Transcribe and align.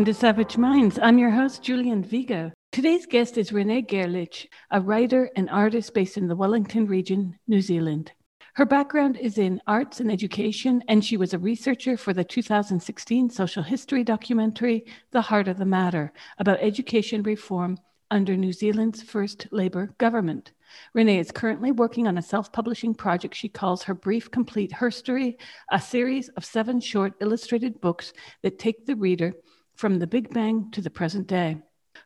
Welcome 0.00 0.14
to 0.14 0.18
Savage 0.18 0.56
Minds. 0.56 0.98
I'm 1.02 1.18
your 1.18 1.28
host, 1.28 1.62
Julian 1.62 2.02
Vigo. 2.02 2.50
Today's 2.72 3.04
guest 3.04 3.36
is 3.36 3.52
Renee 3.52 3.82
Gerlich, 3.82 4.46
a 4.70 4.80
writer 4.80 5.28
and 5.36 5.50
artist 5.50 5.92
based 5.92 6.16
in 6.16 6.26
the 6.26 6.34
Wellington 6.34 6.86
region, 6.86 7.38
New 7.46 7.60
Zealand. 7.60 8.10
Her 8.54 8.64
background 8.64 9.18
is 9.18 9.36
in 9.36 9.60
arts 9.66 10.00
and 10.00 10.10
education, 10.10 10.82
and 10.88 11.04
she 11.04 11.18
was 11.18 11.34
a 11.34 11.38
researcher 11.38 11.98
for 11.98 12.14
the 12.14 12.24
2016 12.24 13.28
social 13.28 13.62
history 13.62 14.02
documentary, 14.02 14.86
The 15.10 15.20
Heart 15.20 15.48
of 15.48 15.58
the 15.58 15.66
Matter, 15.66 16.14
about 16.38 16.62
education 16.62 17.22
reform 17.22 17.76
under 18.10 18.38
New 18.38 18.54
Zealand's 18.54 19.02
first 19.02 19.48
Labour 19.50 19.94
government. 19.98 20.52
Renee 20.94 21.18
is 21.18 21.30
currently 21.30 21.72
working 21.72 22.08
on 22.08 22.16
a 22.16 22.22
self 22.22 22.50
publishing 22.50 22.94
project 22.94 23.34
she 23.34 23.50
calls 23.50 23.82
her 23.82 23.92
Brief 23.92 24.30
Complete 24.30 24.72
Herstory, 24.72 25.36
a 25.70 25.78
series 25.78 26.30
of 26.30 26.44
seven 26.46 26.80
short 26.80 27.12
illustrated 27.20 27.82
books 27.82 28.14
that 28.42 28.58
take 28.58 28.86
the 28.86 28.96
reader 28.96 29.34
from 29.80 29.98
the 29.98 30.06
Big 30.06 30.28
Bang 30.34 30.70
to 30.72 30.82
the 30.82 30.90
present 30.90 31.26
day. 31.26 31.56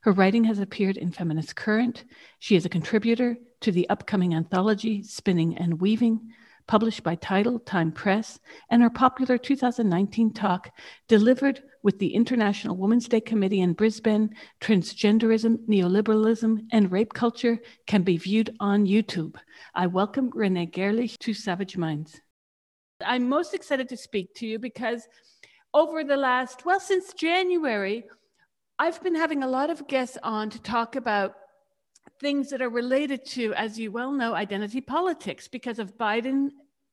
Her 0.02 0.12
writing 0.12 0.44
has 0.44 0.60
appeared 0.60 0.96
in 0.96 1.10
Feminist 1.10 1.56
Current. 1.56 2.04
She 2.38 2.54
is 2.54 2.64
a 2.64 2.68
contributor 2.68 3.36
to 3.62 3.72
the 3.72 3.88
upcoming 3.88 4.32
anthology 4.32 5.02
Spinning 5.02 5.58
and 5.58 5.80
Weaving, 5.80 6.20
published 6.68 7.02
by 7.02 7.16
Tidal 7.16 7.58
Time 7.58 7.90
Press, 7.90 8.38
and 8.70 8.80
her 8.80 8.90
popular 8.90 9.36
2019 9.38 10.32
talk, 10.32 10.70
delivered 11.08 11.64
with 11.82 11.98
the 11.98 12.14
International 12.14 12.76
Women's 12.76 13.08
Day 13.08 13.20
Committee 13.20 13.60
in 13.60 13.72
Brisbane, 13.72 14.30
Transgenderism, 14.60 15.66
Neoliberalism, 15.66 16.68
and 16.70 16.92
Rape 16.92 17.12
Culture, 17.12 17.58
can 17.88 18.04
be 18.04 18.16
viewed 18.16 18.54
on 18.60 18.86
YouTube. 18.86 19.34
I 19.74 19.88
welcome 19.88 20.30
Renee 20.32 20.68
Gerlich 20.68 21.18
to 21.18 21.34
Savage 21.34 21.76
Minds. 21.76 22.20
I'm 23.04 23.28
most 23.28 23.52
excited 23.52 23.88
to 23.88 23.96
speak 23.96 24.32
to 24.36 24.46
you 24.46 24.60
because 24.60 25.08
over 25.74 26.04
the 26.04 26.16
last, 26.16 26.64
well, 26.64 26.78
since 26.78 27.12
January, 27.12 28.04
I've 28.78 29.02
been 29.02 29.16
having 29.16 29.42
a 29.42 29.48
lot 29.48 29.70
of 29.70 29.88
guests 29.88 30.16
on 30.22 30.48
to 30.50 30.62
talk 30.62 30.94
about 30.94 31.34
things 32.20 32.48
that 32.50 32.62
are 32.62 32.70
related 32.70 33.26
to, 33.26 33.52
as 33.54 33.78
you 33.78 33.90
well 33.90 34.12
know, 34.12 34.34
identity 34.34 34.80
politics 34.80 35.48
because 35.48 35.80
of 35.80 35.98
Biden, 35.98 36.50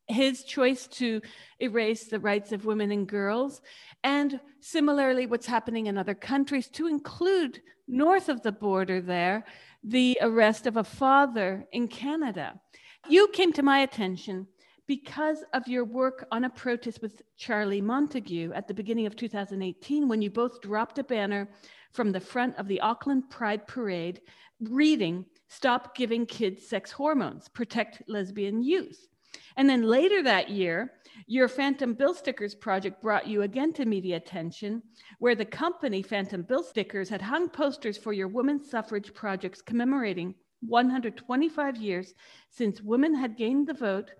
his 0.07 0.43
choice 0.43 0.87
to 0.87 1.21
erase 1.59 2.05
the 2.05 2.19
rights 2.19 2.51
of 2.51 2.65
women 2.65 2.91
and 2.91 3.07
girls, 3.07 3.61
and 4.03 4.39
similarly, 4.59 5.27
what's 5.27 5.45
happening 5.45 5.85
in 5.85 5.97
other 5.97 6.15
countries, 6.15 6.67
to 6.69 6.87
include 6.87 7.61
north 7.87 8.29
of 8.29 8.41
the 8.41 8.51
border 8.51 8.99
there, 8.99 9.45
the 9.83 10.17
arrest 10.21 10.65
of 10.65 10.77
a 10.77 10.83
father 10.83 11.65
in 11.71 11.87
Canada. 11.87 12.59
You 13.07 13.27
came 13.27 13.53
to 13.53 13.63
my 13.63 13.79
attention 13.79 14.47
because 14.91 15.45
of 15.53 15.69
your 15.69 15.85
work 15.85 16.27
on 16.33 16.43
a 16.43 16.49
protest 16.49 17.01
with 17.01 17.21
Charlie 17.37 17.79
Montague 17.79 18.51
at 18.53 18.67
the 18.67 18.73
beginning 18.73 19.05
of 19.05 19.15
2018, 19.15 20.05
when 20.09 20.21
you 20.21 20.29
both 20.29 20.59
dropped 20.59 20.99
a 20.99 21.03
banner 21.05 21.47
from 21.93 22.11
the 22.11 22.19
front 22.19 22.57
of 22.57 22.67
the 22.67 22.81
Auckland 22.81 23.29
Pride 23.29 23.65
Parade 23.67 24.19
reading, 24.59 25.23
Stop 25.47 25.95
Giving 25.95 26.25
Kids 26.25 26.67
Sex 26.67 26.91
Hormones, 26.91 27.47
Protect 27.47 28.03
Lesbian 28.09 28.61
Youth. 28.61 29.07
And 29.55 29.69
then 29.69 29.83
later 29.83 30.21
that 30.23 30.49
year, 30.49 30.91
your 31.25 31.47
Phantom 31.47 31.93
Bill 31.93 32.13
Stickers 32.13 32.53
project 32.53 33.01
brought 33.01 33.25
you 33.25 33.43
again 33.43 33.71
to 33.75 33.85
media 33.85 34.17
attention, 34.17 34.83
where 35.19 35.35
the 35.35 35.45
company 35.45 36.01
Phantom 36.01 36.41
Bill 36.41 36.63
Stickers 36.63 37.07
had 37.07 37.21
hung 37.21 37.47
posters 37.47 37.97
for 37.97 38.11
your 38.11 38.27
women's 38.27 38.69
suffrage 38.69 39.13
projects 39.13 39.61
commemorating 39.61 40.35
125 40.67 41.77
years 41.77 42.13
since 42.49 42.81
women 42.81 43.15
had 43.15 43.37
gained 43.37 43.67
the 43.67 43.73
vote 43.73 44.11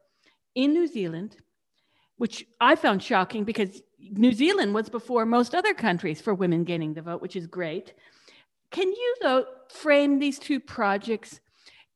in 0.56 0.74
New 0.74 0.88
Zealand, 0.88 1.38
which 2.18 2.46
I 2.60 2.76
found 2.76 3.02
shocking 3.02 3.44
because 3.44 3.82
New 4.00 4.34
Zealand 4.34 4.74
was 4.74 4.90
before 4.90 5.26
most 5.26 5.56
other 5.56 5.74
countries 5.74 6.22
for 6.22 6.34
women 6.34 6.64
gaining 6.64 6.94
the 6.94 7.02
vote, 7.02 7.22
which 7.22 7.36
is 7.36 7.48
great. 7.48 7.94
Can 8.72 8.88
you, 8.88 9.16
though, 9.22 9.46
frame 9.70 10.20
these 10.20 10.40
two 10.40 10.60
projects 10.60 11.40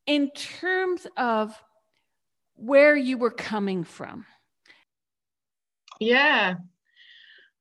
in 0.05 0.29
terms 0.31 1.07
of 1.17 1.61
where 2.55 2.95
you 2.95 3.17
were 3.17 3.31
coming 3.31 3.83
from? 3.83 4.25
Yeah. 5.99 6.55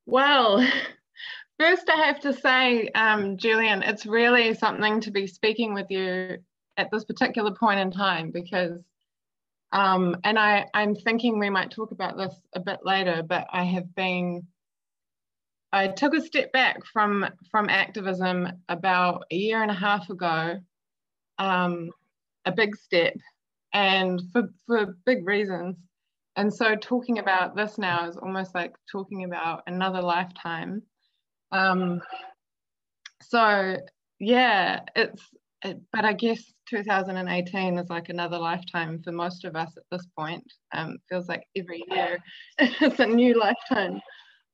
Well, 0.07 0.67
first, 1.59 1.89
I 1.89 2.07
have 2.07 2.21
to 2.21 2.33
say, 2.33 2.89
um, 2.89 3.37
Julian, 3.37 3.83
it's 3.83 4.07
really 4.07 4.55
something 4.55 5.01
to 5.01 5.11
be 5.11 5.27
speaking 5.27 5.75
with 5.75 5.87
you 5.91 6.39
at 6.77 6.91
this 6.91 7.05
particular 7.05 7.53
point 7.53 7.81
in 7.81 7.91
time 7.91 8.31
because 8.31 8.81
um, 9.75 10.17
and 10.23 10.39
I, 10.39 10.67
I'm 10.73 10.95
thinking 10.95 11.39
we 11.39 11.51
might 11.51 11.73
talk 11.73 11.91
about 11.91 12.17
this 12.17 12.33
a 12.55 12.61
bit 12.61 12.81
later, 12.85 13.25
but 13.29 13.49
I 13.53 13.65
have 13.65 13.93
been, 13.97 14.47
I 15.73 15.89
took 15.89 16.15
a 16.15 16.21
step 16.21 16.53
back 16.53 16.87
from, 16.93 17.27
from 17.51 17.69
activism 17.69 18.49
about 18.69 19.25
a 19.33 19.35
year 19.35 19.61
and 19.61 19.73
a 19.73 19.75
half 19.75 20.09
ago, 20.09 20.61
um, 21.39 21.91
a 22.45 22.53
big 22.53 22.77
step, 22.77 23.15
and 23.73 24.23
for, 24.33 24.49
for 24.69 24.97
big 25.05 25.27
reasons. 25.27 25.77
And 26.37 26.55
so 26.55 26.77
talking 26.77 27.19
about 27.19 27.57
this 27.57 27.77
now 27.77 28.09
is 28.09 28.17
almost 28.17 28.55
like 28.55 28.77
talking 28.91 29.25
about 29.25 29.65
another 29.67 30.01
lifetime. 30.01 30.83
Um, 31.51 32.01
so 33.23 33.79
yeah, 34.21 34.81
it's 34.95 35.23
but 35.93 36.05
I 36.05 36.13
guess 36.13 36.54
2018 36.69 37.79
is 37.79 37.91
like 37.91 38.09
another 38.09 38.39
lifetime 38.39 39.01
for 39.03 39.13
most 39.13 39.45
of 39.45 39.57
us 39.57 39.73
at 39.77 39.85
this 39.91 40.07
point. 40.19 40.45
Um, 40.73 40.99
feels 41.09 41.29
like 41.29 41.45
every 41.57 41.83
year 41.89 42.19
it's 42.59 43.01
a 43.01 43.07
new 43.07 43.39
lifetime. 43.39 44.01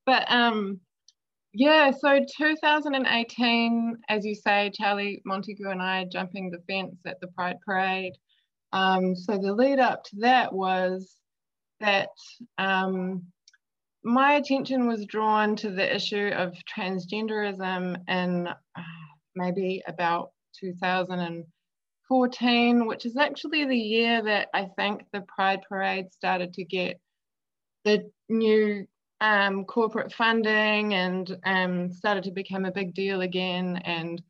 But 0.06 0.30
um, 0.30 0.80
yeah, 1.52 1.90
so 1.90 2.20
2018, 2.38 3.96
as 4.08 4.24
you 4.24 4.34
say, 4.34 4.70
Charlie 4.74 5.22
Montague 5.24 5.68
and 5.68 5.82
I 5.82 6.04
jumping 6.04 6.50
the 6.50 6.62
fence 6.68 6.96
at 7.06 7.20
the 7.20 7.28
Pride 7.28 7.56
Parade. 7.64 8.14
Um, 8.72 9.16
so 9.16 9.36
the 9.36 9.52
lead 9.52 9.80
up 9.80 10.04
to 10.04 10.16
that 10.20 10.52
was 10.52 11.16
that 11.80 12.10
um, 12.58 13.24
my 14.04 14.34
attention 14.34 14.86
was 14.86 15.06
drawn 15.06 15.56
to 15.56 15.70
the 15.70 15.94
issue 15.94 16.30
of 16.34 16.54
transgenderism 16.76 17.96
in 18.08 18.46
uh, 18.46 18.82
maybe 19.34 19.82
about 19.88 20.30
2014, 22.10 22.86
which 22.86 23.06
is 23.06 23.16
actually 23.16 23.64
the 23.64 23.76
year 23.76 24.22
that 24.22 24.48
I 24.52 24.66
think 24.76 25.04
the 25.12 25.20
Pride 25.22 25.60
Parade 25.68 26.12
started 26.12 26.52
to 26.54 26.64
get 26.64 27.00
the 27.84 28.10
new 28.28 28.86
um, 29.20 29.64
corporate 29.64 30.12
funding 30.12 30.94
and 30.94 31.36
um, 31.44 31.92
started 31.92 32.24
to 32.24 32.32
become 32.32 32.64
a 32.64 32.72
big 32.72 32.94
deal 32.94 33.20
again. 33.20 33.76
And, 33.84 34.20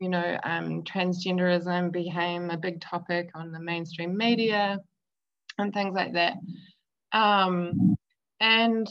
you 0.00 0.10
know, 0.10 0.38
um, 0.44 0.82
transgenderism 0.82 1.92
became 1.92 2.50
a 2.50 2.58
big 2.58 2.80
topic 2.80 3.30
on 3.34 3.52
the 3.52 3.60
mainstream 3.60 4.16
media 4.16 4.78
and 5.58 5.72
things 5.72 5.94
like 5.94 6.12
that. 6.12 6.34
Um, 7.12 7.96
and 8.40 8.86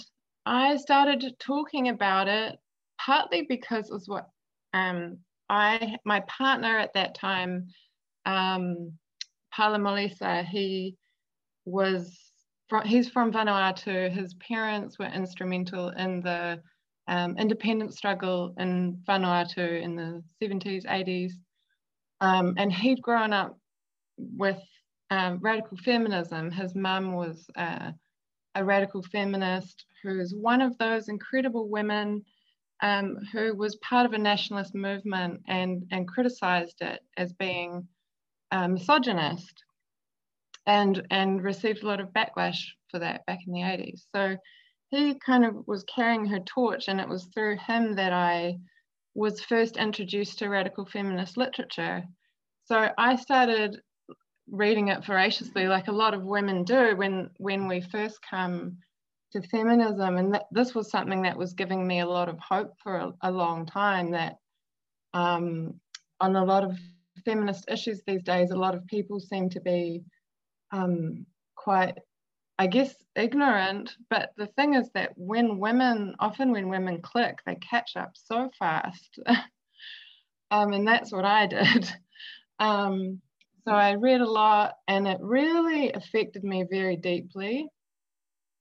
I 0.45 0.77
started 0.77 1.35
talking 1.39 1.89
about 1.89 2.27
it 2.27 2.57
partly 2.99 3.45
because 3.47 3.89
it 3.89 3.93
was 3.93 4.09
what 4.09 4.27
um, 4.73 5.19
I 5.49 5.97
my 6.03 6.21
partner 6.21 6.77
at 6.77 6.93
that 6.93 7.15
time, 7.15 7.67
um, 8.29 8.93
Pala 9.51 9.79
Molisa, 9.79 10.45
he 10.45 10.95
was 11.65 12.17
from, 12.67 12.85
he's 12.85 13.09
from 13.09 13.31
Vanuatu. 13.31 14.11
His 14.11 14.35
parents 14.35 14.99
were 14.99 15.07
instrumental 15.07 15.89
in 15.89 16.21
the 16.21 16.61
um, 17.07 17.37
independence 17.37 17.97
struggle 17.97 18.53
in 18.59 18.99
Vanuatu 19.07 19.81
in 19.81 19.95
the 19.95 20.23
70s, 20.41 20.85
80s. 20.85 21.31
Um, 22.21 22.53
and 22.57 22.71
he'd 22.71 23.01
grown 23.01 23.33
up 23.33 23.57
with 24.17 24.61
um, 25.09 25.39
radical 25.41 25.77
feminism. 25.77 26.51
His 26.51 26.75
mum 26.75 27.13
was 27.13 27.49
uh, 27.57 27.91
a 28.53 28.63
radical 28.63 29.01
feminist 29.01 29.85
who's 30.03 30.35
one 30.35 30.61
of 30.61 30.77
those 30.77 31.09
incredible 31.09 31.67
women 31.67 32.23
um, 32.81 33.17
who 33.33 33.55
was 33.55 33.75
part 33.77 34.05
of 34.05 34.13
a 34.13 34.17
nationalist 34.17 34.75
movement 34.75 35.41
and, 35.47 35.83
and 35.91 36.07
criticized 36.07 36.81
it 36.81 36.99
as 37.17 37.33
being 37.33 37.87
uh, 38.51 38.67
misogynist 38.67 39.63
and, 40.65 41.05
and 41.09 41.43
received 41.43 41.83
a 41.83 41.87
lot 41.87 41.99
of 41.99 42.13
backlash 42.13 42.59
for 42.89 42.99
that 42.99 43.25
back 43.25 43.39
in 43.45 43.53
the 43.53 43.61
80s. 43.61 44.01
So 44.15 44.37
he 44.89 45.15
kind 45.15 45.45
of 45.45 45.67
was 45.67 45.83
carrying 45.83 46.25
her 46.25 46.39
torch, 46.39 46.87
and 46.87 46.99
it 46.99 47.07
was 47.07 47.25
through 47.33 47.57
him 47.57 47.95
that 47.95 48.13
I 48.13 48.57
was 49.13 49.41
first 49.41 49.77
introduced 49.77 50.39
to 50.39 50.49
radical 50.49 50.85
feminist 50.85 51.37
literature. 51.37 52.03
So 52.65 52.89
I 52.97 53.15
started 53.15 53.81
reading 54.51 54.87
it 54.87 55.05
voraciously, 55.05 55.67
like 55.67 55.87
a 55.87 55.93
lot 55.93 56.13
of 56.13 56.23
women 56.23 56.63
do 56.63 56.95
when 56.95 57.29
when 57.37 57.67
we 57.67 57.81
first 57.81 58.19
come 58.27 58.77
to 59.31 59.41
feminism. 59.43 60.17
And 60.17 60.33
that, 60.33 60.45
this 60.51 60.73
was 60.73 60.89
something 60.89 61.21
that 61.23 61.37
was 61.37 61.53
giving 61.53 61.85
me 61.85 61.99
a 61.99 62.07
lot 62.07 62.29
of 62.29 62.39
hope 62.39 62.73
for 62.81 62.95
a, 62.95 63.13
a 63.21 63.31
long 63.31 63.65
time 63.65 64.11
that 64.11 64.37
um, 65.13 65.79
on 66.19 66.35
a 66.35 66.43
lot 66.43 66.63
of 66.63 66.77
feminist 67.29 67.65
issues 67.69 68.01
these 68.05 68.23
days, 68.23 68.51
a 68.51 68.57
lot 68.57 68.75
of 68.75 68.87
people 68.87 69.19
seem 69.19 69.49
to 69.49 69.61
be 69.61 70.03
um, 70.71 71.25
quite 71.55 71.95
I 72.59 72.67
guess, 72.67 72.93
ignorant. 73.15 73.95
But 74.09 74.31
the 74.35 74.47
thing 74.47 74.73
is 74.73 74.89
that 74.93 75.13
when 75.15 75.59
women, 75.59 76.13
often 76.19 76.51
when 76.51 76.67
women 76.67 77.01
click, 77.01 77.39
they 77.45 77.55
catch 77.55 77.95
up 77.95 78.11
so 78.15 78.51
fast. 78.59 79.17
um, 80.51 80.73
and 80.73 80.85
that's 80.85 81.13
what 81.13 81.23
I 81.23 81.47
did. 81.47 81.89
Um, 82.59 83.21
so 83.63 83.71
I 83.71 83.93
read 83.93 84.19
a 84.19 84.29
lot 84.29 84.73
and 84.89 85.07
it 85.07 85.19
really 85.21 85.93
affected 85.93 86.43
me 86.43 86.65
very 86.69 86.97
deeply. 86.97 87.69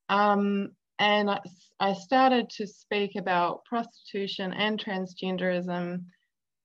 Um, 0.09 0.71
and 1.01 1.29
I, 1.29 1.41
I 1.81 1.95
started 1.95 2.51
to 2.51 2.69
speak 2.69 3.17
about 3.17 3.65
prostitution 3.65 4.53
and 4.53 4.79
transgenderism 4.79 6.05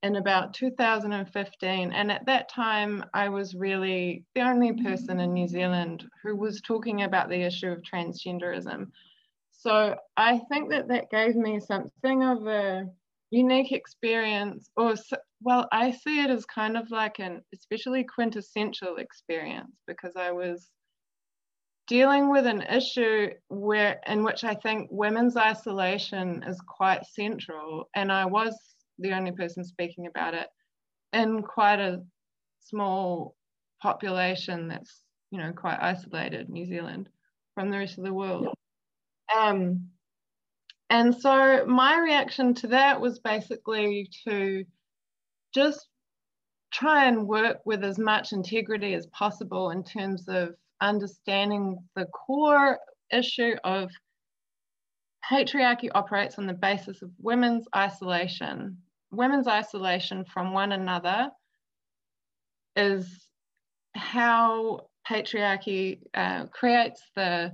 in 0.04 0.18
about 0.18 0.54
2015. 0.54 1.94
And 1.94 2.12
at 2.12 2.26
that 2.26 2.50
time, 2.50 3.06
I 3.14 3.30
was 3.30 3.56
really 3.56 4.26
the 4.36 4.42
only 4.42 4.74
person 4.74 5.22
in 5.22 5.34
New 5.34 5.48
Zealand 5.48 6.06
who 6.22 6.36
was 6.36 6.62
talking 6.62 7.04
about 7.04 7.30
the 7.30 7.42
issue 7.42 7.70
of 7.70 7.82
transgenderism. 7.82 8.88
So 9.52 9.96
I 10.18 10.42
think 10.52 10.70
that 10.72 10.90
that 10.90 11.10
gave 11.10 11.36
me 11.36 11.62
something 11.62 12.22
of 12.22 12.46
a 12.48 12.86
unique 13.32 13.72
experience, 13.72 14.70
or 14.76 14.96
well, 15.42 15.68
I 15.72 15.92
see 15.92 16.22
it 16.22 16.30
as 16.30 16.46
kind 16.46 16.76
of 16.76 16.92
like 16.92 17.20
an 17.20 17.42
especially 17.54 18.04
quintessential 18.04 18.98
experience 18.98 19.72
because 19.88 20.18
I 20.18 20.32
was 20.32 20.70
dealing 21.88 22.30
with 22.30 22.46
an 22.46 22.62
issue 22.62 23.30
where 23.48 24.02
in 24.06 24.24
which 24.24 24.44
I 24.44 24.54
think 24.54 24.90
women's 24.92 25.38
isolation 25.38 26.44
is 26.44 26.60
quite 26.68 27.06
central, 27.06 27.90
and 27.96 28.12
I 28.12 28.26
was 28.26 28.73
the 29.04 29.14
only 29.14 29.32
person 29.32 29.64
speaking 29.64 30.08
about 30.08 30.34
it 30.34 30.48
in 31.14 31.44
quite 31.44 31.80
a 31.80 32.02
small 32.60 33.36
population 33.82 34.68
that's 34.68 35.02
you 35.30 35.38
know 35.38 35.52
quite 35.52 35.78
isolated, 35.80 36.50
New 36.50 36.66
Zealand, 36.66 37.10
from 37.54 37.70
the 37.70 37.78
rest 37.78 37.98
of 37.98 38.04
the 38.04 38.14
world. 38.14 38.48
Um, 39.36 39.90
and 40.90 41.16
so 41.16 41.66
my 41.68 42.00
reaction 42.00 42.54
to 42.56 42.68
that 42.68 43.02
was 43.02 43.20
basically 43.20 44.10
to 44.28 44.64
just 45.54 45.88
try 46.72 47.06
and 47.06 47.28
work 47.28 47.58
with 47.66 47.84
as 47.84 48.00
much 48.00 48.34
integrity 48.34 48.94
as 48.94 49.06
possible 49.08 49.70
in 49.70 49.84
terms 49.84 50.28
of 50.28 50.56
understanding 50.82 51.78
the 51.96 52.06
core 52.06 52.80
issue 53.12 53.56
of 53.64 53.90
patriarchy 55.30 55.90
operates 55.94 56.38
on 56.38 56.48
the 56.48 56.54
basis 56.54 57.02
of 57.02 57.10
women's 57.20 57.66
isolation. 57.76 58.78
Women's 59.14 59.48
isolation 59.48 60.26
from 60.26 60.54
one 60.54 60.74
another 60.74 61.32
is 62.76 63.28
how 63.96 64.88
patriarchy 65.08 66.00
uh, 66.14 66.46
creates 66.48 67.02
the 67.16 67.52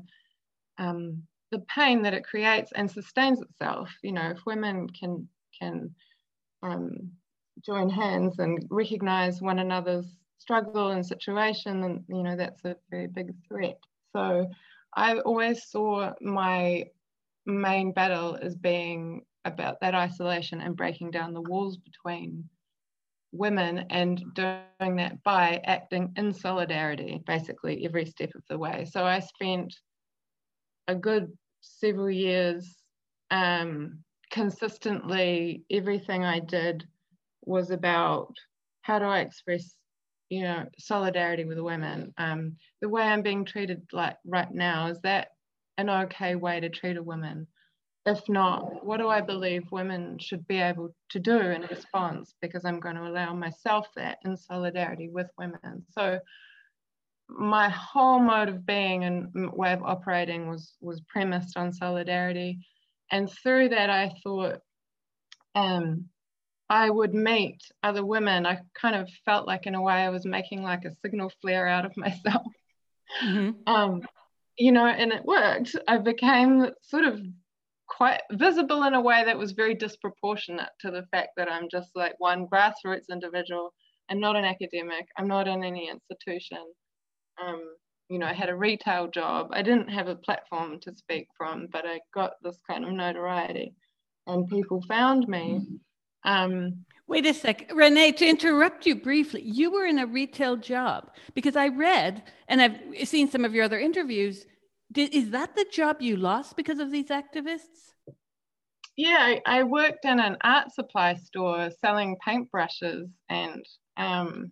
um, 0.77 1.23
the 1.51 1.59
pain 1.75 2.01
that 2.03 2.13
it 2.13 2.23
creates 2.23 2.71
and 2.73 2.89
sustains 2.89 3.41
itself. 3.41 3.89
You 4.03 4.13
know, 4.13 4.29
if 4.31 4.45
women 4.45 4.87
can 4.89 5.27
can 5.59 5.95
um, 6.63 7.11
join 7.65 7.89
hands 7.89 8.39
and 8.39 8.65
recognize 8.69 9.41
one 9.41 9.59
another's 9.59 10.07
struggle 10.39 10.89
and 10.91 11.05
situation, 11.05 11.81
then 11.81 12.05
you 12.07 12.23
know 12.23 12.35
that's 12.35 12.63
a 12.65 12.75
very 12.89 13.07
big 13.07 13.31
threat. 13.47 13.79
So 14.13 14.47
I 14.95 15.19
always 15.19 15.63
saw 15.63 16.13
my 16.21 16.85
main 17.45 17.91
battle 17.93 18.37
as 18.41 18.55
being 18.55 19.23
about 19.45 19.79
that 19.81 19.95
isolation 19.95 20.61
and 20.61 20.75
breaking 20.75 21.11
down 21.11 21.33
the 21.33 21.41
walls 21.41 21.77
between 21.77 22.49
women 23.31 23.85
and 23.89 24.23
doing 24.33 24.95
that 24.95 25.21
by 25.23 25.61
acting 25.65 26.11
in 26.15 26.33
solidarity 26.33 27.21
basically 27.25 27.85
every 27.85 28.05
step 28.05 28.31
of 28.35 28.43
the 28.49 28.57
way. 28.57 28.85
So 28.89 29.03
I 29.03 29.19
spent 29.19 29.75
a 30.87 30.95
good 30.95 31.31
several 31.61 32.09
years 32.09 32.75
um, 33.31 33.99
consistently 34.31 35.63
everything 35.69 36.23
I 36.23 36.39
did 36.39 36.85
was 37.45 37.71
about 37.71 38.33
how 38.81 38.99
do 38.99 39.05
I 39.05 39.19
express 39.19 39.75
you 40.29 40.43
know 40.43 40.65
solidarity 40.77 41.43
with 41.43 41.59
women 41.59 42.13
um, 42.17 42.55
the 42.81 42.89
way 42.89 43.03
i'm 43.03 43.21
being 43.21 43.45
treated 43.45 43.81
like 43.91 44.15
right 44.25 44.51
now 44.51 44.87
is 44.87 44.99
that 45.01 45.29
an 45.77 45.89
okay 45.89 46.35
way 46.35 46.59
to 46.59 46.69
treat 46.69 46.97
a 46.97 47.03
woman 47.03 47.47
if 48.05 48.27
not 48.29 48.85
what 48.85 48.97
do 48.97 49.07
i 49.07 49.21
believe 49.21 49.71
women 49.71 50.17
should 50.19 50.47
be 50.47 50.57
able 50.57 50.93
to 51.09 51.19
do 51.19 51.37
in 51.37 51.61
response 51.63 52.33
because 52.41 52.65
i'm 52.65 52.79
going 52.79 52.95
to 52.95 53.07
allow 53.07 53.33
myself 53.33 53.87
that 53.95 54.17
in 54.25 54.35
solidarity 54.37 55.09
with 55.09 55.27
women 55.37 55.83
so 55.89 56.19
my 57.27 57.69
whole 57.69 58.19
mode 58.19 58.49
of 58.49 58.65
being 58.65 59.03
and 59.03 59.27
way 59.53 59.71
of 59.73 59.83
operating 59.83 60.49
was 60.49 60.73
was 60.81 61.01
premised 61.01 61.57
on 61.57 61.71
solidarity 61.71 62.59
and 63.11 63.29
through 63.29 63.69
that 63.69 63.89
i 63.89 64.11
thought 64.23 64.59
um, 65.55 66.05
I 66.69 66.89
would 66.89 67.13
meet 67.13 67.63
other 67.81 68.05
women, 68.05 68.45
I 68.45 68.59
kind 68.79 68.95
of 68.95 69.09
felt 69.25 69.47
like, 69.47 69.65
in 69.65 69.73
a 69.73 69.81
way, 69.81 69.93
I 69.93 70.09
was 70.09 70.25
making 70.25 70.61
like 70.61 70.85
a 70.85 70.93
signal 71.01 71.31
flare 71.41 71.67
out 71.67 71.85
of 71.85 71.93
myself. 71.97 72.45
Mm-hmm. 73.23 73.51
Um, 73.65 74.01
you 74.57 74.71
know, 74.71 74.85
and 74.85 75.11
it 75.11 75.25
worked. 75.25 75.75
I 75.87 75.97
became 75.97 76.69
sort 76.83 77.05
of 77.05 77.21
quite 77.89 78.21
visible 78.31 78.83
in 78.83 78.93
a 78.93 79.01
way 79.01 79.23
that 79.25 79.37
was 79.37 79.51
very 79.51 79.75
disproportionate 79.75 80.69
to 80.79 80.91
the 80.91 81.05
fact 81.11 81.29
that 81.37 81.51
I'm 81.51 81.67
just 81.69 81.89
like 81.95 82.15
one 82.19 82.47
grassroots 82.47 83.09
individual. 83.11 83.73
I'm 84.09 84.19
not 84.19 84.35
an 84.35 84.45
academic. 84.45 85.07
I'm 85.17 85.27
not 85.27 85.47
in 85.47 85.63
any 85.63 85.89
institution. 85.89 86.63
Um, 87.43 87.61
you 88.09 88.19
know, 88.19 88.25
I 88.25 88.33
had 88.33 88.49
a 88.49 88.55
retail 88.55 89.07
job. 89.07 89.49
I 89.51 89.61
didn't 89.61 89.89
have 89.89 90.07
a 90.07 90.15
platform 90.15 90.79
to 90.81 90.95
speak 90.95 91.27
from, 91.37 91.67
but 91.71 91.85
I 91.85 91.99
got 92.13 92.33
this 92.43 92.57
kind 92.67 92.85
of 92.85 92.91
notoriety, 92.91 93.75
and 94.27 94.47
people 94.47 94.81
found 94.87 95.27
me. 95.27 95.59
Mm-hmm 95.61 95.75
um, 96.23 96.85
Wait 97.07 97.25
a 97.25 97.33
sec, 97.33 97.71
Renee, 97.73 98.11
to 98.11 98.27
interrupt 98.27 98.85
you 98.85 98.95
briefly, 98.95 99.41
you 99.41 99.71
were 99.71 99.85
in 99.85 99.97
a 99.97 100.05
retail 100.05 100.55
job 100.55 101.09
because 101.33 101.55
I 101.55 101.69
read 101.69 102.21
and 102.47 102.61
I've 102.61 103.07
seen 103.07 103.31
some 103.31 103.43
of 103.43 103.55
your 103.55 103.63
other 103.63 103.79
interviews. 103.79 104.45
Did, 104.91 105.13
is 105.13 105.31
that 105.31 105.55
the 105.55 105.65
job 105.71 106.01
you 106.01 106.17
lost 106.17 106.55
because 106.55 106.79
of 106.79 106.91
these 106.91 107.09
activists? 107.09 107.93
Yeah, 108.95 109.17
I, 109.19 109.41
I 109.45 109.63
worked 109.63 110.03
in 110.03 110.19
an 110.19 110.37
art 110.43 110.73
supply 110.73 111.13
store 111.13 111.69
selling 111.79 112.17
paintbrushes 112.25 113.09
and 113.29 113.65
um, 113.97 114.51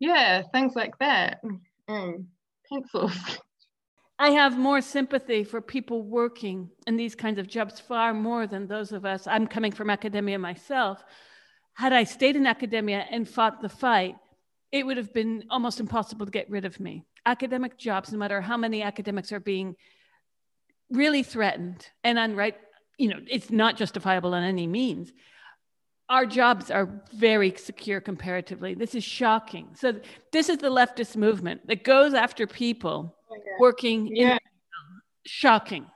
yeah, 0.00 0.42
things 0.52 0.74
like 0.74 0.98
that, 0.98 1.40
mm, 1.88 2.24
pencils. 2.68 3.12
I 4.18 4.30
have 4.30 4.58
more 4.58 4.80
sympathy 4.80 5.44
for 5.44 5.60
people 5.60 6.02
working 6.02 6.70
in 6.86 6.96
these 6.96 7.14
kinds 7.14 7.38
of 7.38 7.48
jobs 7.48 7.80
far 7.80 8.14
more 8.14 8.46
than 8.46 8.66
those 8.66 8.92
of 8.92 9.04
us. 9.04 9.26
I'm 9.26 9.46
coming 9.46 9.72
from 9.72 9.90
academia 9.90 10.38
myself. 10.38 11.04
Had 11.74 11.92
I 11.92 12.04
stayed 12.04 12.36
in 12.36 12.46
academia 12.46 13.06
and 13.10 13.28
fought 13.28 13.62
the 13.62 13.68
fight, 13.68 14.16
it 14.72 14.86
would 14.86 14.96
have 14.96 15.12
been 15.12 15.44
almost 15.50 15.78
impossible 15.78 16.26
to 16.26 16.32
get 16.32 16.50
rid 16.50 16.64
of 16.64 16.80
me. 16.80 17.04
Academic 17.26 17.78
jobs, 17.78 18.10
no 18.10 18.18
matter 18.18 18.40
how 18.40 18.56
many 18.56 18.82
academics 18.82 19.30
are 19.30 19.40
being 19.40 19.76
really 20.90 21.22
threatened 21.22 21.86
and 22.02 22.18
unright, 22.18 22.54
you 22.98 23.08
know, 23.08 23.20
it's 23.28 23.50
not 23.50 23.76
justifiable 23.76 24.34
on 24.34 24.42
any 24.42 24.66
means. 24.66 25.12
Our 26.08 26.26
jobs 26.26 26.70
are 26.70 27.02
very 27.14 27.54
secure 27.56 28.00
comparatively. 28.00 28.74
This 28.74 28.94
is 28.94 29.04
shocking. 29.04 29.68
So, 29.74 30.00
this 30.32 30.48
is 30.48 30.58
the 30.58 30.68
leftist 30.68 31.16
movement 31.16 31.66
that 31.68 31.84
goes 31.84 32.14
after 32.14 32.46
people 32.46 33.14
working 33.58 34.08
yeah. 34.14 34.38
shocking 35.24 35.86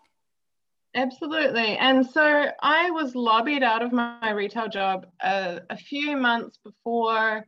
absolutely 0.95 1.77
and 1.77 2.07
so 2.07 2.47
i 2.63 2.91
was 2.91 3.15
lobbied 3.15 3.63
out 3.63 3.83
of 3.83 3.93
my 3.93 4.31
retail 4.31 4.69
job 4.69 5.07
uh, 5.23 5.59
a 5.69 5.77
few 5.77 6.17
months 6.17 6.59
before 6.65 7.45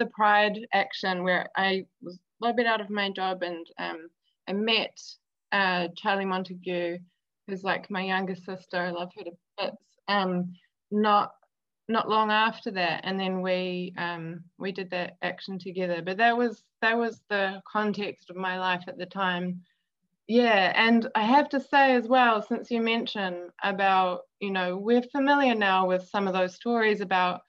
the 0.00 0.06
pride 0.06 0.58
action 0.72 1.22
where 1.22 1.48
i 1.56 1.86
was 2.02 2.16
a 2.16 2.18
little 2.44 2.56
bit 2.56 2.66
out 2.66 2.80
of 2.80 2.90
my 2.90 3.08
job 3.10 3.44
and 3.44 3.64
um, 3.78 4.08
i 4.48 4.52
met 4.52 5.00
uh, 5.52 5.86
charlie 5.96 6.24
montague 6.24 6.98
who's 7.50 7.64
like 7.64 7.90
my 7.90 8.02
younger 8.02 8.34
sister. 8.34 8.78
I 8.78 8.90
love 8.90 9.10
her 9.18 9.24
to 9.24 9.32
bits. 9.58 9.76
Um, 10.08 10.54
not 10.90 11.32
not 11.88 12.08
long 12.08 12.30
after 12.30 12.70
that 12.70 13.00
and 13.02 13.18
then 13.18 13.42
we 13.42 13.92
um, 13.98 14.44
we 14.58 14.70
did 14.70 14.90
that 14.90 15.16
action 15.22 15.58
together. 15.58 16.02
But 16.02 16.18
that 16.18 16.36
was 16.36 16.62
that 16.80 16.96
was 16.96 17.20
the 17.28 17.60
context 17.70 18.30
of 18.30 18.36
my 18.36 18.58
life 18.58 18.84
at 18.86 18.96
the 18.96 19.06
time. 19.06 19.62
Yeah 20.28 20.72
and 20.76 21.08
i 21.16 21.24
have 21.24 21.48
to 21.48 21.60
say 21.60 21.96
as 21.96 22.06
well 22.06 22.40
since 22.40 22.70
you 22.70 22.80
mentioned 22.80 23.50
about 23.64 24.20
you 24.38 24.52
know 24.52 24.76
we're 24.76 25.02
familiar 25.02 25.56
now 25.56 25.88
with 25.88 26.08
some 26.08 26.28
of 26.28 26.34
those 26.34 26.54
stories 26.54 27.00
about 27.00 27.40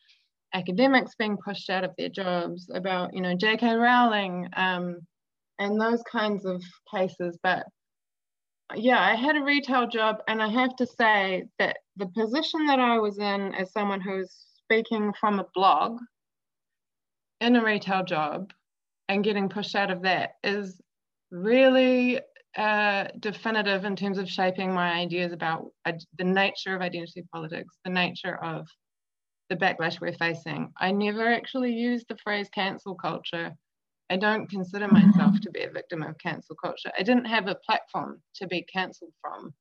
academics 0.53 1.15
being 1.15 1.38
pushed 1.38 1.70
out 1.70 1.84
of 1.84 1.91
their 1.98 2.10
jobs 2.10 2.70
about 2.74 3.13
you 3.13 3.22
know 3.22 3.36
jk 3.36 3.62
rowling 3.79 4.48
um, 4.55 4.98
and 5.60 5.79
those 5.79 6.01
kinds 6.12 6.46
of 6.46 6.62
cases. 6.93 7.38
But 7.43 7.65
yeah 8.75 9.00
i 9.00 9.15
had 9.15 9.36
a 9.36 9.43
retail 9.43 9.86
job 9.86 10.17
and 10.29 10.41
i 10.41 10.48
have 10.48 10.74
to 10.77 10.88
say 10.88 11.43
that 11.60 11.75
the 11.98 12.05
position 12.08 12.65
that 12.67 12.79
i 12.79 12.98
was 12.98 13.17
in 13.17 13.53
as 13.55 13.72
someone 13.74 14.00
who's 14.00 14.34
speaking 14.63 15.13
from 15.20 15.39
a 15.39 15.46
blog 15.53 16.00
in 17.41 17.55
a 17.55 17.63
retail 17.63 18.03
job 18.03 18.53
and 19.10 19.24
getting 19.24 19.50
pushed 19.50 19.75
out 19.75 19.91
of 19.91 20.03
that 20.03 20.36
is 20.43 20.79
really 21.31 22.20
uh, 22.58 23.05
definitive 23.20 23.86
in 23.86 23.96
terms 23.96 24.17
of 24.17 24.29
shaping 24.29 24.74
my 24.74 24.91
ideas 24.91 25.34
about 25.34 25.65
uh, 25.86 25.93
the 26.17 26.24
nature 26.24 26.75
of 26.75 26.81
identity 26.81 27.24
politics, 27.34 27.77
the 27.84 27.91
nature 27.91 28.36
of 28.43 28.67
the 29.51 29.58
backlash 29.58 30.00
we're 30.00 30.13
facing. 30.13 30.72
I 30.79 30.93
never 30.93 31.27
actually 31.27 31.74
used 31.74 32.08
the 32.08 32.17
phrase 32.24 32.48
cancel 32.55 32.96
culture. 32.96 33.53
I 34.10 34.15
don't 34.15 34.50
consider 34.50 34.88
myself 34.88 35.41
to 35.41 35.51
be 35.51 35.63
a 35.63 35.70
victim 35.70 36.03
of 36.03 36.17
cancel 36.20 36.55
culture. 36.55 36.89
I 36.98 37.03
didn't 37.03 37.25
have 37.25 37.48
a 37.48 37.55
platform 37.55 38.22
to 38.36 38.48
be 38.48 38.62
cancelled 38.62 39.12
from. 39.22 39.53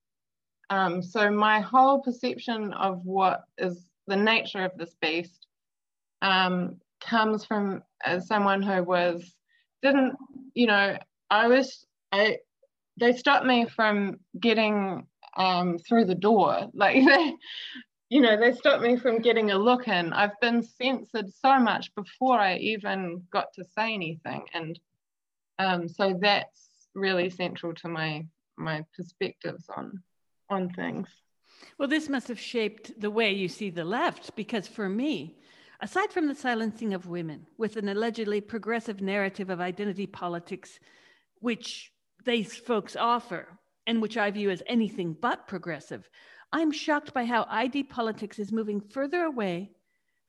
Um, 0.71 1.03
so 1.03 1.29
my 1.29 1.59
whole 1.59 2.01
perception 2.03 2.73
of 2.75 3.01
what 3.05 3.43
is 3.59 3.85
the 4.07 4.17
nature 4.17 4.65
of 4.65 4.71
this 4.79 4.95
beast 5.03 5.49
um, 6.23 6.77
comes 7.01 7.45
from 7.45 7.83
as 8.05 8.29
someone 8.29 8.63
who 8.63 8.85
was 8.85 9.35
didn't 9.83 10.15
you 10.55 10.67
know 10.67 10.97
I 11.31 11.49
was 11.49 11.85
I 12.13 12.37
they 12.99 13.13
stopped 13.13 13.47
me 13.47 13.67
from 13.67 14.21
getting 14.39 15.07
um, 15.37 15.79
through 15.79 16.05
the 16.05 16.15
door 16.15 16.69
like 16.75 17.05
they 17.05 17.35
you 18.11 18.21
know 18.21 18.37
they 18.37 18.52
stopped 18.52 18.83
me 18.83 18.97
from 18.97 19.21
getting 19.21 19.52
a 19.52 19.59
look 19.59 19.88
in. 19.88 20.12
I've 20.12 20.38
been 20.40 20.62
censored 20.62 21.33
so 21.33 21.59
much 21.61 21.95
before 21.95 22.38
I 22.38 22.57
even 22.57 23.23
got 23.33 23.52
to 23.55 23.64
say 23.64 23.95
anything. 23.95 24.45
And 24.52 24.79
um, 25.59 25.88
so 25.88 26.19
that's 26.21 26.69
really 26.95 27.31
central 27.31 27.73
to 27.76 27.88
my 27.88 28.26
my 28.59 28.85
perspectives 28.97 29.64
on 29.75 30.02
on 30.50 30.71
things. 30.71 31.09
Well, 31.79 31.88
this 31.88 32.09
must 32.09 32.29
have 32.29 32.40
shaped 32.40 33.00
the 33.00 33.11
way 33.11 33.33
you 33.33 33.49
see 33.49 33.71
the 33.71 33.85
left, 33.85 34.35
because 34.35 34.67
for 34.67 34.88
me, 34.88 35.37
aside 35.81 36.12
from 36.12 36.26
the 36.26 36.35
silencing 36.35 36.95
of 36.95 37.07
women 37.07 37.47
with 37.59 37.76
an 37.76 37.88
allegedly 37.88 38.40
progressive 38.40 39.00
narrative 39.00 39.50
of 39.50 39.61
identity 39.61 40.07
politics, 40.07 40.81
which 41.40 41.93
these 42.25 42.57
folks 42.57 42.97
offer, 42.97 43.47
and 43.87 44.02
which 44.02 44.17
I 44.17 44.31
view 44.31 44.50
as 44.50 44.62
anything 44.67 45.17
but 45.21 45.47
progressive, 45.47 46.09
I'm 46.52 46.73
shocked 46.73 47.14
by 47.14 47.25
how 47.25 47.47
ID 47.49 47.85
politics 47.85 48.38
is 48.38 48.52
moving 48.52 48.80
further 48.80 49.23
away 49.23 49.71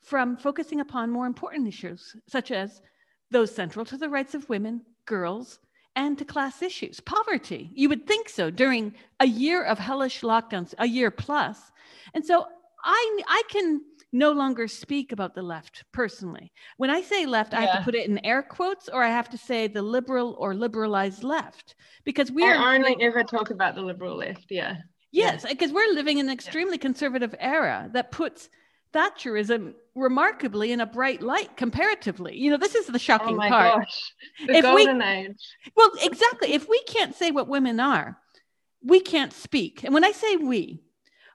from 0.02 0.38
focusing 0.38 0.80
upon 0.80 1.10
more 1.10 1.26
important 1.26 1.68
issues, 1.68 2.16
such 2.28 2.52
as 2.52 2.82
those 3.30 3.54
central 3.54 3.86
to 3.86 3.98
the 3.98 4.10
rights 4.10 4.34
of 4.34 4.50
women, 4.50 4.82
girls, 5.06 5.60
and 5.96 6.18
to 6.18 6.26
class 6.26 6.62
issues. 6.62 7.00
Poverty, 7.00 7.72
you 7.74 7.90
would 7.90 8.08
think 8.08 8.30
so 8.30 8.50
during 8.50 8.94
a 9.20 9.26
year 9.26 9.64
of 9.64 9.80
hellish 9.80 10.22
lockdowns, 10.22 10.74
a 10.78 10.88
year 10.88 11.12
plus. 11.12 11.72
And 12.14 12.26
so 12.26 12.46
I, 12.84 13.22
I 13.28 13.44
can 13.50 13.82
no 14.14 14.32
longer 14.32 14.68
speak 14.68 15.12
about 15.12 15.36
the 15.36 15.42
left 15.42 15.86
personally. 15.92 16.52
When 16.78 16.90
I 16.90 17.02
say 17.02 17.26
left, 17.26 17.54
yeah. 17.54 17.60
I 17.60 17.62
have 17.66 17.78
to 17.78 17.84
put 17.84 17.96
it 17.96 18.10
in 18.10 18.24
air 18.26 18.44
quotes 18.44 18.90
or 18.90 19.04
I 19.04 19.10
have 19.10 19.30
to 19.30 19.38
say 19.38 19.68
the 19.68 19.82
liberal 19.82 20.36
or 20.38 20.54
liberalized 20.54 21.24
left 21.24 21.76
because 22.04 22.32
we 22.32 22.44
are 22.44 22.76
only 22.76 22.98
ever 23.02 23.24
talk 23.24 23.52
about 23.52 23.76
the 23.76 23.82
liberal 23.82 24.18
left. 24.18 24.48
Yeah. 24.50 24.78
Yes, 25.12 25.46
because 25.48 25.72
we're 25.72 25.94
living 25.94 26.20
in 26.20 26.28
an 26.28 26.34
extremely 26.34 26.76
yeah. 26.76 26.82
conservative 26.82 27.36
era 27.40 27.90
that 27.94 28.12
puts 28.12 28.50
Thatcherism 28.94 29.74
remarkably 29.96 30.72
in 30.72 30.82
a 30.82 30.86
bright 30.86 31.22
light 31.22 31.56
comparatively. 31.58 32.38
You 32.38 32.52
know, 32.52 32.58
this 32.58 32.76
is 32.76 32.88
the 32.88 33.00
shocking 33.00 33.36
oh 33.36 33.38
my 33.38 33.50
part. 33.50 33.80
Gosh. 33.80 34.14
The 34.48 34.56
if 34.58 34.64
golden 34.64 35.00
we, 35.00 35.04
age. 35.04 35.56
Well, 35.76 35.92
exactly. 36.02 36.54
If 36.54 36.68
we 36.68 36.82
can't 36.84 37.16
say 37.16 37.32
what 37.32 37.48
women 37.48 37.80
are, 37.80 38.18
we 38.84 39.00
can't 39.00 39.34
speak. 39.34 39.84
And 39.84 39.94
when 39.94 40.04
I 40.04 40.12
say 40.12 40.38
we, 40.38 40.82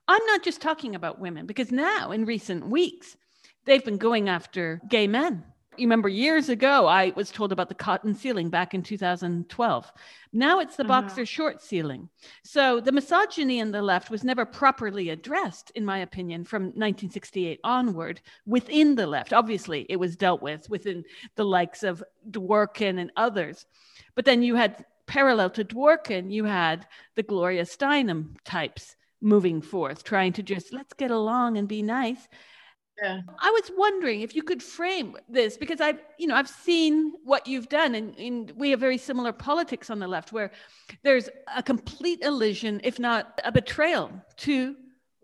I'm 0.09 0.25
not 0.26 0.42
just 0.42 0.61
talking 0.61 0.95
about 0.95 1.18
women 1.18 1.47
because 1.47 1.71
now 1.71 2.12
in 2.12 2.25
recent 2.25 2.68
weeks, 2.68 3.16
they've 3.64 3.85
been 3.85 3.99
going 3.99 4.28
after 4.28 4.80
gay 4.88 5.06
men 5.06 5.45
you 5.78 5.87
remember 5.87 6.09
years 6.09 6.49
ago, 6.49 6.87
I 6.87 7.12
was 7.16 7.30
told 7.30 7.52
about 7.52 7.68
the 7.68 7.75
cotton 7.75 8.14
ceiling 8.14 8.50
back 8.50 8.75
in 8.75 8.83
2012. 8.83 9.92
Now 10.33 10.61
it's 10.61 10.76
the 10.76 10.83
uh-huh. 10.85 11.02
boxer 11.02 11.26
short 11.26 11.62
ceiling. 11.62 12.09
So 12.42 12.80
the 12.80 12.92
misogyny 12.92 13.59
in 13.61 13.73
the 13.73 13.83
left 13.83 14.11
was 14.11 14.25
never 14.25 14.45
properly 14.45 15.11
addressed, 15.11 15.71
in 15.75 15.85
my 15.85 15.99
opinion, 15.99 16.45
from 16.45 16.64
1968 16.64 17.61
onward 17.64 18.21
within 18.47 18.95
the 18.95 19.06
left. 19.06 19.33
Obviously, 19.33 19.87
it 19.88 19.97
was 19.97 20.16
dealt 20.16 20.42
with 20.42 20.68
within 20.68 21.04
the 21.37 21.45
likes 21.45 21.83
of 21.83 22.02
Dworkin 22.30 22.99
and 22.99 23.12
others. 23.16 23.66
But 24.14 24.25
then 24.25 24.42
you 24.42 24.54
had, 24.54 24.85
parallel 25.06 25.50
to 25.50 25.64
Dworkin, 25.64 26.33
you 26.33 26.45
had 26.45 26.87
the 27.14 27.23
Gloria 27.23 27.64
Steinem 27.64 28.37
types 28.45 28.97
moving 29.21 29.61
forth, 29.62 30.04
trying 30.04 30.33
to 30.35 30.42
just 30.42 30.73
let's 30.73 30.92
get 30.92 31.11
along 31.11 31.56
and 31.56 31.68
be 31.68 31.83
nice. 31.83 32.28
Yeah. 33.02 33.20
I 33.38 33.50
was 33.50 33.70
wondering 33.76 34.22
if 34.22 34.34
you 34.34 34.42
could 34.42 34.62
frame 34.62 35.16
this 35.28 35.58
because 35.58 35.80
I've, 35.80 36.00
you 36.18 36.26
know, 36.26 36.34
I've 36.34 36.48
seen 36.48 37.12
what 37.24 37.46
you've 37.46 37.68
done 37.68 37.94
and, 37.94 38.18
and, 38.18 38.50
we 38.56 38.70
have 38.70 38.80
very 38.80 38.96
similar 38.96 39.32
politics 39.32 39.90
on 39.90 39.98
the 39.98 40.08
left 40.08 40.32
where 40.32 40.50
there's 41.02 41.28
a 41.54 41.62
complete 41.62 42.22
elision, 42.22 42.80
if 42.84 42.98
not 42.98 43.38
a 43.44 43.52
betrayal 43.52 44.10
to 44.38 44.76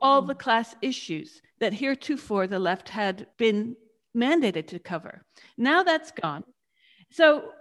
all 0.03 0.23
mm. 0.23 0.27
the 0.27 0.35
class 0.35 0.75
issues 0.83 1.41
that 1.61 1.73
heretofore 1.73 2.47
the 2.47 2.59
left 2.59 2.91
had 2.91 3.27
been 3.39 3.75
mandated 4.15 4.67
to 4.67 4.79
cover. 4.79 5.25
Now 5.57 5.83
that's 5.83 6.11
gone. 6.11 6.45
So 7.11 7.53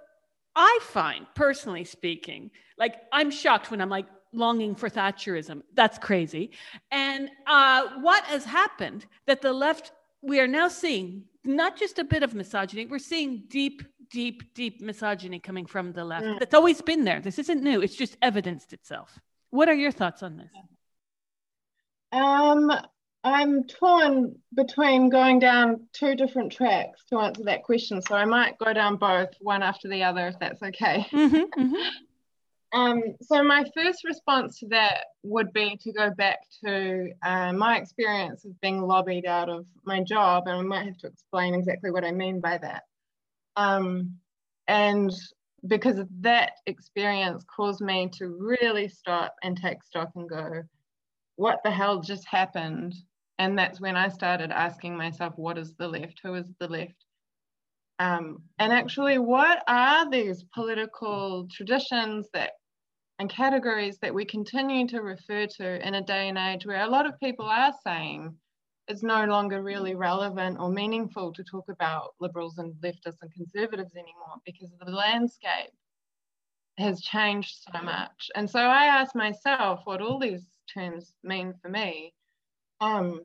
I 0.56 0.80
find, 0.82 1.26
personally 1.36 1.86
speaking, 1.86 2.52
like 2.78 2.96
I'm 3.14 3.32
shocked 3.32 3.72
when 3.72 3.80
I'm 3.80 3.90
like, 3.90 4.08
longing 4.34 4.76
for 4.76 4.90
Thatcherism. 4.90 5.62
That's 5.74 5.98
crazy. 5.98 6.52
And 6.90 7.30
uh, 7.48 7.90
what 8.00 8.24
has 8.26 8.46
happened 8.46 9.06
that 9.26 9.42
the 9.42 9.54
left 9.54 9.92
we 10.22 10.40
are 10.40 10.48
now 10.48 10.68
seeing 10.68 11.24
not 11.44 11.78
just 11.78 12.00
a 12.00 12.04
bit 12.04 12.24
of 12.24 12.34
misogyny, 12.34 12.86
we're 12.86 13.00
seeing 13.00 13.44
deep, 13.48 13.84
deep, 14.12 14.54
deep 14.54 14.82
misogyny 14.82 15.40
coming 15.40 15.66
from 15.66 15.94
the 15.94 16.04
left. 16.04 16.26
Mm. 16.26 16.40
That's 16.40 16.54
always 16.54 16.82
been 16.82 17.04
there. 17.04 17.20
This 17.20 17.40
isn't 17.40 17.64
new, 17.64 17.82
it's 17.82 17.96
just 17.96 18.18
evidenced 18.22 18.74
itself. 18.74 19.20
What 19.50 19.68
are 19.68 19.74
your 19.74 19.92
thoughts 19.92 20.24
on 20.24 20.38
this? 20.38 20.52
Um, 22.12 22.72
I'm 23.24 23.66
torn 23.66 24.36
between 24.54 25.10
going 25.10 25.40
down 25.40 25.88
two 25.94 26.16
different 26.16 26.52
tracks 26.52 27.04
to 27.10 27.20
answer 27.20 27.44
that 27.46 27.64
question. 27.64 28.02
So 28.02 28.16
I 28.16 28.26
might 28.26 28.58
go 28.58 28.74
down 28.74 28.98
both, 28.98 29.30
one 29.40 29.62
after 29.62 29.88
the 29.88 30.04
other, 30.04 30.28
if 30.28 30.40
that's 30.40 30.62
okay. 30.62 31.08
Mm-hmm, 31.12 31.36
mm-hmm. 31.62 31.76
Um, 32.74 33.02
so 33.22 33.44
my 33.44 33.66
first 33.76 34.04
response 34.06 34.60
to 34.60 34.68
that 34.68 35.06
would 35.24 35.52
be 35.52 35.78
to 35.82 35.92
go 35.92 36.10
back 36.12 36.40
to 36.64 37.12
uh, 37.22 37.52
my 37.52 37.78
experience 37.78 38.46
of 38.46 38.60
being 38.62 38.82
lobbied 38.82 39.26
out 39.26 39.50
of 39.50 39.66
my 39.84 40.02
job, 40.02 40.48
and 40.48 40.58
I 40.58 40.62
might 40.62 40.86
have 40.86 40.98
to 41.00 41.08
explain 41.08 41.54
exactly 41.54 41.92
what 41.92 42.06
I 42.06 42.12
mean 42.12 42.40
by 42.40 42.58
that. 42.60 42.84
Um, 43.58 44.16
and 44.68 45.12
because 45.68 46.00
that 46.22 46.54
experience 46.66 47.44
caused 47.54 47.82
me 47.82 48.10
to 48.18 48.28
really 48.28 48.88
stop 48.88 49.36
and 49.44 49.58
take 49.58 49.84
stock 49.84 50.12
and 50.16 50.30
go, 50.30 50.64
what 51.36 51.60
the 51.64 51.72
hell 51.72 52.00
just 52.00 52.26
happened? 52.26 52.96
And 53.38 53.58
that's 53.58 53.82
when 53.82 53.98
I 53.98 54.08
started 54.08 54.52
asking 54.52 54.96
myself, 54.96 55.34
what 55.36 55.58
is 55.58 55.74
the 55.74 55.88
left? 55.88 56.22
Who 56.24 56.36
is 56.36 56.46
the 56.60 56.68
left? 56.68 57.06
Um, 58.00 58.44
and 58.58 58.72
actually, 58.72 59.18
what 59.20 59.62
are 59.68 60.10
these 60.10 60.44
political 60.54 61.48
traditions 61.52 62.28
that 62.34 62.52
and 63.22 63.30
categories 63.30 64.00
that 64.00 64.16
we 64.16 64.26
continue 64.26 64.88
to 64.88 65.02
refer 65.02 65.46
to 65.46 65.88
in 65.88 65.94
a 65.94 66.02
day 66.02 66.28
and 66.28 66.40
age 66.40 66.66
where 66.66 66.82
a 66.82 66.90
lot 66.90 67.06
of 67.06 67.20
people 67.20 67.46
are 67.46 67.72
saying 67.84 68.36
it's 68.88 69.04
no 69.04 69.26
longer 69.26 69.62
really 69.62 69.94
relevant 69.94 70.58
or 70.60 70.72
meaningful 70.72 71.32
to 71.32 71.44
talk 71.44 71.66
about 71.70 72.16
liberals 72.20 72.58
and 72.58 72.74
leftists 72.82 73.22
and 73.22 73.32
conservatives 73.32 73.94
anymore 73.94 74.38
because 74.44 74.72
the 74.84 74.92
landscape 74.92 75.70
has 76.80 77.00
changed 77.00 77.64
so 77.72 77.84
much. 77.84 78.32
And 78.34 78.50
so 78.50 78.60
I 78.60 78.86
asked 78.86 79.16
myself 79.16 79.82
what 79.84 80.02
all 80.02 80.18
these 80.18 80.48
terms 80.74 81.14
mean 81.24 81.54
for 81.62 81.70
me. 81.70 82.16
Um, 82.80 83.22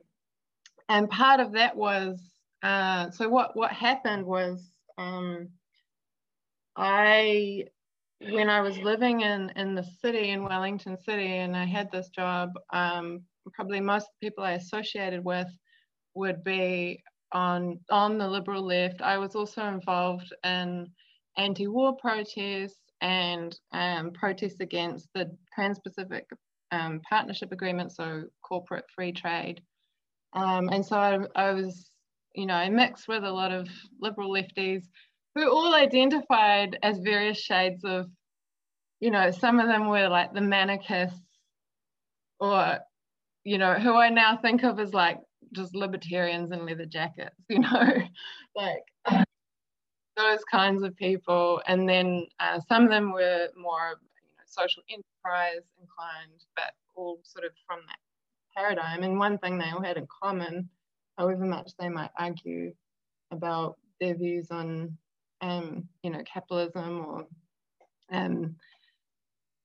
and 0.89 1.09
part 1.09 1.39
of 1.39 1.53
that 1.53 1.75
was 1.75 2.19
uh, 2.61 3.09
so 3.09 3.29
what 3.29 3.55
what 3.55 3.71
happened 3.71 4.27
was 4.27 4.63
um, 4.99 5.49
I 6.75 7.63
when 8.19 8.49
I 8.49 8.61
was 8.61 8.77
living 8.79 9.21
in 9.21 9.51
in 9.55 9.75
the 9.75 9.83
city 10.01 10.29
in 10.29 10.43
Wellington 10.43 10.97
City, 10.97 11.37
and 11.37 11.55
I 11.55 11.65
had 11.65 11.91
this 11.91 12.09
job, 12.09 12.49
um, 12.73 13.21
probably 13.53 13.79
most 13.79 14.07
people 14.21 14.43
I 14.43 14.53
associated 14.53 15.23
with 15.23 15.47
would 16.15 16.43
be 16.43 17.03
on 17.31 17.79
on 17.89 18.17
the 18.17 18.27
liberal 18.27 18.63
left. 18.65 19.01
I 19.01 19.17
was 19.17 19.35
also 19.35 19.65
involved 19.65 20.33
in 20.43 20.87
anti-war 21.37 21.95
protests 21.97 22.81
and 23.01 23.57
um, 23.73 24.11
protests 24.11 24.59
against 24.59 25.07
the 25.13 25.29
Trans-Pacific 25.53 26.25
um, 26.71 26.99
Partnership 27.07 27.51
Agreement, 27.51 27.91
so 27.91 28.23
corporate 28.41 28.85
free 28.95 29.11
trade. 29.11 29.61
Um, 30.33 30.69
and 30.69 30.83
so 30.83 30.97
I, 30.97 31.19
I 31.35 31.51
was, 31.51 31.91
you 32.33 32.47
know, 32.47 32.67
mixed 32.69 33.07
with 33.07 33.23
a 33.23 33.31
lot 33.31 33.51
of 33.51 33.69
liberal 34.01 34.31
lefties 34.31 34.83
who 35.37 35.51
all 35.51 35.75
identified 35.75 36.79
as 36.81 36.97
various 36.99 37.37
shades 37.37 37.83
of, 37.83 38.09
you 38.99 39.11
know, 39.11 39.29
some 39.31 39.59
of 39.59 39.67
them 39.67 39.87
were 39.87 40.07
like 40.07 40.33
the 40.33 40.39
manicus, 40.39 41.13
or, 42.39 42.79
you 43.43 43.57
know, 43.57 43.75
who 43.75 43.93
I 43.93 44.09
now 44.09 44.37
think 44.37 44.63
of 44.63 44.79
as 44.79 44.93
like 44.93 45.19
just 45.53 45.75
libertarians 45.75 46.51
in 46.51 46.65
leather 46.65 46.85
jackets, 46.85 47.35
you 47.49 47.59
know, 47.59 47.93
like 48.55 49.25
those 50.17 50.43
kinds 50.51 50.83
of 50.83 50.95
people. 50.95 51.61
And 51.67 51.87
then 51.87 52.25
uh, 52.39 52.59
some 52.67 52.85
of 52.85 52.89
them 52.89 53.11
were 53.11 53.49
more, 53.55 53.99
you 54.23 54.29
know, 54.37 54.43
social 54.47 54.81
enterprise 54.89 55.61
inclined, 55.79 56.43
but 56.55 56.73
all 56.95 57.19
sort 57.23 57.45
of 57.45 57.51
from 57.67 57.79
that 57.87 57.99
paradigm. 58.55 59.03
And 59.03 59.19
one 59.19 59.37
thing 59.37 59.57
they 59.57 59.69
all 59.69 59.83
had 59.83 59.97
in 59.97 60.07
common, 60.23 60.67
however 61.17 61.45
much 61.45 61.71
they 61.79 61.89
might 61.89 62.09
argue 62.17 62.73
about 63.31 63.77
their 63.99 64.15
views 64.15 64.49
on, 64.49 64.97
um, 65.41 65.87
you 66.03 66.09
know, 66.09 66.21
capitalism 66.31 67.05
or 67.05 67.27
um, 68.11 68.55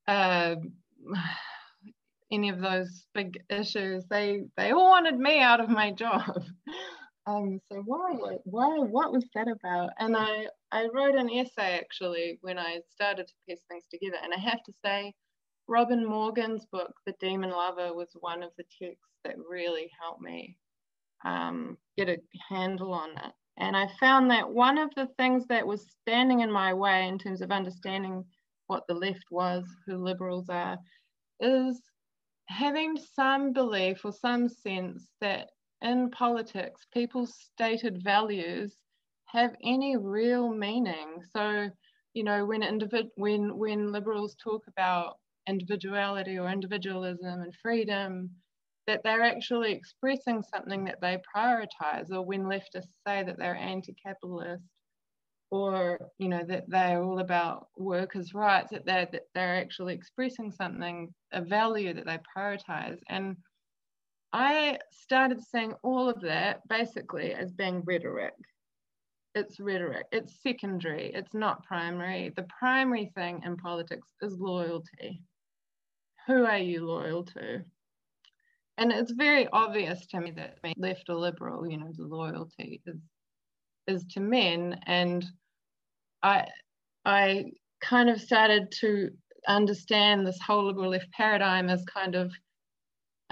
uh, 0.09 0.57
any 2.33 2.49
of 2.49 2.61
those 2.61 3.07
big 3.15 3.39
issues, 3.51 4.05
they 4.09 4.43
they 4.57 4.71
all 4.73 4.91
wanted 4.91 5.19
me 5.19 5.41
out 5.41 5.61
of 5.61 5.69
my 5.69 5.93
job. 5.93 6.43
Um, 7.27 7.61
so 7.71 7.83
why, 7.87 8.17
why, 8.45 8.79
what 8.79 9.13
was 9.13 9.25
that 9.35 9.47
about? 9.49 9.91
And 9.99 10.17
I, 10.17 10.47
I 10.73 10.89
wrote 10.93 11.15
an 11.15 11.31
essay 11.31 11.79
actually 11.79 12.39
when 12.41 12.59
I 12.59 12.81
started 12.89 13.29
to 13.29 13.35
piece 13.49 13.63
things 13.71 13.85
together. 13.91 14.17
And 14.23 14.33
I 14.35 14.39
have 14.39 14.63
to 14.65 14.73
say, 14.85 15.15
Robin 15.69 16.05
Morgan's 16.05 16.67
book, 16.73 16.93
The 17.07 17.15
Demon 17.21 17.51
Lover, 17.51 17.95
was 17.95 18.09
one 18.19 18.43
of 18.43 18.51
the 18.59 18.65
texts 18.83 19.07
that 19.25 19.37
really 19.49 19.89
helped 20.03 20.21
me 20.21 20.57
um, 21.25 21.79
get 21.97 22.09
a 22.09 22.19
handle 22.49 22.93
on 22.93 23.11
it. 23.11 23.33
And 23.59 23.77
I 23.77 23.89
found 24.01 24.31
that 24.31 24.51
one 24.51 24.79
of 24.79 24.95
the 24.95 25.09
things 25.19 25.47
that 25.49 25.67
was 25.67 25.91
standing 26.01 26.41
in 26.41 26.51
my 26.51 26.75
way 26.75 27.07
in 27.09 27.19
terms 27.19 27.43
of 27.43 27.51
understanding 27.51 28.25
what 28.67 28.87
the 28.89 28.95
left 28.95 29.25
was, 29.31 29.65
who 29.87 29.99
liberals 29.99 30.49
are, 30.49 30.79
is 31.41 31.83
having 32.49 32.97
some 32.97 33.53
belief 33.53 34.05
or 34.05 34.13
some 34.13 34.49
sense 34.49 35.09
that 35.21 35.51
in 35.83 36.11
politics, 36.11 36.87
people's 36.93 37.35
stated 37.35 38.03
values 38.03 38.77
have 39.27 39.55
any 39.63 39.97
real 39.97 40.51
meaning. 40.53 41.23
So, 41.33 41.71
you 42.15 42.25
know, 42.25 42.45
when 42.47 42.63
individ- 42.63 43.11
when 43.17 43.57
when 43.59 43.93
liberals 43.93 44.37
talk 44.37 44.63
about 44.69 45.19
individuality 45.49 46.39
or 46.39 46.49
individualism 46.51 47.43
and 47.43 47.55
freedom, 47.63 48.31
that 48.87 49.03
they're 49.05 49.23
actually 49.23 49.73
expressing 49.73 50.43
something 50.43 50.85
that 50.85 51.01
they 51.01 51.19
prioritize, 51.35 52.11
or 52.11 52.23
when 52.23 52.45
leftists 52.45 52.95
say 53.07 53.23
that 53.23 53.39
they're 53.39 53.57
anti-capitalist, 53.57 54.65
or 55.51 56.11
you 56.19 56.29
know 56.29 56.45
that 56.49 56.65
they're 56.69 57.03
all 57.03 57.19
about 57.21 57.69
workers' 57.77 58.35
rights, 58.35 58.71
that 58.71 58.87
they're 58.87 59.09
that 59.13 59.25
they're 59.35 59.57
actually 59.57 59.95
expressing 59.95 60.51
something, 60.51 61.13
a 61.33 61.43
value 61.43 61.93
that 61.95 62.07
they 62.07 62.19
prioritize, 62.37 62.99
and 63.09 63.37
I 64.33 64.79
started 64.93 65.43
seeing 65.43 65.75
all 65.83 66.09
of 66.09 66.23
that 66.23 66.67
basically 66.69 67.35
as 67.35 67.53
being 67.53 67.83
rhetoric. 67.85 68.33
It's 69.35 69.61
rhetoric, 69.61 70.07
it's 70.11 70.43
secondary, 70.43 71.13
it's 71.15 71.35
not 71.35 71.65
primary. 71.65 72.33
The 72.35 72.47
primary 72.59 73.13
thing 73.15 73.43
in 73.45 73.57
politics 73.57 74.09
is 74.23 74.39
loyalty. 74.39 75.23
Who 76.27 76.45
are 76.45 76.59
you 76.59 76.87
loyal 76.87 77.25
to? 77.25 77.63
And 78.79 78.91
it's 78.91 79.13
very 79.13 79.49
obvious 79.53 80.07
to 80.07 80.21
me 80.21 80.33
that 80.33 80.59
left 80.77 81.09
or 81.09 81.17
liberal, 81.17 81.69
you 81.69 81.77
know, 81.77 81.91
the 81.97 82.07
loyalty 82.07 82.81
is 82.87 83.01
is 83.89 84.05
to 84.13 84.21
men. 84.21 84.81
And 84.87 85.25
I 86.23 86.47
I 87.05 87.53
kind 87.83 88.09
of 88.09 88.21
started 88.21 88.73
to 88.81 89.11
understand 89.47 90.27
this 90.27 90.41
whole 90.41 90.67
liberal 90.67 90.91
left 90.91 91.11
paradigm 91.13 91.69
as 91.69 91.85
kind 91.85 92.15
of 92.15 92.33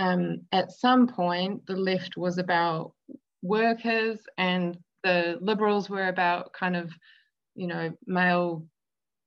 um, 0.00 0.40
at 0.50 0.72
some 0.72 1.08
point, 1.08 1.66
the 1.66 1.76
left 1.76 2.16
was 2.16 2.38
about 2.38 2.92
workers 3.42 4.18
and 4.38 4.78
the 5.04 5.36
liberals 5.42 5.90
were 5.90 6.08
about 6.08 6.54
kind 6.54 6.74
of, 6.74 6.90
you 7.54 7.66
know, 7.66 7.92
male, 8.06 8.64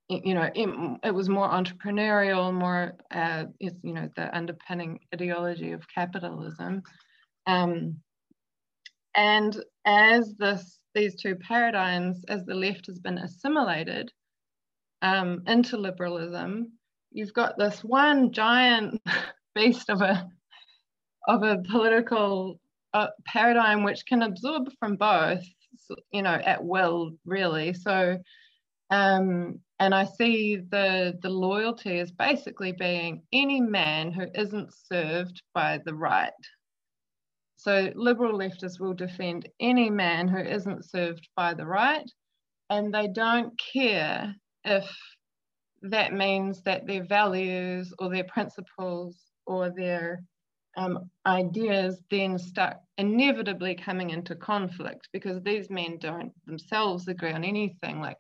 you 0.10 0.34
know, 0.34 0.50
it, 0.54 1.00
it 1.04 1.12
was 1.14 1.30
more 1.30 1.50
entrepreneurial, 1.50 2.54
more, 2.54 2.94
uh, 3.12 3.46
you 3.60 3.94
know, 3.94 4.10
the 4.16 4.36
underpinning 4.36 5.00
ideology 5.14 5.72
of 5.72 5.88
capitalism. 5.94 6.84
Um, 7.48 7.98
and 9.16 9.64
as 9.86 10.36
this, 10.38 10.80
these 10.94 11.16
two 11.16 11.36
paradigms, 11.36 12.24
as 12.28 12.46
the 12.46 12.56
left 12.56 12.88
has 12.88 13.00
been 13.00 13.18
assimilated 13.18 14.12
um, 15.02 15.44
into 15.48 15.78
liberalism, 15.78 16.74
you've 17.12 17.34
got 17.34 17.58
this 17.58 17.84
one 17.84 18.32
giant 18.32 19.02
beast 19.56 19.90
of 19.90 20.02
a 20.02 20.28
of 21.28 21.42
a 21.44 21.64
political 21.70 22.60
uh, 22.94 23.08
paradigm 23.26 23.84
which 23.84 24.06
can 24.06 24.24
absorb 24.24 24.70
from 24.78 24.98
both, 24.98 25.44
you 26.12 26.22
know, 26.22 26.34
at 26.34 26.64
will, 26.64 27.12
really. 27.26 27.74
So, 27.74 28.18
um, 28.94 29.60
and 29.80 29.96
I 29.96 30.06
see 30.06 30.58
the 30.58 31.18
the 31.24 31.30
loyalty 31.30 32.00
as 32.00 32.12
basically 32.12 32.74
being 32.74 33.24
any 33.34 33.60
man 33.60 34.12
who 34.12 34.28
isn't 34.36 34.72
served 34.72 35.42
by 35.56 35.80
the 35.84 35.96
right. 35.96 36.32
So 37.56 37.92
liberal 37.96 38.38
leftists 38.38 38.80
will 38.80 38.94
defend 38.94 39.50
any 39.60 39.90
man 39.90 40.28
who 40.28 40.38
isn't 40.38 40.86
served 40.86 41.28
by 41.36 41.56
the 41.56 41.66
right, 41.66 42.08
and 42.70 42.94
they 42.94 43.08
don't 43.08 43.60
care 43.74 44.36
if 44.64 44.86
that 45.82 46.14
means 46.14 46.62
that 46.62 46.86
their 46.86 47.04
values 47.04 47.92
or 47.98 48.10
their 48.10 48.26
principles 48.26 49.18
or 49.48 49.72
their 49.72 50.22
um, 50.78 51.10
ideas 51.26 52.00
then 52.12 52.38
start 52.38 52.78
inevitably 53.00 53.74
coming 53.74 54.12
into 54.12 54.36
conflict 54.36 55.10
because 55.14 55.42
these 55.42 55.72
men 55.72 55.98
don't 56.00 56.32
themselves 56.46 57.08
agree 57.08 57.32
on 57.32 57.44
anything 57.44 58.00
like 58.00 58.18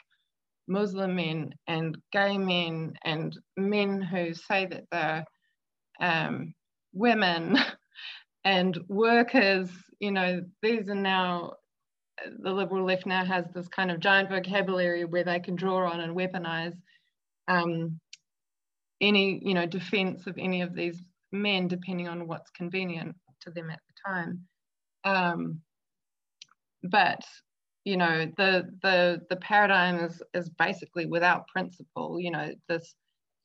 Muslim 0.67 1.15
men 1.15 1.53
and 1.67 1.97
gay 2.11 2.37
men 2.37 2.93
and 3.03 3.37
men 3.57 4.01
who 4.01 4.33
say 4.33 4.65
that 4.65 4.85
they're 4.91 5.25
um, 5.99 6.53
women 6.93 7.57
and 8.45 8.77
workers, 8.87 9.69
you 9.99 10.11
know, 10.11 10.41
these 10.61 10.89
are 10.89 10.95
now, 10.95 11.53
the 12.41 12.51
liberal 12.51 12.85
left 12.85 13.05
now 13.05 13.25
has 13.25 13.45
this 13.53 13.67
kind 13.67 13.91
of 13.91 13.99
giant 13.99 14.29
vocabulary 14.29 15.05
where 15.05 15.23
they 15.23 15.39
can 15.39 15.55
draw 15.55 15.89
on 15.89 15.99
and 15.99 16.15
weaponize 16.15 16.75
um, 17.47 17.99
any, 19.01 19.41
you 19.43 19.53
know, 19.53 19.65
defense 19.65 20.27
of 20.27 20.37
any 20.37 20.61
of 20.61 20.73
these 20.73 21.01
men 21.31 21.67
depending 21.67 22.07
on 22.07 22.27
what's 22.27 22.51
convenient 22.51 23.15
to 23.41 23.51
them 23.51 23.69
at 23.69 23.79
the 23.87 24.09
time. 24.11 24.45
Um, 25.03 25.61
but 26.83 27.21
you 27.85 27.97
know 27.97 28.25
the 28.37 28.69
the 28.81 29.21
the 29.29 29.35
paradigm 29.37 29.99
is 29.99 30.21
is 30.33 30.49
basically 30.49 31.05
without 31.05 31.47
principle. 31.47 32.19
You 32.19 32.31
know 32.31 32.53
this 32.67 32.95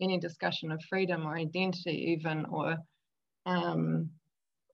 any 0.00 0.18
discussion 0.18 0.70
of 0.70 0.82
freedom 0.84 1.26
or 1.26 1.36
identity 1.36 2.12
even 2.16 2.44
or 2.46 2.76
um, 3.46 4.10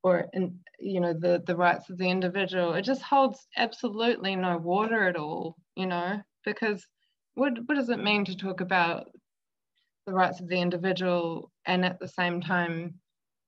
or 0.02 0.26
in, 0.32 0.58
you 0.78 1.00
know 1.00 1.14
the 1.14 1.42
the 1.46 1.56
rights 1.56 1.88
of 1.88 1.96
the 1.98 2.08
individual 2.08 2.74
it 2.74 2.82
just 2.82 3.02
holds 3.02 3.46
absolutely 3.56 4.36
no 4.36 4.58
water 4.58 5.08
at 5.08 5.16
all 5.16 5.56
you 5.76 5.86
know 5.86 6.20
because 6.44 6.86
what 7.34 7.52
what 7.66 7.76
does 7.76 7.88
it 7.88 8.02
mean 8.02 8.24
to 8.24 8.36
talk 8.36 8.60
about 8.60 9.06
the 10.06 10.12
rights 10.12 10.40
of 10.40 10.48
the 10.48 10.60
individual 10.60 11.50
and 11.66 11.84
at 11.86 11.98
the 12.00 12.08
same 12.08 12.40
time 12.40 12.94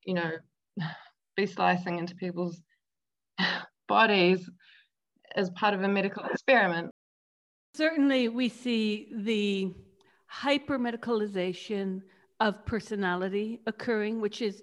you 0.07 0.15
know, 0.15 0.31
be 1.37 1.45
slicing 1.45 1.99
into 1.99 2.15
people's 2.15 2.63
bodies 3.89 4.49
as 5.37 5.51
part 5.51 5.75
of 5.75 5.83
a 5.83 5.89
medical 5.89 6.25
experiment. 6.25 6.91
Certainly, 7.75 8.29
we 8.31 8.49
see 8.49 9.09
the 9.15 9.75
hyper 10.27 10.79
medicalization 10.79 12.03
of 12.41 12.65
personality 12.67 13.61
occurring, 13.67 14.21
which 14.21 14.43
is 14.43 14.63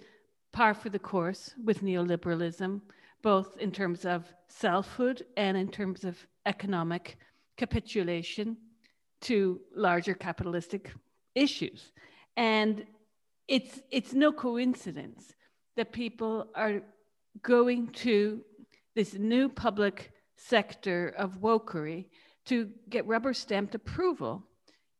par 0.51 0.73
for 0.73 0.89
the 0.89 0.99
course 0.99 1.53
with 1.63 1.81
neoliberalism, 1.81 2.81
both 3.21 3.57
in 3.57 3.71
terms 3.71 4.05
of 4.05 4.25
selfhood 4.47 5.23
and 5.38 5.55
in 5.55 5.69
terms 5.69 6.03
of 6.03 6.17
economic 6.45 7.17
capitulation 7.57 8.57
to 9.21 9.59
larger 9.75 10.13
capitalistic 10.13 10.91
issues. 11.36 11.91
And 12.36 12.86
it's 13.47 13.81
it's 13.91 14.13
no 14.13 14.31
coincidence 14.31 15.33
that 15.75 15.91
people 15.91 16.47
are 16.55 16.81
going 17.41 17.88
to 17.89 18.41
this 18.95 19.13
new 19.15 19.49
public 19.49 20.12
sector 20.35 21.13
of 21.17 21.41
wokery 21.41 22.07
to 22.45 22.69
get 22.89 23.07
rubber 23.07 23.33
stamped 23.33 23.75
approval 23.75 24.43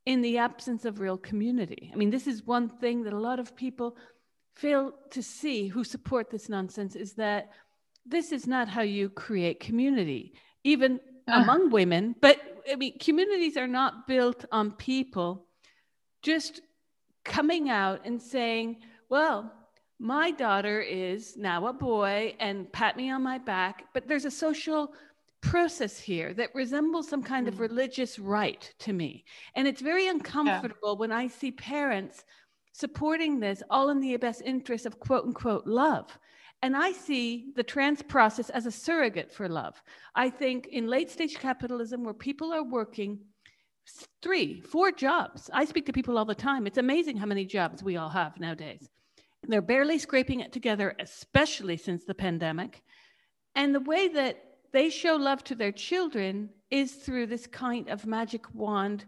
in 0.06 0.22
the 0.22 0.38
absence 0.38 0.86
of 0.86 1.00
real 1.00 1.18
community. 1.18 1.90
I 1.94 1.96
mean, 1.96 2.10
this 2.10 2.28
is 2.28 2.46
one 2.46 2.70
thing 2.70 3.04
that 3.04 3.14
a 3.14 3.20
lot 3.20 3.40
of 3.40 3.56
people 3.56 3.96
fail 4.56 4.94
to 5.12 5.24
see 5.24 5.68
who 5.68 5.84
support 5.84 6.30
this 6.30 6.50
nonsense 6.50 6.96
is 6.96 7.14
that 7.14 7.50
this 8.06 8.32
is 8.32 8.46
not 8.46 8.68
how 8.68 8.82
you 8.82 9.10
create 9.10 9.60
community, 9.60 10.34
even 10.64 11.00
uh. 11.28 11.42
among 11.42 11.70
women. 11.72 12.16
But 12.22 12.40
I 12.72 12.76
mean, 12.76 12.98
communities 13.00 13.58
are 13.58 13.68
not 13.68 14.08
built 14.08 14.46
on 14.52 14.72
people 14.72 15.46
just 16.22 16.62
coming 17.24 17.70
out 17.70 18.06
and 18.06 18.22
saying, 18.22 18.78
well, 19.10 19.52
my 20.00 20.32
daughter 20.32 20.82
is 20.82 21.38
now 21.38 21.68
a 21.68 21.74
boy 21.74 22.36
and 22.40 22.72
pat 22.72 22.98
me 22.98 23.10
on 23.10 23.24
my 23.24 23.38
back, 23.38 23.86
but 23.94 24.08
there's 24.08 24.26
a 24.26 24.32
social 24.32 24.94
process 25.44 26.00
here 26.00 26.34
that 26.34 26.56
resembles 26.56 27.08
some 27.08 27.22
kind 27.22 27.46
mm. 27.46 27.50
of 27.50 27.60
religious 27.60 28.18
rite 28.18 28.74
to 28.80 28.94
me. 28.94 29.26
And 29.56 29.68
it's 29.68 29.82
very 29.82 30.08
uncomfortable 30.08 30.94
yeah. 30.94 31.00
when 31.00 31.12
I 31.12 31.28
see 31.28 31.52
parents 31.52 32.24
supporting 32.72 33.40
this 33.40 33.62
all 33.70 33.90
in 33.90 34.00
the 34.00 34.18
best 34.18 34.42
interest 34.44 34.86
of 34.86 35.00
quote 35.00 35.26
unquote 35.26 35.68
love. 35.68 36.18
And 36.64 36.78
I 36.78 36.94
see 36.94 37.52
the 37.58 37.64
trans 37.64 38.02
process 38.02 38.50
as 38.50 38.66
a 38.66 38.72
surrogate 38.72 39.34
for 39.34 39.50
love. 39.50 39.84
I 40.16 40.30
think 40.30 40.68
in 40.68 40.88
late 40.88 41.12
stage 41.12 41.36
capitalism, 41.36 42.06
where 42.06 42.14
people 42.14 42.54
are 42.54 42.64
working 42.64 43.20
three, 44.22 44.62
four 44.62 44.94
jobs, 44.94 45.50
I 45.54 45.66
speak 45.66 45.86
to 45.88 45.94
people 45.94 46.18
all 46.18 46.24
the 46.24 46.34
time. 46.34 46.66
It's 46.66 46.78
amazing 46.78 47.18
how 47.18 47.26
many 47.26 47.46
jobs 47.46 47.84
we 47.84 47.98
all 47.98 48.10
have 48.10 48.40
nowadays. 48.40 48.88
They're 49.46 49.62
barely 49.62 50.00
scraping 50.00 50.40
it 50.40 50.54
together, 50.54 50.96
especially 51.00 51.76
since 51.76 52.06
the 52.06 52.16
pandemic. 52.16 52.82
And 53.56 53.76
the 53.76 53.82
way 53.82 54.08
that 54.08 54.53
they 54.74 54.90
show 54.90 55.16
love 55.16 55.44
to 55.46 55.56
their 55.56 55.72
children 55.72 56.50
is 56.70 56.94
through 56.94 57.28
this 57.28 57.48
kind 57.48 57.90
of 57.90 58.06
magic 58.06 58.54
wand. 58.54 59.06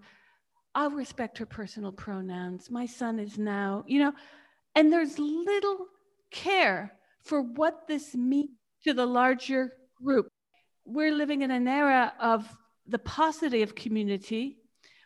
I'll 0.75 0.91
respect 0.91 1.39
her 1.39 1.45
personal 1.45 1.91
pronouns. 1.91 2.69
My 2.69 2.85
son 2.85 3.19
is 3.19 3.37
now, 3.37 3.83
you 3.87 3.99
know, 3.99 4.13
and 4.75 4.93
there's 4.93 5.17
little 5.17 5.87
care 6.31 6.93
for 7.23 7.41
what 7.41 7.87
this 7.87 8.13
means 8.13 8.51
to 8.83 8.93
the 8.93 9.05
larger 9.05 9.73
group. 10.03 10.27
We're 10.85 11.15
living 11.15 11.41
in 11.41 11.49
an 11.49 11.67
era 11.67 12.13
of 12.19 12.47
the 12.85 12.99
paucity 12.99 13.63
of 13.63 13.73
community 13.73 14.59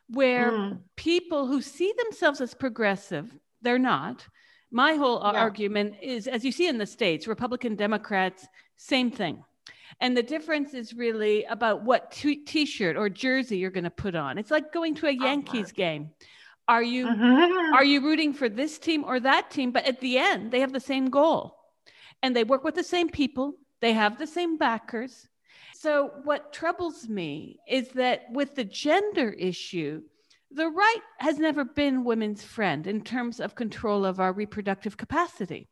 where 0.09 0.51
mm. 0.51 0.79
people 0.97 1.47
who 1.47 1.61
see 1.61 1.93
themselves 2.03 2.41
as 2.41 2.53
progressive, 2.53 3.31
they're 3.61 3.79
not. 3.79 4.27
My 4.71 4.95
whole 4.95 5.21
yeah. 5.23 5.39
argument 5.39 5.95
is, 6.01 6.27
as 6.27 6.43
you 6.43 6.51
see 6.51 6.67
in 6.67 6.77
the 6.77 6.85
States, 6.85 7.27
Republican 7.27 7.75
Democrats, 7.75 8.47
same 8.75 9.11
thing. 9.11 9.43
And 9.99 10.15
the 10.15 10.23
difference 10.23 10.73
is 10.73 10.93
really 10.93 11.45
about 11.45 11.83
what 11.83 12.11
t 12.11 12.65
shirt 12.65 12.95
or 12.95 13.09
jersey 13.09 13.57
you're 13.57 13.71
going 13.71 13.83
to 13.83 13.89
put 13.89 14.15
on. 14.15 14.37
It's 14.37 14.51
like 14.51 14.71
going 14.71 14.95
to 14.95 15.07
a 15.07 15.09
oh, 15.09 15.23
Yankees 15.25 15.71
game. 15.71 16.11
Are 16.67 16.83
you 16.83 17.07
mm-hmm. 17.07 17.73
are 17.73 17.83
you 17.83 18.01
rooting 18.01 18.33
for 18.33 18.47
this 18.47 18.77
team 18.77 19.03
or 19.03 19.19
that 19.19 19.49
team? 19.49 19.71
But 19.71 19.85
at 19.85 19.99
the 19.99 20.19
end, 20.19 20.51
they 20.51 20.59
have 20.59 20.71
the 20.71 20.79
same 20.79 21.09
goal, 21.09 21.55
and 22.21 22.35
they 22.35 22.43
work 22.43 22.63
with 22.63 22.75
the 22.75 22.83
same 22.83 23.09
people. 23.09 23.55
They 23.81 23.93
have 23.93 24.19
the 24.19 24.27
same 24.27 24.57
backers. 24.57 25.27
So 25.73 26.11
what 26.25 26.53
troubles 26.53 27.07
me 27.07 27.57
is 27.67 27.89
that 27.89 28.25
with 28.31 28.55
the 28.55 28.65
gender 28.65 29.31
issue, 29.31 30.03
the 30.51 30.67
right 30.67 31.01
has 31.19 31.39
never 31.39 31.63
been 31.63 32.03
women's 32.03 32.43
friend 32.43 32.85
in 32.85 33.01
terms 33.01 33.39
of 33.39 33.55
control 33.55 34.05
of 34.05 34.19
our 34.19 34.33
reproductive 34.33 34.97
capacity. 34.97 35.69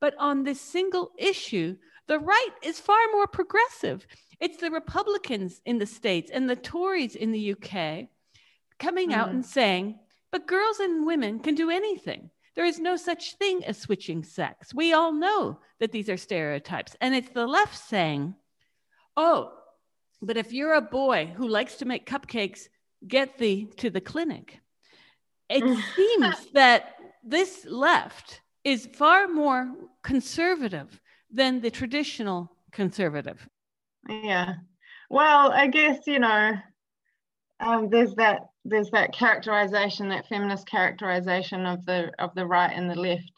But 0.00 0.14
on 0.18 0.42
this 0.42 0.60
single 0.60 1.12
issue, 1.18 1.76
the 2.08 2.18
right 2.18 2.50
is 2.62 2.78
far 2.78 3.00
more 3.12 3.26
progressive. 3.26 4.06
It's 4.40 4.58
the 4.58 4.70
Republicans 4.70 5.60
in 5.64 5.78
the 5.78 5.86
States 5.86 6.30
and 6.32 6.48
the 6.48 6.56
Tories 6.56 7.16
in 7.16 7.32
the 7.32 7.52
UK 7.52 8.08
coming 8.78 9.12
out 9.12 9.28
mm. 9.28 9.34
and 9.34 9.46
saying, 9.46 9.98
but 10.30 10.46
girls 10.46 10.80
and 10.80 11.06
women 11.06 11.40
can 11.40 11.54
do 11.54 11.70
anything. 11.70 12.30
There 12.54 12.64
is 12.64 12.78
no 12.78 12.96
such 12.96 13.34
thing 13.34 13.64
as 13.64 13.78
switching 13.78 14.22
sex. 14.22 14.74
We 14.74 14.92
all 14.92 15.12
know 15.12 15.60
that 15.78 15.92
these 15.92 16.08
are 16.08 16.16
stereotypes. 16.16 16.96
And 17.00 17.14
it's 17.14 17.30
the 17.30 17.46
left 17.46 17.76
saying, 17.76 18.34
oh, 19.16 19.52
but 20.22 20.36
if 20.36 20.52
you're 20.52 20.74
a 20.74 20.80
boy 20.80 21.32
who 21.36 21.48
likes 21.48 21.76
to 21.76 21.84
make 21.84 22.08
cupcakes, 22.08 22.68
get 23.06 23.36
thee 23.36 23.68
to 23.76 23.90
the 23.90 24.00
clinic. 24.00 24.60
It 25.48 25.62
seems 25.96 26.50
that 26.52 26.96
this 27.22 27.66
left 27.68 28.40
is 28.64 28.88
far 28.94 29.28
more 29.28 29.70
conservative 30.02 31.00
than 31.30 31.60
the 31.60 31.70
traditional 31.70 32.50
conservative. 32.72 33.48
Yeah. 34.08 34.54
Well, 35.10 35.52
I 35.52 35.66
guess, 35.68 36.06
you 36.06 36.18
know, 36.18 36.52
um, 37.60 37.88
there's 37.90 38.14
that 38.14 38.40
there's 38.64 38.90
that 38.90 39.12
characterization, 39.12 40.08
that 40.08 40.26
feminist 40.26 40.68
characterization 40.68 41.66
of 41.66 41.84
the 41.86 42.12
of 42.18 42.34
the 42.34 42.46
right 42.46 42.72
and 42.72 42.90
the 42.90 42.96
left 42.96 43.30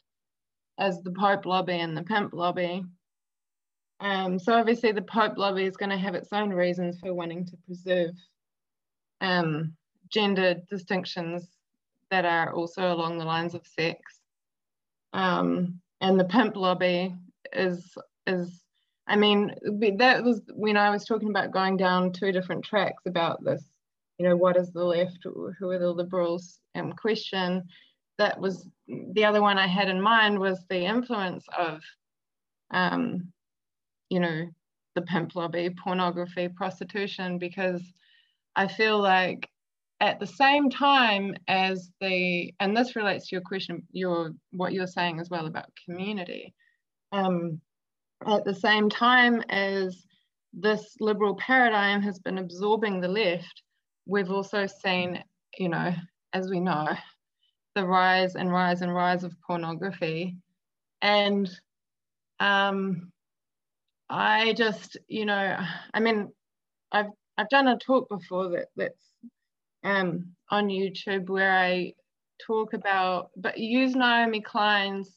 as 0.78 1.02
the 1.02 1.12
Pope 1.12 1.44
lobby 1.44 1.78
and 1.78 1.96
the 1.96 2.02
pimp 2.02 2.32
lobby. 2.32 2.84
Um, 4.00 4.38
so 4.38 4.54
obviously 4.54 4.92
the 4.92 5.02
Pope 5.02 5.36
lobby 5.36 5.64
is 5.64 5.76
going 5.76 5.90
to 5.90 5.98
have 5.98 6.14
its 6.14 6.32
own 6.32 6.50
reasons 6.50 6.98
for 7.00 7.12
wanting 7.12 7.44
to 7.46 7.56
preserve 7.66 8.14
um, 9.20 9.74
gender 10.08 10.56
distinctions 10.70 11.48
that 12.10 12.24
are 12.24 12.54
also 12.54 12.92
along 12.92 13.18
the 13.18 13.24
lines 13.24 13.54
of 13.54 13.66
sex. 13.66 14.20
Um, 15.12 15.80
and 16.00 16.18
the 16.18 16.24
pimp 16.24 16.56
lobby 16.56 17.14
is 17.52 17.96
is 18.26 18.62
I 19.06 19.16
mean 19.16 19.54
that 19.98 20.22
was 20.22 20.42
when 20.54 20.76
I 20.76 20.90
was 20.90 21.04
talking 21.04 21.30
about 21.30 21.52
going 21.52 21.76
down 21.76 22.12
two 22.12 22.32
different 22.32 22.64
tracks 22.64 23.04
about 23.06 23.42
this. 23.44 23.62
You 24.18 24.28
know, 24.28 24.36
what 24.36 24.56
is 24.56 24.72
the 24.72 24.84
left? 24.84 25.18
Who 25.24 25.70
are 25.70 25.78
the 25.78 25.90
liberals? 25.90 26.60
Um, 26.74 26.92
question. 26.92 27.64
That 28.18 28.40
was 28.40 28.68
the 28.88 29.24
other 29.24 29.40
one 29.40 29.58
I 29.58 29.68
had 29.68 29.88
in 29.88 30.02
mind 30.02 30.40
was 30.40 30.64
the 30.68 30.84
influence 30.84 31.46
of, 31.56 31.80
um, 32.72 33.32
you 34.10 34.18
know, 34.18 34.48
the 34.96 35.02
pimp 35.02 35.36
lobby, 35.36 35.70
pornography, 35.70 36.48
prostitution, 36.48 37.38
because 37.38 37.82
I 38.56 38.66
feel 38.66 38.98
like 39.00 39.48
at 40.00 40.20
the 40.20 40.26
same 40.26 40.70
time 40.70 41.36
as 41.46 41.90
the 42.00 42.52
and 42.60 42.76
this 42.76 42.96
relates 42.96 43.28
to 43.28 43.36
your 43.36 43.42
question 43.42 43.82
your 43.90 44.32
what 44.50 44.72
you're 44.72 44.86
saying 44.86 45.20
as 45.20 45.28
well 45.28 45.46
about 45.46 45.70
community 45.84 46.54
um, 47.12 47.60
at 48.26 48.44
the 48.44 48.54
same 48.54 48.90
time 48.90 49.42
as 49.48 50.04
this 50.52 50.96
liberal 51.00 51.36
paradigm 51.36 52.02
has 52.02 52.18
been 52.18 52.38
absorbing 52.38 53.00
the 53.00 53.08
left, 53.08 53.62
we've 54.06 54.30
also 54.30 54.66
seen, 54.66 55.22
you 55.58 55.68
know, 55.68 55.92
as 56.32 56.48
we 56.48 56.60
know, 56.60 56.88
the 57.74 57.84
rise 57.84 58.34
and 58.34 58.50
rise 58.50 58.82
and 58.82 58.94
rise 58.94 59.24
of 59.24 59.34
pornography. 59.46 60.36
And 61.02 61.48
um, 62.40 63.12
I 64.08 64.54
just, 64.54 64.96
you 65.06 65.26
know, 65.26 65.56
I 65.94 66.00
mean, 66.00 66.32
I've 66.92 67.10
I've 67.36 67.48
done 67.50 67.68
a 67.68 67.78
talk 67.78 68.08
before 68.08 68.48
that 68.50 68.66
that's 68.74 69.12
um, 69.84 70.32
on 70.50 70.68
YouTube 70.68 71.28
where 71.28 71.52
I 71.52 71.92
talk 72.44 72.72
about, 72.72 73.30
but 73.36 73.58
use 73.58 73.94
Naomi 73.94 74.40
Klein's 74.40 75.16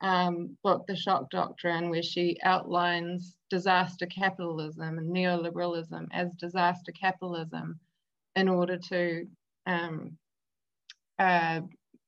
um, 0.00 0.56
book, 0.62 0.86
The 0.86 0.96
Shock 0.96 1.30
Doctrine, 1.30 1.90
where 1.90 2.02
she 2.02 2.38
outlines 2.42 3.36
disaster 3.50 4.06
capitalism 4.06 4.98
and 4.98 5.14
neoliberalism 5.14 6.06
as 6.12 6.32
disaster 6.34 6.92
capitalism 6.92 7.78
in 8.36 8.48
order 8.48 8.78
to, 8.78 9.26
um, 9.66 10.16
uh, 11.18 11.60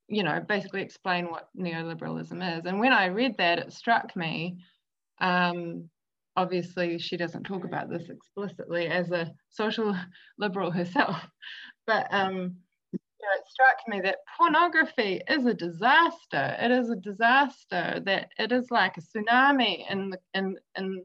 you 0.08 0.22
know, 0.22 0.40
basically 0.48 0.82
explain 0.82 1.30
what 1.30 1.48
neoliberalism 1.58 2.58
is. 2.58 2.64
And 2.64 2.78
when 2.78 2.92
I 2.92 3.06
read 3.06 3.36
that, 3.38 3.58
it 3.58 3.72
struck 3.72 4.14
me. 4.16 4.58
Um, 5.20 5.90
obviously, 6.36 6.98
she 6.98 7.16
doesn't 7.16 7.44
talk 7.44 7.64
about 7.64 7.90
this 7.90 8.08
explicitly 8.08 8.86
as 8.86 9.10
a 9.10 9.32
social 9.50 9.96
liberal 10.38 10.70
herself, 10.70 11.16
but 11.86 12.06
um, 12.10 12.56
know, 13.22 13.40
it 13.40 13.48
struck 13.48 13.76
me 13.88 14.00
that 14.00 14.18
pornography 14.36 15.20
is 15.28 15.46
a 15.46 15.54
disaster. 15.54 16.56
It 16.60 16.70
is 16.70 16.90
a 16.90 16.96
disaster 16.96 18.00
that 18.04 18.28
it 18.38 18.52
is 18.52 18.70
like 18.70 18.96
a 18.96 19.00
tsunami 19.00 19.90
in 19.90 20.10
the, 20.10 20.18
in 20.34 20.56
in 20.76 21.04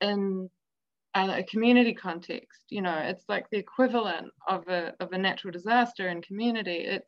in 0.00 0.50
a 1.14 1.42
community 1.44 1.94
context. 1.94 2.64
You 2.70 2.82
know, 2.82 2.96
it's 2.96 3.24
like 3.28 3.48
the 3.50 3.58
equivalent 3.58 4.32
of 4.48 4.66
a 4.68 4.94
of 5.00 5.12
a 5.12 5.18
natural 5.18 5.52
disaster 5.52 6.08
in 6.08 6.22
community. 6.22 6.76
It 6.76 7.06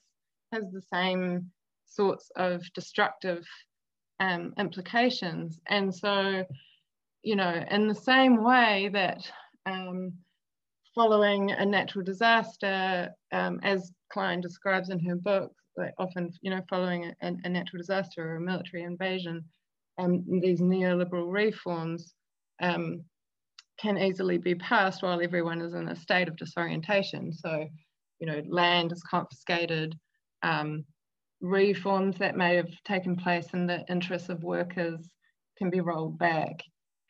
has 0.52 0.70
the 0.70 0.82
same 0.92 1.50
sorts 1.86 2.30
of 2.36 2.62
destructive 2.74 3.46
um, 4.20 4.52
implications, 4.58 5.58
and 5.68 5.94
so 5.94 6.44
you 7.22 7.36
know, 7.36 7.64
in 7.70 7.88
the 7.88 7.94
same 7.94 8.44
way 8.44 8.90
that 8.92 9.30
um, 9.64 10.12
following 10.94 11.50
a 11.50 11.64
natural 11.64 12.04
disaster, 12.04 13.10
um, 13.32 13.60
as 13.62 13.92
Klein 14.12 14.40
describes 14.40 14.90
in 14.90 15.00
her 15.00 15.16
book, 15.16 15.52
like 15.76 15.94
often, 15.98 16.32
you 16.40 16.50
know, 16.50 16.62
following 16.70 17.12
a, 17.22 17.32
a 17.44 17.48
natural 17.48 17.78
disaster 17.78 18.32
or 18.32 18.36
a 18.36 18.40
military 18.40 18.84
invasion, 18.84 19.44
um, 19.98 20.24
these 20.40 20.60
neoliberal 20.60 21.32
reforms 21.32 22.14
um, 22.62 23.04
can 23.78 23.98
easily 23.98 24.38
be 24.38 24.54
passed 24.54 25.02
while 25.02 25.20
everyone 25.20 25.60
is 25.60 25.74
in 25.74 25.88
a 25.88 25.96
state 25.96 26.28
of 26.28 26.36
disorientation. 26.36 27.32
So, 27.32 27.66
you 28.20 28.26
know, 28.26 28.42
land 28.48 28.92
is 28.92 29.02
confiscated, 29.02 29.98
um, 30.42 30.84
reforms 31.40 32.16
that 32.18 32.36
may 32.36 32.56
have 32.56 32.70
taken 32.84 33.16
place 33.16 33.48
in 33.52 33.66
the 33.66 33.84
interests 33.88 34.28
of 34.28 34.44
workers 34.44 35.08
can 35.58 35.70
be 35.70 35.80
rolled 35.80 36.18
back. 36.18 36.62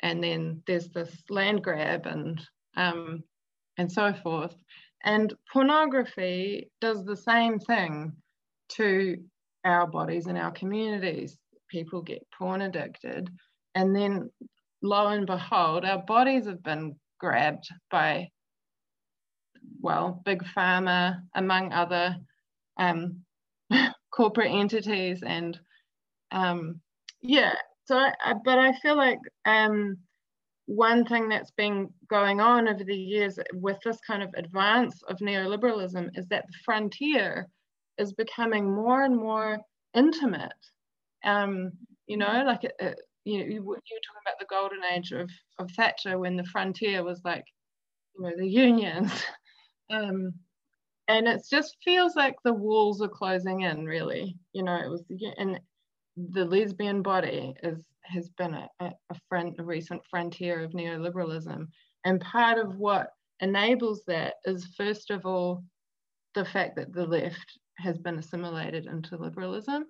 And 0.03 0.23
then 0.23 0.63
there's 0.67 0.89
this 0.89 1.23
land 1.31 1.63
grab 1.63 2.07
and 2.07 2.41
um, 2.77 3.23
and 3.79 3.91
so 3.91 4.13
forth. 4.13 4.55
And 5.05 5.33
pornography 5.53 6.71
does 6.81 7.05
the 7.05 7.17
same 7.17 7.59
thing 7.59 8.13
to 8.71 9.17
our 9.65 9.87
bodies 9.87 10.27
and 10.27 10.39
our 10.39 10.51
communities. 10.53 11.39
People 11.71 12.03
get 12.03 12.27
porn 12.39 12.63
addicted, 12.63 13.29
and 13.75 13.95
then 13.95 14.31
lo 14.83 15.09
and 15.09 15.27
behold, 15.27 15.85
our 15.85 16.03
bodies 16.03 16.47
have 16.47 16.63
been 16.63 16.95
grabbed 17.19 17.69
by, 17.91 18.29
well, 19.81 20.23
big 20.25 20.45
pharma, 20.57 21.21
among 21.35 21.73
other 21.73 22.17
um, 22.79 23.25
corporate 24.11 24.53
entities 24.53 25.23
and 25.27 25.59
um, 26.31 26.81
yeah. 27.23 27.55
So, 27.87 27.97
I, 27.97 28.35
but 28.45 28.59
I 28.59 28.73
feel 28.81 28.97
like 28.97 29.19
um, 29.45 29.99
one 30.67 31.05
thing 31.05 31.29
that's 31.29 31.51
been 31.51 31.91
going 32.09 32.41
on 32.41 32.69
over 32.69 32.85
the 32.85 32.97
years 32.97 33.39
with 33.53 33.79
this 33.85 33.99
kind 34.07 34.23
of 34.23 34.31
advance 34.37 35.03
of 35.09 35.19
neoliberalism 35.19 36.09
is 36.15 36.27
that 36.29 36.45
the 36.47 36.59
frontier 36.65 37.47
is 37.99 38.13
becoming 38.13 38.75
more 38.75 39.05
and 39.05 39.17
more 39.17 39.59
intimate. 39.95 40.53
Um, 41.25 41.73
you 42.07 42.17
know, 42.17 42.45
like 42.47 42.65
it, 42.65 42.73
it, 42.79 42.99
you, 43.25 43.39
you, 43.39 43.45
you 43.51 43.63
were 43.63 43.77
talking 43.77 44.23
about 44.25 44.39
the 44.39 44.47
golden 44.49 44.81
age 44.95 45.13
of, 45.13 45.31
of 45.59 45.71
Thatcher 45.73 46.19
when 46.19 46.37
the 46.37 46.45
frontier 46.45 47.03
was 47.03 47.21
like, 47.25 47.45
you 48.17 48.25
know, 48.25 48.33
the 48.37 48.49
unions. 48.49 49.13
um, 49.91 50.33
and 51.09 51.29
it 51.29 51.43
just 51.51 51.77
feels 51.85 52.17
like 52.17 52.37
the 52.43 52.53
walls 52.53 53.03
are 53.03 53.09
closing 53.09 53.63
in, 53.63 53.85
really. 53.85 54.37
You 54.53 54.63
know, 54.63 54.77
it 54.77 54.89
was, 54.89 55.05
and 55.37 55.61
the 56.17 56.45
lesbian 56.45 57.03
body 57.03 57.55
is 57.63 57.85
has 58.07 58.29
been 58.31 58.55
a, 58.55 58.69
a, 58.81 59.15
friend, 59.29 59.55
a 59.59 59.63
recent 59.63 60.03
frontier 60.11 60.63
of 60.63 60.73
neoliberalism. 60.73 61.67
And 62.05 62.21
part 62.21 62.59
of 62.59 62.77
what 62.77 63.09
enables 63.41 64.05
that 64.07 64.35
is, 64.45 64.75
first 64.77 65.11
of 65.11 65.25
all, 65.25 65.65
the 66.35 66.45
fact 66.45 66.77
that 66.77 66.93
the 66.93 67.07
left 67.07 67.59
has 67.79 67.99
been 67.99 68.19
assimilated 68.19 68.87
into 68.87 69.17
liberalism, 69.17 69.87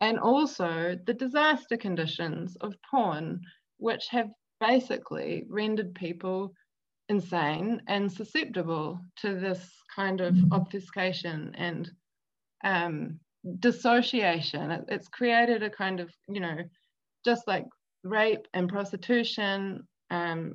and 0.00 0.18
also 0.18 0.98
the 1.06 1.14
disaster 1.14 1.76
conditions 1.76 2.56
of 2.56 2.74
porn, 2.90 3.40
which 3.78 4.06
have 4.08 4.28
basically 4.60 5.46
rendered 5.48 5.94
people 5.94 6.52
insane 7.08 7.80
and 7.88 8.10
susceptible 8.10 9.00
to 9.16 9.38
this 9.38 9.70
kind 9.94 10.20
of 10.20 10.36
obfuscation 10.52 11.54
and 11.56 11.90
um, 12.64 13.18
dissociation. 13.60 14.70
It, 14.70 14.84
it's 14.88 15.08
created 15.08 15.62
a 15.62 15.70
kind 15.70 16.00
of, 16.00 16.10
you 16.28 16.40
know, 16.40 16.58
just 17.24 17.46
like 17.46 17.66
rape 18.04 18.46
and 18.54 18.68
prostitution 18.68 19.86
um, 20.10 20.54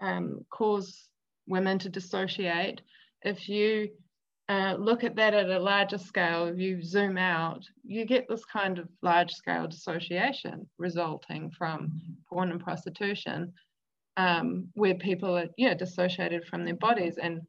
um, 0.00 0.44
cause 0.50 1.08
women 1.46 1.78
to 1.80 1.88
dissociate. 1.88 2.80
If 3.22 3.48
you 3.48 3.90
uh, 4.48 4.76
look 4.78 5.04
at 5.04 5.16
that 5.16 5.34
at 5.34 5.50
a 5.50 5.58
larger 5.58 5.98
scale, 5.98 6.46
if 6.46 6.58
you 6.58 6.82
zoom 6.82 7.16
out, 7.16 7.64
you 7.84 8.04
get 8.04 8.28
this 8.28 8.44
kind 8.44 8.78
of 8.78 8.88
large 9.02 9.32
scale 9.32 9.66
dissociation 9.66 10.68
resulting 10.78 11.50
from 11.50 12.00
porn 12.28 12.50
and 12.50 12.60
prostitution, 12.60 13.52
um, 14.16 14.68
where 14.74 14.94
people 14.94 15.36
are 15.38 15.46
yeah 15.56 15.74
dissociated 15.74 16.44
from 16.46 16.64
their 16.64 16.74
bodies 16.74 17.16
and 17.16 17.40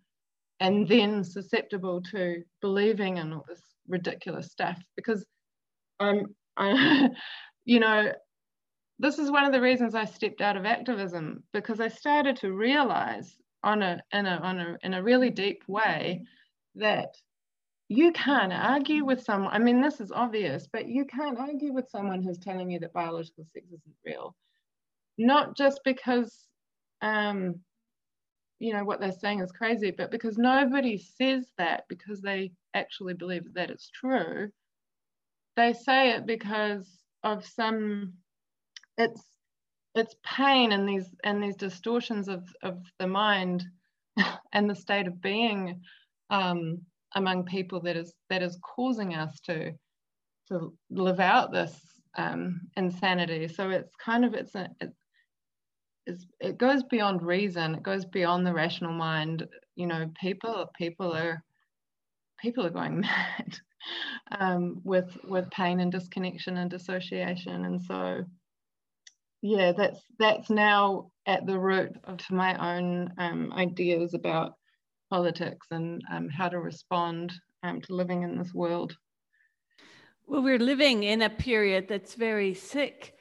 and 0.60 0.88
then 0.88 1.24
susceptible 1.24 2.02
to 2.02 2.44
believing 2.62 3.18
in 3.18 3.34
all 3.34 3.44
this 3.50 3.73
ridiculous 3.88 4.52
stuff. 4.52 4.82
Because 4.96 5.26
I'm, 6.00 6.36
I, 6.58 7.10
you 7.66 7.80
know, 7.80 8.12
this 9.00 9.20
is 9.20 9.32
one 9.32 9.46
of 9.46 9.52
the 9.52 9.62
reasons 9.62 9.96
I 9.96 10.06
stepped 10.06 10.42
out 10.42 10.58
of 10.58 10.66
activism 10.66 11.44
because 11.52 11.80
I 11.80 11.88
started 11.88 12.38
to 12.38 12.54
realize 12.54 13.36
on 13.64 13.82
a 13.82 14.02
in 14.12 14.26
a 14.26 14.36
on 14.38 14.60
a 14.60 14.78
in 14.84 14.94
a 14.94 15.04
really 15.04 15.30
deep 15.30 15.64
way 15.68 16.22
that 16.76 17.16
you 17.90 18.12
can't 18.12 18.54
argue 18.54 19.06
with 19.06 19.24
someone. 19.24 19.54
I 19.54 19.60
mean, 19.60 19.82
this 19.82 20.00
is 20.00 20.12
obvious, 20.12 20.68
but 20.72 20.88
you 20.88 21.06
can't 21.06 21.38
argue 21.38 21.74
with 21.74 21.90
someone 21.90 22.24
who's 22.24 22.40
telling 22.40 22.72
you 22.72 22.80
that 22.80 22.94
biological 22.94 23.46
sex 23.54 23.66
isn't 23.68 23.96
real. 24.06 24.36
Not 25.18 25.56
just 25.56 25.82
because, 25.84 26.48
um, 27.02 27.60
you 28.60 28.74
know, 28.74 28.84
what 28.84 29.00
they're 29.00 29.12
saying 29.12 29.42
is 29.42 29.52
crazy, 29.52 29.92
but 29.92 30.12
because 30.12 30.38
nobody 30.38 30.98
says 30.98 31.46
that 31.58 31.84
because 31.88 32.22
they 32.22 32.52
actually 32.74 33.14
believe 33.14 33.54
that 33.54 33.70
it's 33.70 33.90
true. 33.90 34.50
They 35.56 35.74
say 35.74 36.12
it 36.12 36.26
because 36.26 36.88
of 37.24 37.46
some, 37.46 38.14
it's 38.98 39.22
it's 39.96 40.16
pain 40.24 40.72
and 40.72 40.88
these 40.88 41.14
and 41.24 41.44
these 41.44 41.56
distortions 41.56 42.28
of, 42.28 42.44
of 42.64 42.80
the 43.00 43.08
mind 43.08 43.64
and 44.54 44.70
the 44.70 44.76
state 44.76 45.08
of 45.08 45.22
being 45.22 45.82
um, 46.30 46.80
among 47.16 47.46
people 47.46 47.80
that 47.82 47.96
is 47.96 48.14
that 48.30 48.42
is 48.42 48.58
causing 48.76 49.14
us 49.14 49.40
to 49.42 49.72
to 50.48 50.74
live 50.90 51.20
out 51.20 51.52
this 51.52 51.80
um, 52.18 52.62
insanity. 52.76 53.48
So 53.48 53.70
it's 53.70 53.96
kind 54.04 54.26
of 54.26 54.34
it's 54.34 54.56
a 54.56 54.70
it, 54.82 54.92
it's, 56.06 56.26
it 56.40 56.58
goes 56.58 56.84
beyond 56.84 57.22
reason. 57.22 57.76
It 57.76 57.84
goes 57.84 58.04
beyond 58.04 58.46
the 58.46 58.54
rational 58.54 58.94
mind. 58.94 59.48
You 59.76 59.88
know, 59.88 60.12
people 60.20 60.70
people 60.78 61.14
are 61.14 61.44
people 62.44 62.66
are 62.66 62.70
going 62.70 63.00
mad 63.00 63.58
um, 64.40 64.82
with 64.84 65.18
with 65.24 65.50
pain 65.50 65.80
and 65.80 65.92
disconnection 65.92 66.58
and 66.58 66.70
dissociation. 66.70 67.66
And 67.66 67.82
so, 67.82 68.26
yeah, 69.42 69.72
that's 69.72 70.02
that's 70.20 70.50
now 70.52 71.12
at 71.26 71.48
the 71.48 71.58
root 71.58 71.94
of 72.04 72.20
my 72.30 72.76
own 72.76 73.12
um, 73.18 73.52
ideas 73.54 74.14
about 74.14 74.54
politics 75.10 75.68
and 75.72 76.02
um, 76.12 76.30
how 76.30 76.50
to 76.50 76.60
respond 76.60 77.34
um, 77.64 77.82
to 77.82 77.96
living 77.96 78.24
in 78.24 78.38
this 78.38 78.54
world. 78.54 78.96
Well, 80.28 80.44
we're 80.44 80.60
living 80.60 81.04
in 81.04 81.22
a 81.22 81.30
period 81.30 81.88
that's 81.88 82.16
very 82.16 82.54
sick. 82.54 83.16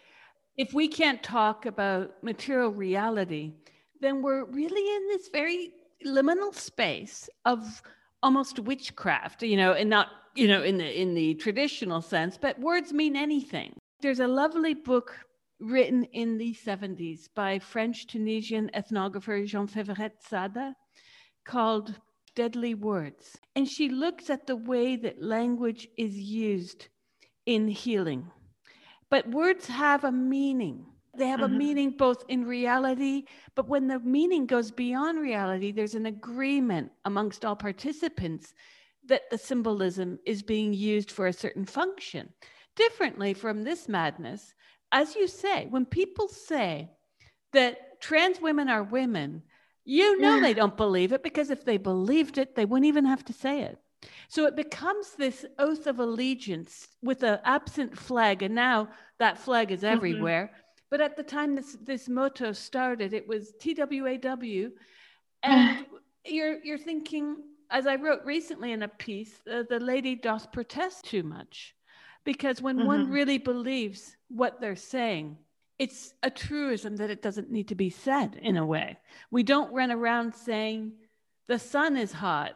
If 0.56 0.72
we 0.72 0.86
can't 0.86 1.22
talk 1.22 1.66
about 1.66 2.22
material 2.22 2.70
reality, 2.70 3.54
then 4.00 4.22
we're 4.22 4.44
really 4.44 4.96
in 4.96 5.08
this 5.08 5.28
very 5.32 5.72
liminal 6.06 6.54
space 6.54 7.28
of 7.44 7.82
almost 8.22 8.58
witchcraft, 8.58 9.42
you 9.42 9.56
know, 9.56 9.72
and 9.72 9.90
not, 9.90 10.08
you 10.34 10.48
know, 10.48 10.62
in 10.62 10.78
the 10.78 11.00
in 11.00 11.14
the 11.14 11.34
traditional 11.34 12.00
sense, 12.00 12.38
but 12.38 12.58
words 12.58 12.92
mean 12.92 13.16
anything. 13.16 13.74
There's 14.00 14.20
a 14.20 14.26
lovely 14.26 14.74
book 14.74 15.16
written 15.60 16.04
in 16.12 16.38
the 16.38 16.54
70s 16.54 17.28
by 17.34 17.58
French 17.58 18.06
Tunisian 18.08 18.70
ethnographer 18.74 19.46
Jeanne 19.46 19.68
Favret-Saada 19.68 20.74
called 21.44 21.94
Deadly 22.34 22.74
Words. 22.74 23.38
And 23.54 23.68
she 23.68 23.88
looks 23.88 24.28
at 24.28 24.46
the 24.46 24.56
way 24.56 24.96
that 24.96 25.22
language 25.22 25.86
is 25.96 26.16
used 26.16 26.88
in 27.46 27.68
healing. 27.68 28.30
But 29.08 29.30
words 29.30 29.66
have 29.66 30.04
a 30.04 30.12
meaning. 30.12 30.86
They 31.16 31.28
have 31.28 31.40
mm-hmm. 31.40 31.54
a 31.54 31.58
meaning 31.58 31.90
both 31.90 32.24
in 32.28 32.46
reality, 32.46 33.24
but 33.54 33.68
when 33.68 33.86
the 33.86 34.00
meaning 34.00 34.46
goes 34.46 34.70
beyond 34.70 35.20
reality, 35.20 35.70
there's 35.70 35.94
an 35.94 36.06
agreement 36.06 36.90
amongst 37.04 37.44
all 37.44 37.56
participants 37.56 38.54
that 39.06 39.28
the 39.30 39.38
symbolism 39.38 40.18
is 40.24 40.42
being 40.42 40.72
used 40.72 41.10
for 41.10 41.26
a 41.26 41.32
certain 41.32 41.66
function. 41.66 42.30
Differently 42.76 43.34
from 43.34 43.62
this 43.62 43.88
madness, 43.88 44.54
as 44.90 45.14
you 45.14 45.28
say, 45.28 45.66
when 45.68 45.84
people 45.84 46.28
say 46.28 46.90
that 47.52 48.00
trans 48.00 48.40
women 48.40 48.70
are 48.70 48.82
women, 48.82 49.42
you 49.84 50.18
know 50.20 50.40
they 50.40 50.54
don't 50.54 50.76
believe 50.76 51.12
it 51.12 51.22
because 51.22 51.50
if 51.50 51.64
they 51.64 51.76
believed 51.76 52.38
it, 52.38 52.54
they 52.54 52.64
wouldn't 52.64 52.86
even 52.86 53.04
have 53.04 53.24
to 53.26 53.32
say 53.32 53.62
it. 53.62 53.78
So 54.28 54.46
it 54.46 54.56
becomes 54.56 55.12
this 55.12 55.44
oath 55.58 55.86
of 55.86 55.98
allegiance 55.98 56.88
with 57.02 57.22
an 57.22 57.38
absent 57.44 57.96
flag, 57.98 58.42
and 58.42 58.54
now 58.54 58.88
that 59.18 59.38
flag 59.38 59.70
is 59.70 59.80
mm-hmm. 59.80 59.94
everywhere. 59.94 60.50
Mm-hmm. 60.52 60.61
But 60.92 61.00
at 61.00 61.16
the 61.16 61.22
time 61.22 61.54
this 61.54 61.78
this 61.80 62.06
motto 62.06 62.52
started, 62.52 63.14
it 63.14 63.26
was 63.26 63.54
TWAW, 63.58 64.68
and 65.42 65.86
you're 66.26 66.62
you're 66.62 66.76
thinking, 66.76 67.36
as 67.70 67.86
I 67.86 67.94
wrote 67.94 68.20
recently 68.26 68.72
in 68.72 68.82
a 68.82 68.88
piece, 68.88 69.32
uh, 69.50 69.62
the 69.70 69.80
lady 69.80 70.14
doth 70.14 70.52
protest 70.52 71.06
too 71.06 71.22
much, 71.22 71.74
because 72.24 72.60
when 72.60 72.76
mm-hmm. 72.76 72.86
one 72.86 73.10
really 73.10 73.38
believes 73.38 74.18
what 74.28 74.60
they're 74.60 74.76
saying, 74.76 75.38
it's 75.78 76.12
a 76.22 76.30
truism 76.30 76.96
that 76.96 77.08
it 77.08 77.22
doesn't 77.22 77.50
need 77.50 77.68
to 77.68 77.74
be 77.74 77.88
said 77.88 78.38
in 78.42 78.58
a 78.58 78.66
way. 78.66 78.98
We 79.30 79.44
don't 79.44 79.72
run 79.72 79.92
around 79.92 80.34
saying 80.34 80.92
the 81.48 81.58
sun 81.58 81.96
is 81.96 82.12
hot, 82.12 82.52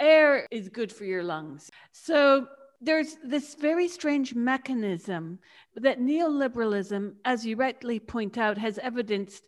air 0.00 0.48
is 0.50 0.70
good 0.70 0.90
for 0.90 1.04
your 1.04 1.22
lungs. 1.22 1.70
So 1.92 2.46
there's 2.84 3.16
this 3.24 3.54
very 3.54 3.88
strange 3.88 4.34
mechanism 4.34 5.38
that 5.76 6.00
neoliberalism, 6.00 7.14
as 7.24 7.44
you 7.44 7.56
rightly 7.56 7.98
point 7.98 8.38
out, 8.38 8.58
has 8.58 8.78
evidenced 8.78 9.42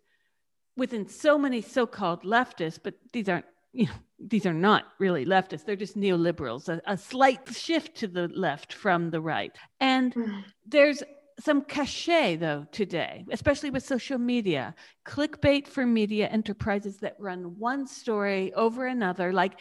within 0.77 1.09
so 1.09 1.39
many 1.39 1.63
so-called 1.63 2.23
leftists, 2.23 2.79
but 2.83 2.95
these 3.13 3.29
aren't 3.29 3.47
you 3.73 3.85
know, 3.85 3.93
these 4.19 4.47
are 4.47 4.55
not 4.55 4.85
really 4.99 5.27
leftists. 5.27 5.65
They're 5.65 5.77
just 5.77 5.99
neoliberals, 5.99 6.71
a, 6.71 6.81
a 6.87 6.97
slight 6.97 7.55
shift 7.55 7.95
to 7.99 8.09
the 8.09 8.29
left 8.29 8.73
from 8.73 9.11
the 9.11 9.21
right. 9.21 9.53
And 9.81 10.15
mm. 10.15 10.45
there's 10.67 11.03
some 11.39 11.61
cachet 11.63 12.37
though 12.37 12.67
today, 12.73 13.27
especially 13.31 13.69
with 13.69 13.85
social 13.85 14.17
media, 14.17 14.75
clickbait 15.07 15.67
for 15.67 15.85
media 15.85 16.27
enterprises 16.29 16.97
that 16.99 17.17
run 17.19 17.59
one 17.59 17.87
story 17.87 18.55
over 18.55 18.87
another. 18.87 19.33
Like 19.33 19.61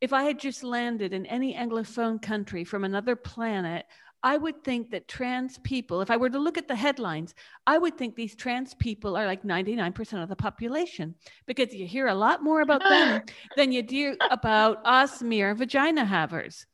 if 0.00 0.12
I 0.12 0.24
had 0.24 0.38
just 0.38 0.62
landed 0.62 1.12
in 1.12 1.26
any 1.26 1.54
Anglophone 1.54 2.20
country 2.20 2.64
from 2.64 2.84
another 2.84 3.16
planet, 3.16 3.86
I 4.22 4.36
would 4.36 4.64
think 4.64 4.90
that 4.90 5.08
trans 5.08 5.58
people, 5.58 6.00
if 6.00 6.10
I 6.10 6.16
were 6.16 6.30
to 6.30 6.38
look 6.38 6.58
at 6.58 6.68
the 6.68 6.74
headlines, 6.74 7.34
I 7.66 7.78
would 7.78 7.96
think 7.96 8.16
these 8.16 8.34
trans 8.34 8.74
people 8.74 9.16
are 9.16 9.26
like 9.26 9.42
99% 9.42 10.22
of 10.22 10.28
the 10.28 10.36
population 10.36 11.14
because 11.46 11.72
you 11.74 11.86
hear 11.86 12.08
a 12.08 12.14
lot 12.14 12.42
more 12.42 12.60
about 12.60 12.82
them 12.82 13.22
than 13.56 13.72
you 13.72 13.82
do 13.82 14.16
about 14.30 14.84
us 14.84 15.22
mere 15.22 15.54
vagina 15.54 16.04
havers. 16.04 16.66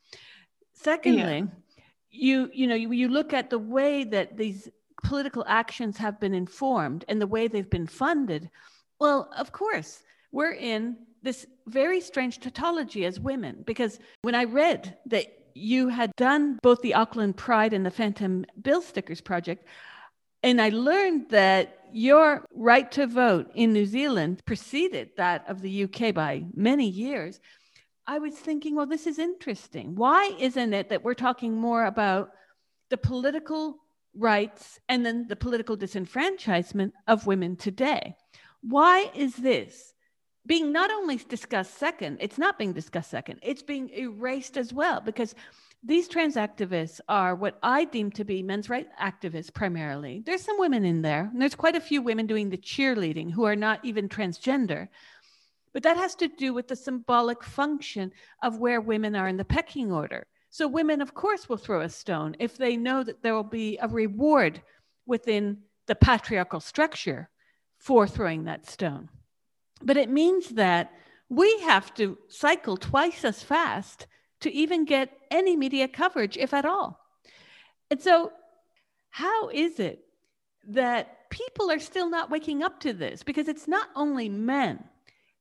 Secondly, 0.73 1.39
yeah 1.39 1.63
you 2.13 2.51
you 2.53 2.67
know 2.67 2.75
you, 2.75 2.93
you 2.93 3.09
look 3.09 3.33
at 3.33 3.51
the 3.51 3.59
way 3.59 4.05
that 4.05 4.37
these 4.37 4.69
political 5.03 5.45
actions 5.49 5.97
have 5.97 6.21
been 6.21 6.35
informed 6.35 7.05
and 7.09 7.21
the 7.21 7.27
way 7.27 7.49
they've 7.49 7.71
been 7.71 7.87
funded 7.87 8.49
well 9.01 9.29
of 9.37 9.51
course 9.51 10.03
we're 10.31 10.53
in 10.53 10.97
this 11.23 11.47
very 11.67 12.01
strange 12.01 12.41
tautology 12.41 13.05
as 13.05 13.21
women 13.21 13.63
because 13.67 13.99
when 14.23 14.35
i 14.35 14.45
read 14.45 14.97
that 15.07 15.27
you 15.55 15.89
had 15.89 16.15
done 16.17 16.59
both 16.63 16.81
the 16.83 16.95
auckland 16.95 17.37
pride 17.37 17.73
and 17.73 17.85
the 17.85 17.91
phantom 17.91 18.45
bill 18.61 18.83
stickers 18.83 19.21
project 19.21 19.67
and 20.43 20.61
i 20.61 20.69
learned 20.71 21.29
that 21.31 21.79
your 21.93 22.45
right 22.55 22.91
to 22.91 23.07
vote 23.07 23.51
in 23.55 23.73
new 23.73 23.87
zealand 23.87 24.41
preceded 24.47 25.11
that 25.17 25.45
of 25.49 25.61
the 25.61 25.85
uk 25.85 26.15
by 26.15 26.43
many 26.55 26.89
years 26.89 27.41
I 28.07 28.19
was 28.19 28.35
thinking, 28.35 28.75
well, 28.75 28.87
this 28.87 29.07
is 29.07 29.19
interesting. 29.19 29.95
Why 29.95 30.35
isn't 30.39 30.75
it 30.75 30.89
that 30.89 31.05
we're 31.05 31.15
talking 31.15 31.55
more 31.55 31.85
about 31.85 32.33
the 32.91 32.97
political 32.97 33.79
rights 34.15 34.81
and 34.89 35.07
then 35.07 35.27
the 35.29 35.37
political 35.37 35.77
disenfranchisement 35.77 36.93
of 37.07 37.27
women 37.27 37.57
today? 37.57 38.17
Why 38.61 39.11
is 39.15 39.37
this 39.37 39.95
being 40.47 40.73
not 40.73 40.91
only 40.91 41.17
discussed 41.17 41.79
second, 41.79 42.19
it's 42.21 42.39
not 42.39 42.59
being 42.59 42.73
discussed 42.73 43.11
second, 43.11 43.39
it's 43.43 43.63
being 43.63 43.91
erased 43.91 44.57
as 44.57 44.73
well 44.73 45.01
because 45.01 45.35
these 45.85 46.09
trans 46.09 46.37
activists 46.37 47.01
are 47.09 47.35
what 47.35 47.59
I 47.63 47.85
deem 47.85 48.11
to 48.13 48.25
be 48.25 48.43
men's 48.43 48.71
rights 48.71 48.91
activists 49.01 49.53
primarily. 49.53 50.23
There's 50.25 50.43
some 50.43 50.59
women 50.59 50.85
in 50.85 51.03
there, 51.03 51.29
and 51.33 51.41
there's 51.41 51.57
quite 51.57 51.75
a 51.75 51.81
few 51.81 52.03
women 52.03 52.27
doing 52.27 52.51
the 52.51 52.57
cheerleading 52.57 53.33
who 53.33 53.45
are 53.45 53.57
not 53.57 53.85
even 53.85 54.09
transgender. 54.09 54.89
But 55.73 55.83
that 55.83 55.97
has 55.97 56.15
to 56.17 56.29
do 56.29 56.55
with 56.55 56.69
the 56.69 56.77
symbolic 56.77 57.43
function 57.43 58.13
of 58.43 58.59
where 58.59 58.81
women 58.81 59.17
are 59.17 59.27
in 59.27 59.37
the 59.37 59.45
pecking 59.45 59.91
order. 59.91 60.27
So 60.51 60.69
women, 60.69 61.01
of 61.01 61.15
course, 61.15 61.49
will 61.49 61.57
throw 61.57 61.81
a 61.81 61.89
stone 61.89 62.37
if 62.39 62.57
they 62.57 62.77
know 62.77 63.03
that 63.03 63.23
there 63.23 63.35
will 63.35 63.43
be 63.43 63.79
a 63.81 63.89
reward 63.89 64.63
within 65.07 65.59
the 65.87 65.95
patriarchal 65.95 66.61
structure 66.61 67.29
for 67.79 68.07
throwing 68.07 68.45
that 68.45 68.69
stone. 68.69 69.09
But 69.85 69.97
it 69.97 70.09
means 70.09 70.51
that 70.51 70.93
we 71.29 71.61
have 71.61 71.95
to 71.95 72.19
cycle 72.29 72.77
twice 72.77 73.25
as 73.25 73.43
fast 73.43 74.07
to 74.41 74.53
even 74.53 74.85
get 74.85 75.17
any 75.31 75.57
media 75.57 75.89
coverage, 75.89 76.37
if 76.37 76.53
at 76.53 76.65
all. 76.65 76.99
And 77.91 78.01
so, 78.01 78.33
how 79.11 79.49
is 79.49 79.79
it 79.79 80.05
that 80.69 81.31
people 81.31 81.71
are 81.71 81.79
still 81.79 82.09
not 82.09 82.31
waking 82.31 82.63
up 82.63 82.81
to 82.81 82.93
this? 82.93 83.23
Because 83.23 83.49
it's 83.49 83.69
not 83.69 83.89
only 83.95 84.29
men 84.29 84.85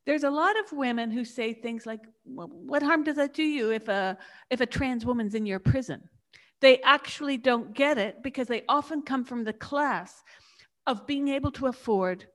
there's 0.06 0.24
a 0.24 0.30
lot 0.30 0.60
of 0.60 0.72
women 0.72 1.12
who 1.12 1.24
say 1.24 1.54
things 1.54 1.86
like 1.86 2.02
what 2.24 2.84
harm 2.84 3.04
does 3.04 3.16
that 3.18 3.34
do 3.34 3.44
you 3.44 3.72
if 3.72 3.88
a 3.88 4.18
if 4.50 4.62
a 4.62 4.66
trans 4.66 5.06
woman's 5.06 5.36
in 5.36 5.46
your 5.46 5.60
prison 5.60 6.02
they 6.60 6.82
actually 6.82 7.38
don't 7.38 7.74
get 7.74 7.98
it 7.98 8.22
because 8.24 8.48
they 8.48 8.64
often 8.68 9.02
come 9.02 9.24
from 9.24 9.44
the 9.44 9.54
class 9.54 10.24
of 10.88 11.08
being 11.08 11.28
able 11.28 11.52
to 11.52 11.68
afford 11.68 12.26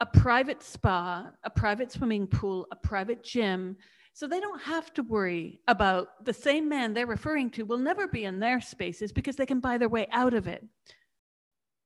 a 0.00 0.06
private 0.06 0.62
spa 0.62 1.30
a 1.44 1.50
private 1.50 1.90
swimming 1.90 2.26
pool 2.26 2.66
a 2.72 2.76
private 2.76 3.24
gym. 3.24 3.76
So 4.12 4.26
they 4.26 4.40
don't 4.40 4.60
have 4.62 4.92
to 4.94 5.04
worry 5.04 5.60
about 5.68 6.24
the 6.24 6.32
same 6.32 6.68
man 6.68 6.92
they're 6.92 7.06
referring 7.06 7.50
to 7.52 7.64
will 7.64 7.78
never 7.78 8.08
be 8.08 8.24
in 8.24 8.40
their 8.40 8.60
spaces 8.60 9.12
because 9.12 9.36
they 9.36 9.46
can 9.46 9.60
buy 9.60 9.78
their 9.78 9.88
way 9.88 10.08
out 10.10 10.34
of 10.34 10.48
it. 10.48 10.64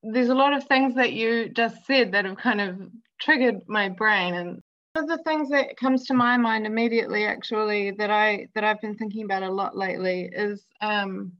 There's 0.03 0.31
a 0.31 0.35
lot 0.35 0.55
of 0.55 0.65
things 0.65 0.95
that 0.95 1.13
you 1.13 1.51
just 1.51 1.85
said 1.85 2.13
that 2.13 2.25
have 2.25 2.39
kind 2.39 2.61
of 2.61 2.79
triggered 3.21 3.61
my 3.69 3.91
brain. 3.91 4.35
And 4.35 4.63
one 4.95 5.05
of 5.05 5.09
the 5.09 5.23
things 5.25 5.51
that 5.51 5.77
comes 5.77 6.07
to 6.07 6.15
my 6.15 6.39
mind 6.39 6.67
immediately, 6.67 7.27
actually, 7.27 7.91
that 7.93 8.11
I 8.11 8.49
that 8.55 8.65
I've 8.65 8.81
been 8.81 8.97
thinking 8.97 9.25
about 9.25 9.43
a 9.43 9.51
lot 9.51 9.77
lately 9.77 10.31
is 10.33 10.65
um, 10.81 11.33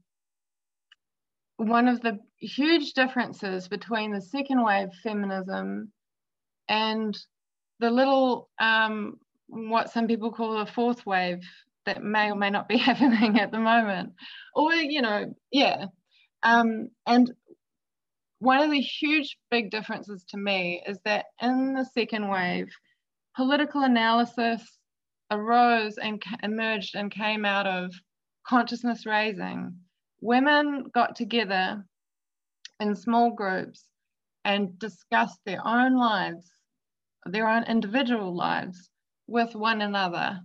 one 1.57 1.87
of 1.87 2.01
the 2.01 2.19
huge 2.37 2.93
differences 2.93 3.67
between 3.67 4.11
the 4.11 4.21
second 4.21 4.63
wave 4.63 4.89
feminism 5.01 5.91
and 6.69 7.17
the 7.79 7.89
little 7.89 8.49
um, 8.59 9.17
what 9.47 9.91
some 9.91 10.07
people 10.07 10.31
call 10.31 10.57
the 10.57 10.71
fourth 10.71 11.05
wave 11.05 11.43
that 11.85 12.03
may 12.03 12.31
or 12.31 12.35
may 12.35 12.49
not 12.49 12.67
be 12.67 12.77
happening 12.89 13.39
at 13.39 13.51
the 13.51 13.59
moment, 13.59 14.13
or 14.55 14.73
you 14.73 15.01
know, 15.01 15.33
yeah. 15.51 15.85
Um, 16.43 16.89
and 17.07 17.31
one 18.39 18.59
of 18.59 18.71
the 18.71 18.81
huge 18.81 19.37
big 19.49 19.71
differences 19.71 20.25
to 20.29 20.37
me 20.37 20.83
is 20.85 20.99
that 21.05 21.25
in 21.41 21.73
the 21.73 21.85
second 21.85 22.27
wave 22.27 22.67
political 23.35 23.81
analysis 23.81 24.77
arose 25.31 25.97
and 25.97 26.21
emerged 26.43 26.95
and 26.95 27.11
came 27.11 27.45
out 27.45 27.65
of 27.65 27.93
consciousness 28.45 29.05
raising. 29.05 29.75
Women 30.21 30.85
got 30.93 31.15
together 31.15 31.85
in 32.79 32.95
small 32.95 33.31
groups 33.31 33.85
and 34.45 34.77
discussed 34.79 35.39
their 35.45 35.65
own 35.65 35.95
lives, 35.95 36.51
their 37.25 37.47
own 37.47 37.63
individual 37.63 38.35
lives 38.35 38.89
with 39.27 39.55
one 39.55 39.81
another, 39.81 40.39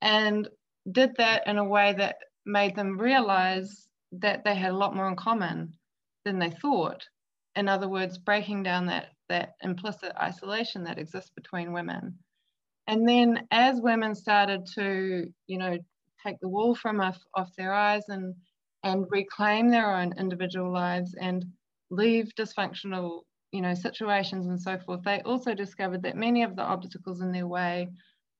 and 0.00 0.48
did 0.92 1.16
that 1.16 1.46
in 1.46 1.58
a 1.58 1.64
way 1.64 1.92
that 1.92 2.16
made 2.44 2.76
them 2.76 2.98
realize 2.98 3.88
that 4.12 4.44
they 4.44 4.54
had 4.54 4.70
a 4.70 4.76
lot 4.76 4.94
more 4.94 5.08
in 5.08 5.16
common 5.16 5.72
than 6.24 6.38
they 6.38 6.50
thought. 6.50 7.04
In 7.56 7.68
other 7.68 7.88
words, 7.88 8.18
breaking 8.18 8.62
down 8.62 8.86
that 8.86 9.08
that 9.28 9.54
implicit 9.62 10.12
isolation 10.20 10.84
that 10.84 10.98
exists 10.98 11.32
between 11.34 11.72
women. 11.72 12.16
And 12.86 13.08
then 13.08 13.46
as 13.50 13.80
women 13.80 14.14
started 14.14 14.64
to, 14.76 15.26
you 15.48 15.58
know, 15.58 15.78
take 16.24 16.38
the 16.40 16.48
wool 16.48 16.76
from 16.76 17.00
off, 17.00 17.18
off 17.34 17.50
their 17.56 17.72
eyes 17.72 18.04
and 18.08 18.34
and 18.84 19.06
reclaim 19.10 19.68
their 19.68 19.96
own 19.96 20.12
individual 20.16 20.72
lives 20.72 21.14
and 21.20 21.44
leave 21.90 22.32
dysfunctional, 22.38 23.22
you 23.52 23.60
know, 23.60 23.74
situations 23.74 24.46
and 24.46 24.60
so 24.60 24.78
forth, 24.78 25.02
they 25.04 25.20
also 25.20 25.54
discovered 25.54 26.02
that 26.02 26.16
many 26.16 26.42
of 26.42 26.56
the 26.56 26.62
obstacles 26.62 27.20
in 27.20 27.32
their 27.32 27.46
way 27.46 27.88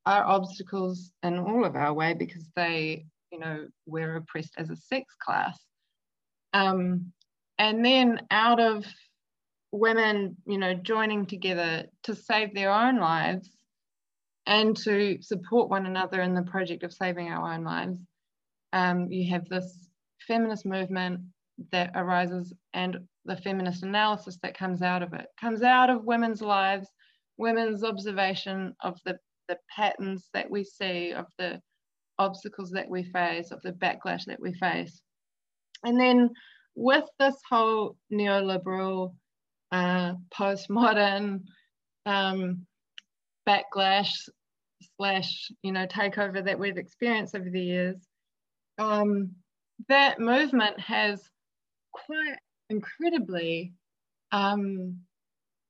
are 0.04 0.24
obstacles 0.24 1.10
in 1.22 1.38
all 1.38 1.64
of 1.64 1.74
our 1.74 1.92
way 1.92 2.14
because 2.14 2.48
they, 2.54 3.06
you 3.32 3.38
know, 3.38 3.66
we're 3.86 4.16
oppressed 4.16 4.54
as 4.56 4.70
a 4.70 4.76
sex 4.76 5.14
class. 5.20 5.58
Um, 6.52 7.12
and 7.58 7.84
then 7.84 8.20
out 8.30 8.60
of 8.60 8.84
women, 9.72 10.36
you 10.46 10.58
know, 10.58 10.74
joining 10.74 11.26
together 11.26 11.86
to 12.04 12.14
save 12.14 12.54
their 12.54 12.70
own 12.70 12.98
lives 12.98 13.50
and 14.46 14.76
to 14.76 15.18
support 15.20 15.68
one 15.68 15.86
another 15.86 16.20
in 16.22 16.34
the 16.34 16.42
project 16.42 16.84
of 16.84 16.92
saving 16.92 17.28
our 17.28 17.52
own 17.52 17.64
lives. 17.64 17.98
Um, 18.72 19.10
you 19.10 19.30
have 19.32 19.48
this 19.48 19.88
feminist 20.26 20.64
movement 20.64 21.20
that 21.72 21.90
arises 21.94 22.52
and 22.72 22.98
the 23.26 23.36
feminist 23.36 23.82
analysis 23.82 24.38
that 24.42 24.56
comes 24.56 24.82
out 24.82 25.02
of 25.02 25.12
it 25.12 25.26
comes 25.40 25.62
out 25.62 25.90
of 25.90 26.04
women's 26.04 26.40
lives, 26.40 26.88
women's 27.36 27.84
observation 27.84 28.74
of 28.82 28.98
the, 29.04 29.18
the 29.48 29.58
patterns 29.74 30.28
that 30.32 30.50
we 30.50 30.64
see, 30.64 31.12
of 31.12 31.26
the 31.38 31.60
obstacles 32.18 32.70
that 32.70 32.88
we 32.88 33.04
face, 33.04 33.50
of 33.50 33.60
the 33.62 33.72
backlash 33.72 34.24
that 34.26 34.40
we 34.40 34.54
face. 34.54 35.00
And 35.84 36.00
then 36.00 36.30
with 36.74 37.04
this 37.18 37.36
whole 37.48 37.96
neoliberal 38.12 39.14
uh, 39.72 40.14
postmodern 40.32 41.40
um, 42.06 42.66
backlash 43.48 44.12
slash 44.96 45.50
you 45.62 45.72
know 45.72 45.86
takeover 45.86 46.44
that 46.44 46.58
we've 46.58 46.76
experienced 46.76 47.34
over 47.34 47.48
the 47.50 47.62
years 47.62 47.96
um, 48.78 49.30
that 49.88 50.20
movement 50.20 50.78
has 50.78 51.22
quite 51.92 52.36
incredibly 52.70 53.72
um, 54.32 55.00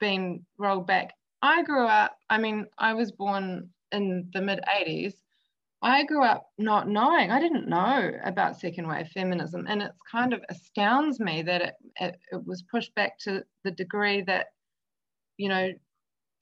been 0.01 0.45
rolled 0.59 0.87
back 0.87 1.15
i 1.43 1.63
grew 1.63 1.87
up 1.87 2.17
i 2.31 2.39
mean 2.39 2.67
i 2.79 2.93
was 2.95 3.13
born 3.13 3.69
in 3.93 4.29
the 4.33 4.41
mid 4.41 4.61
80s 4.69 5.15
I 5.83 6.05
grew 6.05 6.25
up 6.25 6.51
not 6.59 6.89
knowing, 6.89 7.31
I 7.31 7.39
didn't 7.39 7.69
know 7.69 8.13
about 8.25 8.59
second 8.59 8.89
wave 8.89 9.09
feminism. 9.09 9.67
And 9.69 9.83
it's 9.83 9.99
kind 10.11 10.33
of 10.33 10.43
astounds 10.49 11.21
me 11.21 11.43
that 11.43 11.63
it, 11.63 11.75
it, 12.01 12.21
it, 12.33 12.47
was 12.47 12.63
pushed 12.63 12.95
back 12.95 13.19
to 13.21 13.45
the 13.63 13.71
degree 13.71 14.23
that, 14.23 14.47
you 15.37 15.49
know, 15.49 15.71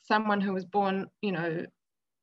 someone 0.03 0.41
who 0.41 0.53
was 0.53 0.65
born, 0.65 1.09
you 1.21 1.33
know, 1.33 1.67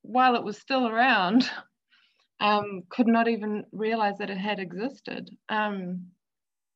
while 0.04 0.36
it 0.36 0.44
was 0.44 0.58
still 0.58 0.88
around, 0.88 1.50
um, 2.40 2.84
could 2.90 3.08
not 3.08 3.28
even 3.28 3.66
realize 3.72 4.18
that 4.18 4.30
it 4.30 4.38
had 4.38 4.60
existed. 4.60 5.30
Um, 5.50 6.08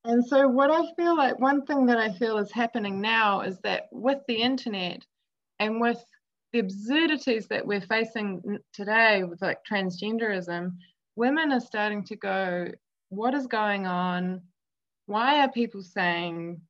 and 0.06 0.24
so, 0.26 0.48
what 0.48 0.70
I 0.72 0.84
feel 0.96 1.18
like, 1.18 1.40
one 1.40 1.66
thing 1.66 1.86
that 1.88 1.98
I 1.98 2.12
feel 2.14 2.38
is 2.38 2.52
happening 2.52 3.02
now 3.02 3.42
is 3.42 3.60
that 3.64 3.88
with 3.92 4.20
the 4.28 4.36
internet 4.36 5.04
and 5.60 5.82
with 5.82 6.04
the 6.54 6.60
absurdities 6.60 7.48
that 7.48 7.66
we're 7.66 7.82
facing 7.82 8.60
today 8.72 9.24
with 9.24 9.42
like 9.42 9.58
transgenderism, 9.70 10.72
women 11.16 11.52
are 11.52 11.60
starting 11.60 12.04
to 12.06 12.16
go, 12.16 12.68
what 13.10 13.34
is 13.34 13.48
going 13.48 13.88
on? 13.88 14.42
Why 15.08 15.44
are 15.44 15.52
people 15.52 15.82
saying 15.82 16.62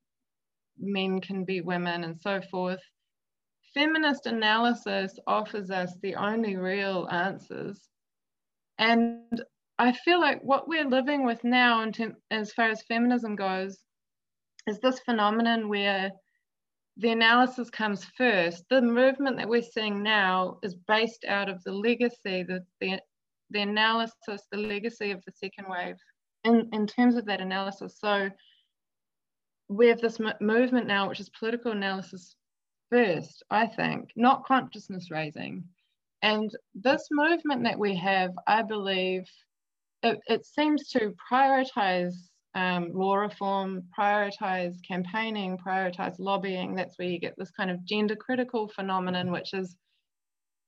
men 0.79 1.19
can 1.19 1.43
be 1.43 1.61
women 1.61 2.05
and 2.05 2.19
so 2.19 2.41
forth? 2.49 2.81
Feminist 3.73 4.27
analysis 4.27 5.19
offers 5.27 5.69
us 5.71 5.93
the 6.01 6.15
only 6.15 6.55
real 6.55 7.07
answers. 7.11 7.89
And 8.77 9.43
I 9.77 9.91
feel 9.91 10.19
like 10.19 10.41
what 10.41 10.67
we're 10.67 10.87
living 10.87 11.25
with 11.25 11.43
now, 11.43 11.81
in 11.81 11.91
term, 11.91 12.15
as 12.31 12.53
far 12.53 12.69
as 12.69 12.81
feminism 12.83 13.35
goes, 13.35 13.77
is 14.67 14.79
this 14.79 14.99
phenomenon 14.99 15.69
where 15.69 16.11
the 16.97 17.11
analysis 17.11 17.69
comes 17.69 18.05
first. 18.17 18.63
The 18.69 18.81
movement 18.81 19.37
that 19.37 19.49
we're 19.49 19.61
seeing 19.61 20.01
now 20.01 20.59
is 20.63 20.75
based 20.87 21.25
out 21.27 21.49
of 21.49 21.61
the 21.63 21.73
legacy, 21.73 22.43
the, 22.43 22.65
the, 22.79 22.99
the 23.49 23.61
analysis, 23.61 24.47
the 24.51 24.57
legacy 24.57 25.11
of 25.11 25.21
the 25.25 25.33
second 25.33 25.65
wave 25.67 25.97
in, 26.45 26.69
in 26.71 26.87
terms 26.87 27.15
of 27.15 27.25
that 27.25 27.41
analysis. 27.41 27.97
So 27.99 28.29
we 29.67 29.87
have 29.87 29.99
this 29.99 30.19
movement 30.39 30.87
now, 30.87 31.09
which 31.09 31.19
is 31.19 31.29
political 31.37 31.73
analysis 31.73 32.35
first, 32.89 33.43
I 33.49 33.67
think, 33.67 34.11
not 34.15 34.45
consciousness 34.45 35.11
raising. 35.11 35.65
And 36.21 36.49
this 36.75 37.07
movement 37.11 37.63
that 37.63 37.77
we 37.77 37.95
have, 37.97 38.31
I 38.47 38.61
believe, 38.61 39.25
it, 40.05 40.19
it 40.27 40.45
seems 40.45 40.89
to 40.89 41.13
prioritize 41.31 42.13
um, 42.53 42.91
law 42.93 43.15
reform, 43.15 43.83
prioritize 43.97 44.75
campaigning, 44.87 45.57
prioritize 45.57 46.15
lobbying. 46.19 46.75
That's 46.75 46.97
where 46.97 47.07
you 47.07 47.19
get 47.19 47.33
this 47.37 47.51
kind 47.51 47.71
of 47.71 47.83
gender 47.83 48.15
critical 48.15 48.67
phenomenon, 48.67 49.31
which 49.31 49.53
is 49.53 49.75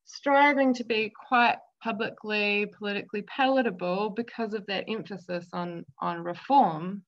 striving 0.06 0.74
to 0.74 0.84
be 0.84 1.14
quite 1.28 1.58
publicly, 1.84 2.66
politically 2.78 3.22
palatable 3.24 4.10
because 4.10 4.54
of 4.54 4.66
that 4.66 4.86
emphasis 4.90 5.48
on, 5.54 5.86
on 6.02 6.24
reform. 6.24 7.04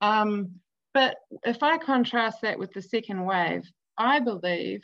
Um, 0.00 0.56
but 0.92 1.16
if 1.44 1.62
I 1.62 1.78
contrast 1.78 2.42
that 2.42 2.58
with 2.58 2.72
the 2.72 2.82
second 2.82 3.24
wave, 3.24 3.62
I 3.96 4.18
believe, 4.18 4.80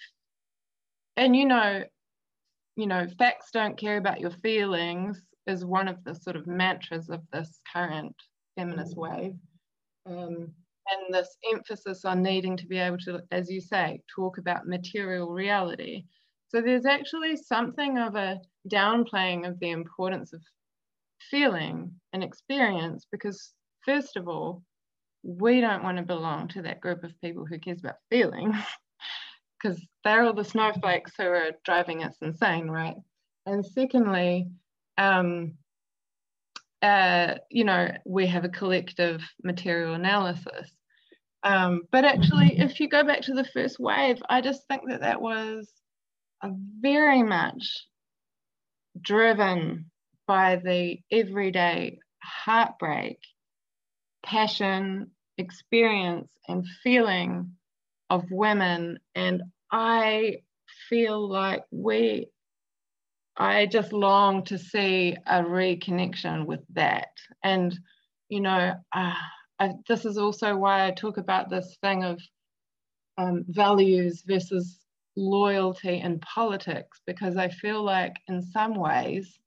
and 1.16 1.34
you 1.34 1.44
know, 1.44 1.82
you 2.76 2.86
know, 2.86 3.08
facts 3.18 3.50
don't 3.52 3.76
care 3.76 3.96
about 3.96 4.20
your 4.20 4.30
feelings 4.30 5.20
is 5.48 5.64
one 5.64 5.88
of 5.88 6.02
the 6.04 6.14
sort 6.14 6.36
of 6.36 6.46
mantras 6.46 7.08
of 7.08 7.22
this 7.32 7.60
current 7.72 8.14
feminist 8.56 8.96
mm. 8.96 9.10
wave. 9.10 9.34
Um, 10.06 10.52
and 10.90 11.14
this 11.14 11.36
emphasis 11.52 12.04
on 12.04 12.22
needing 12.22 12.56
to 12.56 12.66
be 12.66 12.78
able 12.78 12.98
to, 12.98 13.20
as 13.30 13.50
you 13.50 13.60
say, 13.60 14.00
talk 14.14 14.38
about 14.38 14.66
material 14.66 15.28
reality. 15.30 16.04
So 16.48 16.62
there's 16.62 16.86
actually 16.86 17.36
something 17.36 17.98
of 17.98 18.14
a 18.14 18.40
downplaying 18.70 19.46
of 19.46 19.58
the 19.60 19.70
importance 19.70 20.32
of 20.32 20.40
feeling 21.30 21.92
and 22.12 22.24
experience 22.24 23.06
because, 23.10 23.52
first 23.84 24.16
of 24.16 24.28
all, 24.28 24.62
we 25.22 25.60
don't 25.60 25.82
want 25.82 25.98
to 25.98 26.04
belong 26.04 26.48
to 26.48 26.62
that 26.62 26.80
group 26.80 27.04
of 27.04 27.20
people 27.20 27.44
who 27.44 27.58
cares 27.58 27.80
about 27.80 27.96
feelings 28.08 28.56
because 29.62 29.84
they're 30.04 30.22
all 30.22 30.32
the 30.32 30.44
snowflakes 30.44 31.12
who 31.18 31.24
are 31.24 31.50
driving 31.64 32.02
us 32.02 32.16
insane, 32.22 32.68
right? 32.70 32.96
And 33.44 33.64
secondly, 33.64 34.48
um, 34.98 35.54
uh, 36.82 37.36
you 37.50 37.64
know, 37.64 37.90
we 38.04 38.26
have 38.26 38.44
a 38.44 38.48
collective 38.50 39.22
material 39.42 39.94
analysis. 39.94 40.70
Um, 41.42 41.82
but 41.90 42.04
actually, 42.04 42.58
if 42.58 42.80
you 42.80 42.88
go 42.88 43.04
back 43.04 43.22
to 43.22 43.34
the 43.34 43.44
first 43.44 43.78
wave, 43.78 44.20
I 44.28 44.40
just 44.40 44.66
think 44.68 44.82
that 44.88 45.00
that 45.00 45.22
was 45.22 45.72
very 46.80 47.22
much 47.22 47.86
driven 49.00 49.90
by 50.26 50.56
the 50.56 50.98
everyday 51.10 52.00
heartbreak, 52.22 53.18
passion, 54.24 55.12
experience, 55.36 56.28
and 56.48 56.66
feeling 56.82 57.52
of 58.10 58.30
women. 58.30 58.98
And 59.14 59.42
I 59.70 60.42
feel 60.88 61.28
like 61.28 61.64
we 61.70 62.28
I 63.38 63.66
just 63.66 63.92
long 63.92 64.44
to 64.46 64.58
see 64.58 65.16
a 65.26 65.42
reconnection 65.42 66.44
with 66.44 66.60
that. 66.74 67.08
And, 67.44 67.78
you 68.28 68.40
know, 68.40 68.74
uh, 68.92 69.14
I, 69.60 69.74
this 69.88 70.04
is 70.04 70.18
also 70.18 70.56
why 70.56 70.86
I 70.86 70.90
talk 70.90 71.18
about 71.18 71.48
this 71.48 71.76
thing 71.80 72.02
of 72.02 72.20
um, 73.16 73.44
values 73.48 74.24
versus 74.26 74.80
loyalty 75.16 76.00
in 76.00 76.18
politics, 76.20 77.00
because 77.06 77.36
I 77.36 77.48
feel 77.48 77.82
like 77.82 78.16
in 78.28 78.42
some 78.42 78.74
ways, 78.74 79.38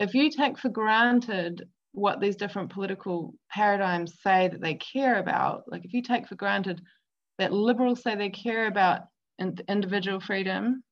if 0.00 0.14
you 0.14 0.30
take 0.30 0.58
for 0.58 0.68
granted 0.68 1.68
what 1.92 2.20
these 2.20 2.36
different 2.36 2.72
political 2.72 3.34
paradigms 3.50 4.14
say 4.22 4.48
that 4.48 4.60
they 4.60 4.74
care 4.74 5.20
about, 5.20 5.62
like 5.68 5.84
if 5.84 5.92
you 5.92 6.02
take 6.02 6.26
for 6.26 6.34
granted 6.34 6.80
that 7.38 7.52
liberals 7.52 8.02
say 8.02 8.16
they 8.16 8.30
care 8.30 8.66
about 8.66 9.02
individual 9.68 10.18
freedom, 10.20 10.82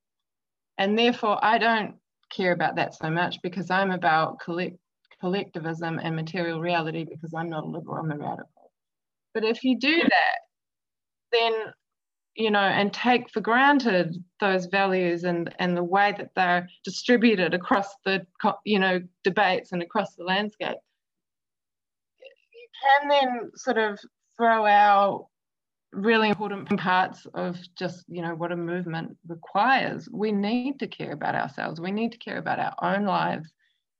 and 0.78 0.96
therefore 0.96 1.38
I 1.44 1.58
don't 1.58 1.96
care 2.32 2.52
about 2.52 2.76
that 2.76 2.94
so 2.94 3.10
much 3.10 3.40
because 3.42 3.70
I'm 3.70 3.90
about 3.90 4.40
collect, 4.40 4.76
collectivism 5.20 6.00
and 6.02 6.16
material 6.16 6.60
reality 6.60 7.04
because 7.04 7.32
I'm 7.34 7.48
not 7.48 7.64
a 7.64 7.68
liberal, 7.68 7.98
I'm 7.98 8.10
a 8.10 8.16
radical. 8.16 8.72
But 9.34 9.44
if 9.44 9.62
you 9.62 9.78
do 9.78 10.02
that, 10.02 10.38
then 11.32 11.52
you 12.34 12.50
know, 12.50 12.60
and 12.60 12.92
take 12.92 13.30
for 13.30 13.40
granted 13.40 14.16
those 14.40 14.66
values 14.66 15.24
and 15.24 15.54
and 15.58 15.76
the 15.76 15.84
way 15.84 16.14
that 16.16 16.30
they're 16.34 16.68
distributed 16.84 17.52
across 17.54 17.88
the 18.04 18.26
you 18.64 18.78
know 18.78 19.00
debates 19.22 19.72
and 19.72 19.82
across 19.82 20.14
the 20.14 20.24
landscape, 20.24 20.78
you 22.20 22.66
can 22.82 23.08
then 23.08 23.50
sort 23.54 23.78
of 23.78 23.98
throw 24.36 24.64
out 24.64 25.28
really 25.92 26.30
important 26.30 26.68
parts 26.78 27.26
of 27.34 27.58
just 27.76 28.04
you 28.08 28.22
know 28.22 28.34
what 28.34 28.52
a 28.52 28.56
movement 28.56 29.16
requires. 29.26 30.08
We 30.10 30.32
need 30.32 30.78
to 30.80 30.86
care 30.86 31.12
about 31.12 31.34
ourselves. 31.34 31.80
We 31.80 31.92
need 31.92 32.12
to 32.12 32.18
care 32.18 32.38
about 32.38 32.58
our 32.58 32.74
own 32.96 33.04
lives. 33.04 33.52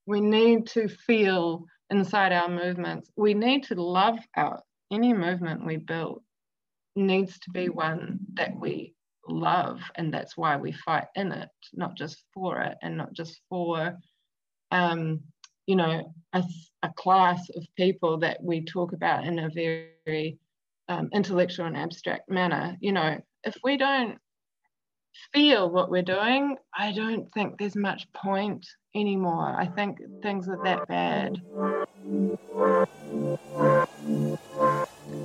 We 0.07 0.21
need 0.21 0.67
to 0.69 0.89
feel 0.89 1.65
inside 1.91 2.33
our 2.33 2.49
movements. 2.49 3.11
We 3.17 3.35
need 3.35 3.65
to 3.65 3.81
love 3.81 4.19
our 4.37 4.61
any 4.93 5.13
movement 5.15 5.65
we 5.65 5.79
build 5.79 6.23
needs 6.95 7.39
to 7.39 7.51
be 7.51 7.69
one 7.69 8.19
that 8.35 8.55
we 8.59 8.95
love 9.29 9.81
and 9.97 10.13
that's 10.13 10.37
why 10.37 10.57
we 10.57 10.73
fight 10.73 11.07
in 11.15 11.33
it 11.33 11.49
not 11.73 11.97
just 11.97 12.25
for 12.35 12.61
it 12.61 12.77
and 12.83 12.97
not 12.97 13.13
just 13.13 13.41
for 13.49 13.97
um, 14.71 15.21
you 15.67 15.77
know 15.77 16.13
a, 16.35 16.45
a 16.83 16.93
class 16.97 17.49
of 17.57 17.65
people 17.77 18.19
that 18.19 18.43
we 18.43 18.65
talk 18.65 18.93
about 18.93 19.25
in 19.25 19.39
a 19.39 19.49
very 19.49 20.39
um, 20.89 21.09
intellectual 21.13 21.67
and 21.67 21.77
abstract 21.77 22.31
manner. 22.31 22.77
You 22.81 22.93
know, 22.93 23.19
if 23.45 23.57
we 23.65 23.77
don't 23.77 24.19
feel 25.33 25.71
what 25.71 25.91
we're 25.91 26.03
doing, 26.03 26.57
I 26.77 26.93
don't 26.93 27.33
think 27.33 27.59
there's 27.59 27.77
much 27.77 28.11
point 28.13 28.67
anymore. 28.95 29.55
I 29.59 29.67
think 29.67 29.99
things 30.23 30.49
are 30.49 30.61
that 30.65 30.89
bad. 30.89 31.41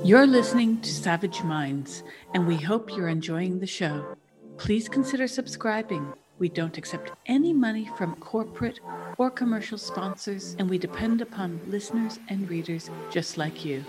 You're 0.04 0.28
listening 0.28 0.82
to 0.82 0.90
Savage 0.90 1.44
Minds, 1.44 2.04
and 2.34 2.48
we 2.48 2.56
hope 2.58 2.96
you're 2.96 3.10
enjoying 3.10 3.60
the 3.60 3.68
show. 3.68 4.16
Please 4.58 4.88
consider 4.88 5.28
subscribing. 5.28 6.14
We 6.40 6.50
don't 6.50 6.78
accept 6.78 7.12
any 7.26 7.52
money 7.52 7.90
from 7.98 8.16
corporate 8.16 8.80
or 9.18 9.32
commercial 9.32 9.78
sponsors, 9.78 10.56
and 10.60 10.70
we 10.70 10.78
depend 10.78 11.22
upon 11.22 11.60
listeners 11.68 12.20
and 12.30 12.50
readers 12.50 12.90
just 13.10 13.38
like 13.38 13.66
you. 13.66 13.84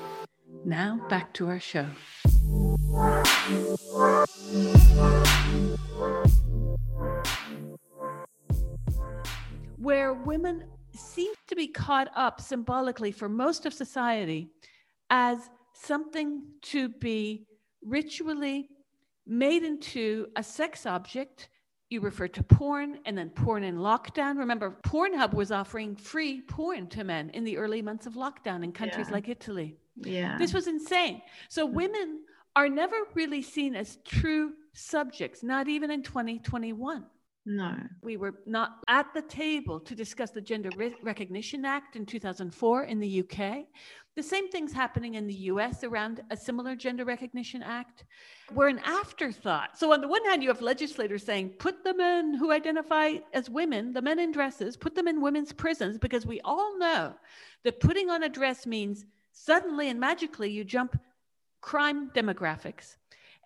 Now 0.65 1.01
back 1.09 1.33
to 1.35 1.49
our 1.49 1.61
show. 1.61 1.87
Where 9.77 10.13
women 10.13 10.65
seem 10.95 11.33
to 11.47 11.57
be 11.57 11.69
caught 11.69 12.11
up 12.15 12.41
symbolically 12.41 13.13
for 13.13 13.29
most 13.29 13.67
of 13.67 13.73
society 13.73 14.51
as 15.11 15.49
something 15.73 16.43
to 16.63 16.89
be 16.89 17.47
ritually 17.83 18.69
made 19.27 19.63
into 19.63 20.27
a 20.37 20.43
sex 20.43 20.87
object 20.87 21.49
you 21.91 22.01
refer 22.01 22.29
to 22.29 22.43
porn 22.43 22.99
and 23.07 23.17
then 23.17 23.31
porn 23.31 23.65
in 23.65 23.77
lockdown. 23.77 24.39
Remember, 24.39 24.77
Pornhub 24.83 25.33
was 25.33 25.51
offering 25.51 25.97
free 25.97 26.43
porn 26.43 26.87
to 26.89 27.05
men 27.05 27.31
in 27.31 27.45
the 27.45 27.57
early 27.57 27.81
months 27.81 28.07
of 28.07 28.15
lockdown 28.15 28.63
in 28.63 28.73
countries 28.73 29.07
yeah. 29.09 29.15
like 29.15 29.29
Italy. 29.29 29.77
Yeah. 29.97 30.37
This 30.39 30.53
was 30.53 30.67
insane. 30.67 31.23
So 31.49 31.67
mm. 31.67 31.73
women 31.73 32.21
are 32.55 32.69
never 32.69 32.97
really 33.15 33.43
seen 33.43 33.75
as 33.75 33.99
true 34.05 34.53
subjects, 34.75 35.43
not 35.43 35.69
even 35.69 35.91
in 35.91 36.03
2021. 36.03 37.05
No. 37.51 37.75
We 38.03 38.19
were 38.19 38.35
not 38.45 38.81
at 38.89 39.15
the 39.15 39.23
table 39.23 39.81
to 39.81 39.95
discuss 39.95 40.33
the 40.33 40.41
Gender 40.41 40.69
Re- 40.77 40.95
Recognition 41.03 41.65
Act 41.65 41.97
in 41.97 42.05
2004 42.05 42.85
in 42.85 43.01
the 43.01 43.21
UK. 43.21 43.65
The 44.17 44.23
same 44.23 44.51
thing's 44.51 44.75
happening 44.75 45.15
in 45.15 45.27
the 45.27 45.35
US 45.53 45.83
around 45.83 46.21
a 46.31 46.37
similar 46.37 46.77
Gender 46.77 47.07
Recognition 47.07 47.63
Act. 47.63 48.05
We're 48.53 48.69
an 48.69 48.81
afterthought. 48.85 49.79
So, 49.79 49.95
on 49.95 50.03
the 50.03 50.09
one 50.09 50.23
hand, 50.27 50.43
you 50.43 50.51
have 50.51 50.61
legislators 50.61 51.25
saying, 51.25 51.55
put 51.59 51.83
the 51.85 51.95
men 51.95 52.35
who 52.35 52.53
identify 52.53 53.15
as 53.33 53.49
women, 53.49 53.95
the 53.95 54.03
men 54.03 54.19
in 54.19 54.31
dresses, 54.31 54.77
put 54.77 54.95
them 54.95 55.09
in 55.09 55.23
women's 55.23 55.55
prisons, 55.55 55.97
because 55.97 56.27
we 56.27 56.43
all 56.43 56.79
know 56.79 57.15
that 57.65 57.81
putting 57.81 58.11
on 58.11 58.25
a 58.25 58.29
dress 58.29 58.67
means 58.67 59.07
suddenly 59.33 59.89
and 59.89 59.99
magically 59.99 60.51
you 60.51 60.65
jump 60.65 61.01
crime 61.63 62.11
demographics. 62.11 62.97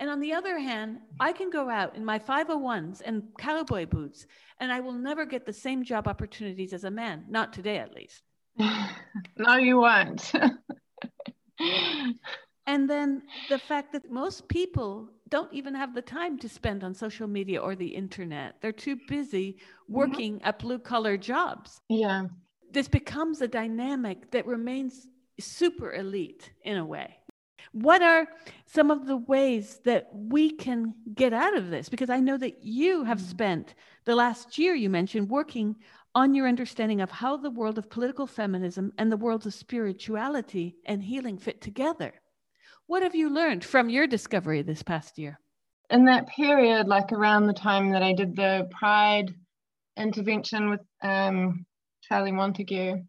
And 0.03 0.11
on 0.11 0.19
the 0.19 0.33
other 0.33 0.59
hand, 0.59 0.99
I 1.21 1.33
can 1.33 1.49
go 1.49 1.71
out 1.71 1.95
in 1.95 2.05
my 2.05 2.19
501s 2.19 3.03
and 3.05 3.23
cowboy 3.39 3.87
boots, 3.87 4.27
and 4.59 4.73
I 4.73 4.81
will 4.81 4.95
never 4.95 5.25
get 5.25 5.47
the 5.47 5.53
same 5.53 5.85
job 5.85 6.09
opportunities 6.09 6.73
as 6.73 6.83
a 6.83 6.91
man, 6.91 7.25
not 7.29 7.53
today 7.53 7.79
at 7.79 7.95
least. 7.95 8.25
no, 8.59 9.57
you 9.59 9.79
won't. 9.79 10.33
and 12.67 12.91
then 12.91 13.23
the 13.49 13.61
fact 13.61 13.93
that 13.93 14.11
most 14.11 14.49
people 14.49 15.09
don't 15.29 15.55
even 15.55 15.73
have 15.73 15.95
the 15.95 16.03
time 16.03 16.37
to 16.41 16.49
spend 16.49 16.83
on 16.83 16.95
social 16.95 17.29
media 17.29 17.61
or 17.61 17.77
the 17.77 17.95
internet. 17.95 18.57
They're 18.61 18.73
too 18.73 18.99
busy 19.07 19.53
mm-hmm. 19.53 19.95
working 19.95 20.35
mm-hmm. 20.39 20.49
at 20.49 20.59
blue 20.59 20.81
collar 20.81 21.17
jobs. 21.17 21.81
Yeah. 21.89 22.27
This 22.73 22.89
becomes 22.89 23.41
a 23.41 23.47
dynamic 23.47 24.33
that 24.33 24.47
remains 24.47 25.07
super 25.39 25.93
elite 25.93 26.51
in 26.65 26.77
a 26.77 26.85
way. 26.85 27.19
What 27.73 28.03
are 28.03 28.27
some 28.67 28.91
of 28.91 29.07
the 29.07 29.17
ways 29.17 29.81
that 29.85 30.09
we 30.13 30.51
can 30.51 30.95
get 31.15 31.33
out 31.33 31.57
of 31.57 31.71
this? 31.71 31.89
Because 31.89 32.11
I 32.11 32.21
know 32.21 32.37
that 32.37 32.63
you 32.63 33.05
have 33.05 33.19
mm-hmm. 33.19 33.29
spent 33.29 33.75
the 34.05 34.17
last 34.17 34.59
year, 34.59 34.75
you 34.75 34.91
mentioned, 34.91 35.31
working 35.31 35.77
on 36.15 36.35
your 36.35 36.47
understanding 36.47 37.01
of 37.01 37.11
how 37.11 37.37
the 37.37 37.51
world 37.51 37.79
of 37.79 37.89
political 37.89 38.27
feminism 38.27 38.93
and 38.99 39.11
the 39.11 39.17
worlds 39.17 39.47
of 39.47 39.55
spirituality 39.55 40.77
and 40.85 41.03
healing 41.03 41.39
fit 41.39 41.61
together. 41.61 42.13
What 42.87 43.03
have 43.03 43.15
you 43.15 43.31
learned 43.31 43.65
from 43.65 43.89
your 43.89 44.07
discovery 44.07 44.63
this 44.63 44.83
past 44.83 45.19
year? 45.19 45.39
In 45.89 46.05
that 46.07 46.29
period, 46.29 46.89
like 46.89 47.13
around 47.13 47.47
the 47.47 47.53
time 47.53 47.93
that 47.93 48.03
I 48.03 48.13
did 48.13 48.37
the 48.37 48.69
Pride 48.71 49.35
intervention 49.97 50.71
with 50.71 50.81
um, 51.03 51.65
Charlie 52.03 52.33
Montague, 52.33 53.03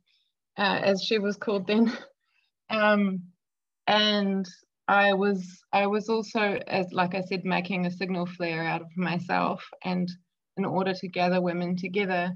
uh, 0.57 0.79
as 0.83 1.03
she 1.03 1.19
was 1.19 1.35
called 1.35 1.67
then, 1.67 1.91
um, 2.69 3.23
and 3.87 4.47
I 4.87 5.13
was 5.13 5.63
I 5.71 5.87
was 5.87 6.09
also, 6.09 6.59
as 6.67 6.91
like 6.91 7.15
I 7.15 7.21
said, 7.21 7.45
making 7.45 7.85
a 7.85 7.91
signal 7.91 8.25
flare 8.25 8.63
out 8.63 8.81
of 8.81 8.97
myself, 8.97 9.63
and 9.83 10.09
in 10.57 10.65
order 10.65 10.93
to 10.93 11.07
gather 11.07 11.41
women 11.41 11.75
together, 11.77 12.33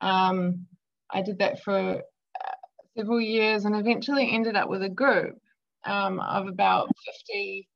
um, 0.00 0.66
I 1.10 1.22
did 1.22 1.38
that 1.38 1.62
for 1.62 1.74
uh, 1.74 2.54
several 2.96 3.20
years, 3.20 3.64
and 3.64 3.74
eventually 3.74 4.30
ended 4.32 4.56
up 4.56 4.68
with 4.68 4.82
a 4.82 4.88
group 4.88 5.36
um, 5.84 6.20
of 6.20 6.46
about 6.46 6.88
50 7.26 7.68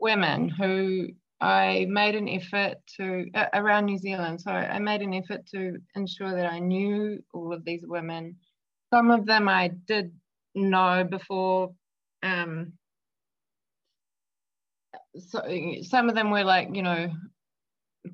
women 0.00 0.48
who 0.48 1.08
I 1.40 1.86
made 1.88 2.14
an 2.14 2.28
effort 2.28 2.76
to 2.98 3.26
uh, 3.34 3.46
around 3.54 3.86
New 3.86 3.98
Zealand. 3.98 4.40
So 4.40 4.50
I 4.50 4.78
made 4.78 5.02
an 5.02 5.14
effort 5.14 5.46
to 5.54 5.78
ensure 5.94 6.34
that 6.34 6.50
I 6.50 6.58
knew 6.58 7.22
all 7.34 7.52
of 7.52 7.64
these 7.64 7.82
women. 7.84 8.36
Some 8.92 9.10
of 9.10 9.26
them 9.26 9.48
I 9.48 9.68
did 9.86 10.12
know 10.54 11.04
before. 11.04 11.72
Um, 12.26 12.72
so 15.18 15.42
some 15.82 16.08
of 16.08 16.14
them 16.14 16.30
were 16.30 16.44
like 16.44 16.68
you 16.72 16.82
know 16.82 17.10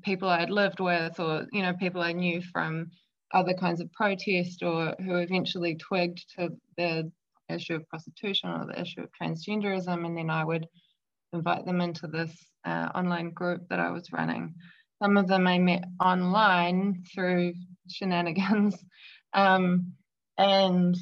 people 0.03 0.29
I 0.29 0.39
had 0.39 0.49
lived 0.49 0.79
with, 0.79 1.19
or 1.19 1.47
you 1.51 1.61
know 1.61 1.73
people 1.73 2.01
I 2.01 2.13
knew 2.13 2.41
from 2.41 2.91
other 3.33 3.53
kinds 3.53 3.81
of 3.81 3.91
protest, 3.93 4.63
or 4.63 4.95
who 4.99 5.15
eventually 5.15 5.75
twigged 5.75 6.23
to 6.37 6.49
the 6.77 7.11
issue 7.49 7.75
of 7.75 7.87
prostitution 7.89 8.49
or 8.49 8.65
the 8.65 8.79
issue 8.79 9.01
of 9.01 9.09
transgenderism, 9.19 10.05
and 10.05 10.17
then 10.17 10.29
I 10.29 10.43
would 10.43 10.67
invite 11.33 11.65
them 11.65 11.81
into 11.81 12.07
this 12.07 12.31
uh, 12.65 12.89
online 12.95 13.31
group 13.31 13.67
that 13.69 13.79
I 13.79 13.91
was 13.91 14.11
running. 14.11 14.53
Some 15.01 15.17
of 15.17 15.27
them 15.27 15.47
I 15.47 15.57
met 15.59 15.83
online 15.99 17.03
through 17.13 17.53
shenanigans, 17.89 18.75
um, 19.33 19.93
and 20.37 20.95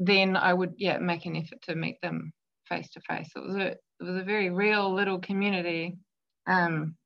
then 0.00 0.34
I 0.36 0.52
would 0.54 0.74
yeah 0.78 0.98
make 0.98 1.26
an 1.26 1.36
effort 1.36 1.62
to 1.62 1.74
meet 1.76 2.00
them 2.02 2.32
face 2.68 2.90
to 2.90 3.00
face. 3.00 3.30
It 3.36 3.40
was 3.40 3.54
a 3.56 3.66
it 3.68 3.78
was 4.00 4.16
a 4.16 4.24
very 4.24 4.50
real 4.50 4.92
little 4.92 5.18
community, 5.20 5.98
um, 6.46 6.96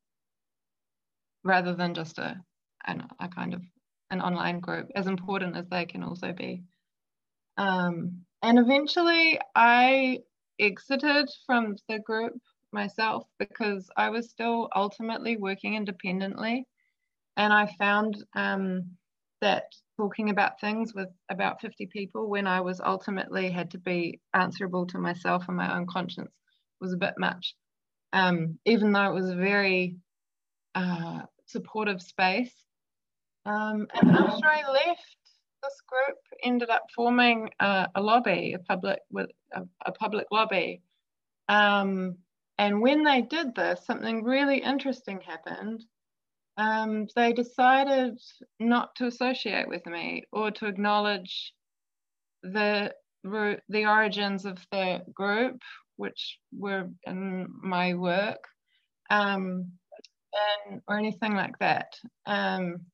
rather 1.43 1.75
than 1.75 1.93
just 1.93 2.17
a, 2.17 2.41
a 2.87 2.95
a 3.19 3.27
kind 3.27 3.53
of 3.53 3.61
an 4.11 4.21
online 4.21 4.61
group, 4.61 4.89
as 4.95 5.07
important 5.07 5.57
as 5.57 5.67
they 5.67 5.85
can 5.85 6.03
also 6.03 6.31
be. 6.31 6.63
Um, 7.57 8.25
and 8.41 8.59
eventually 8.59 9.39
I 9.55 10.19
exited 10.59 11.29
from 11.45 11.75
the 11.89 11.99
group 11.99 12.39
myself 12.71 13.27
because 13.39 13.89
I 13.97 14.09
was 14.09 14.29
still 14.29 14.69
ultimately 14.75 15.35
working 15.37 15.75
independently. 15.75 16.65
And 17.37 17.51
I 17.51 17.67
found 17.77 18.23
um, 18.35 18.97
that 19.45 19.65
talking 19.95 20.31
about 20.31 20.59
things 20.59 20.93
with 20.95 21.09
about 21.29 21.61
50 21.61 21.85
people 21.85 22.27
when 22.27 22.47
I 22.47 22.61
was 22.61 22.81
ultimately 22.81 23.51
had 23.51 23.69
to 23.71 23.77
be 23.77 24.19
answerable 24.33 24.87
to 24.87 24.97
myself 24.97 25.45
and 25.47 25.55
my 25.55 25.77
own 25.77 25.85
conscience 25.85 26.31
was 26.81 26.93
a 26.93 26.97
bit 26.97 27.13
much. 27.19 27.53
Um, 28.11 28.57
even 28.65 28.91
though 28.91 29.07
it 29.07 29.13
was 29.13 29.29
a 29.29 29.35
very 29.35 29.97
uh, 30.73 31.21
supportive 31.45 32.01
space. 32.01 32.53
Um, 33.45 33.87
and 33.93 34.09
after 34.15 34.47
I 34.47 34.67
left, 34.67 35.17
this 35.61 35.81
group 35.87 36.17
ended 36.43 36.71
up 36.71 36.83
forming 36.95 37.51
a, 37.59 37.87
a 37.93 38.01
lobby, 38.01 38.53
a 38.53 38.59
public 38.59 38.99
with 39.11 39.29
a, 39.53 39.61
a 39.85 39.91
public 39.91 40.25
lobby. 40.31 40.81
Um, 41.49 42.15
and 42.57 42.81
when 42.81 43.03
they 43.03 43.21
did 43.21 43.53
this, 43.53 43.85
something 43.85 44.23
really 44.23 44.57
interesting 44.57 45.21
happened. 45.21 45.83
Um, 46.57 47.07
they 47.15 47.33
decided 47.33 48.17
not 48.59 48.95
to 48.95 49.07
associate 49.07 49.67
with 49.67 49.85
me 49.85 50.23
or 50.31 50.51
to 50.51 50.67
acknowledge 50.67 51.53
the 52.43 52.93
the 53.23 53.85
origins 53.87 54.45
of 54.45 54.59
the 54.71 55.01
group, 55.13 55.59
which 55.95 56.37
were 56.53 56.87
in 57.07 57.47
my 57.63 57.95
work, 57.95 58.43
um, 59.09 59.71
and 60.69 60.81
or 60.87 60.97
anything 60.97 61.33
like 61.33 61.57
that. 61.59 61.87
Um, 62.27 62.85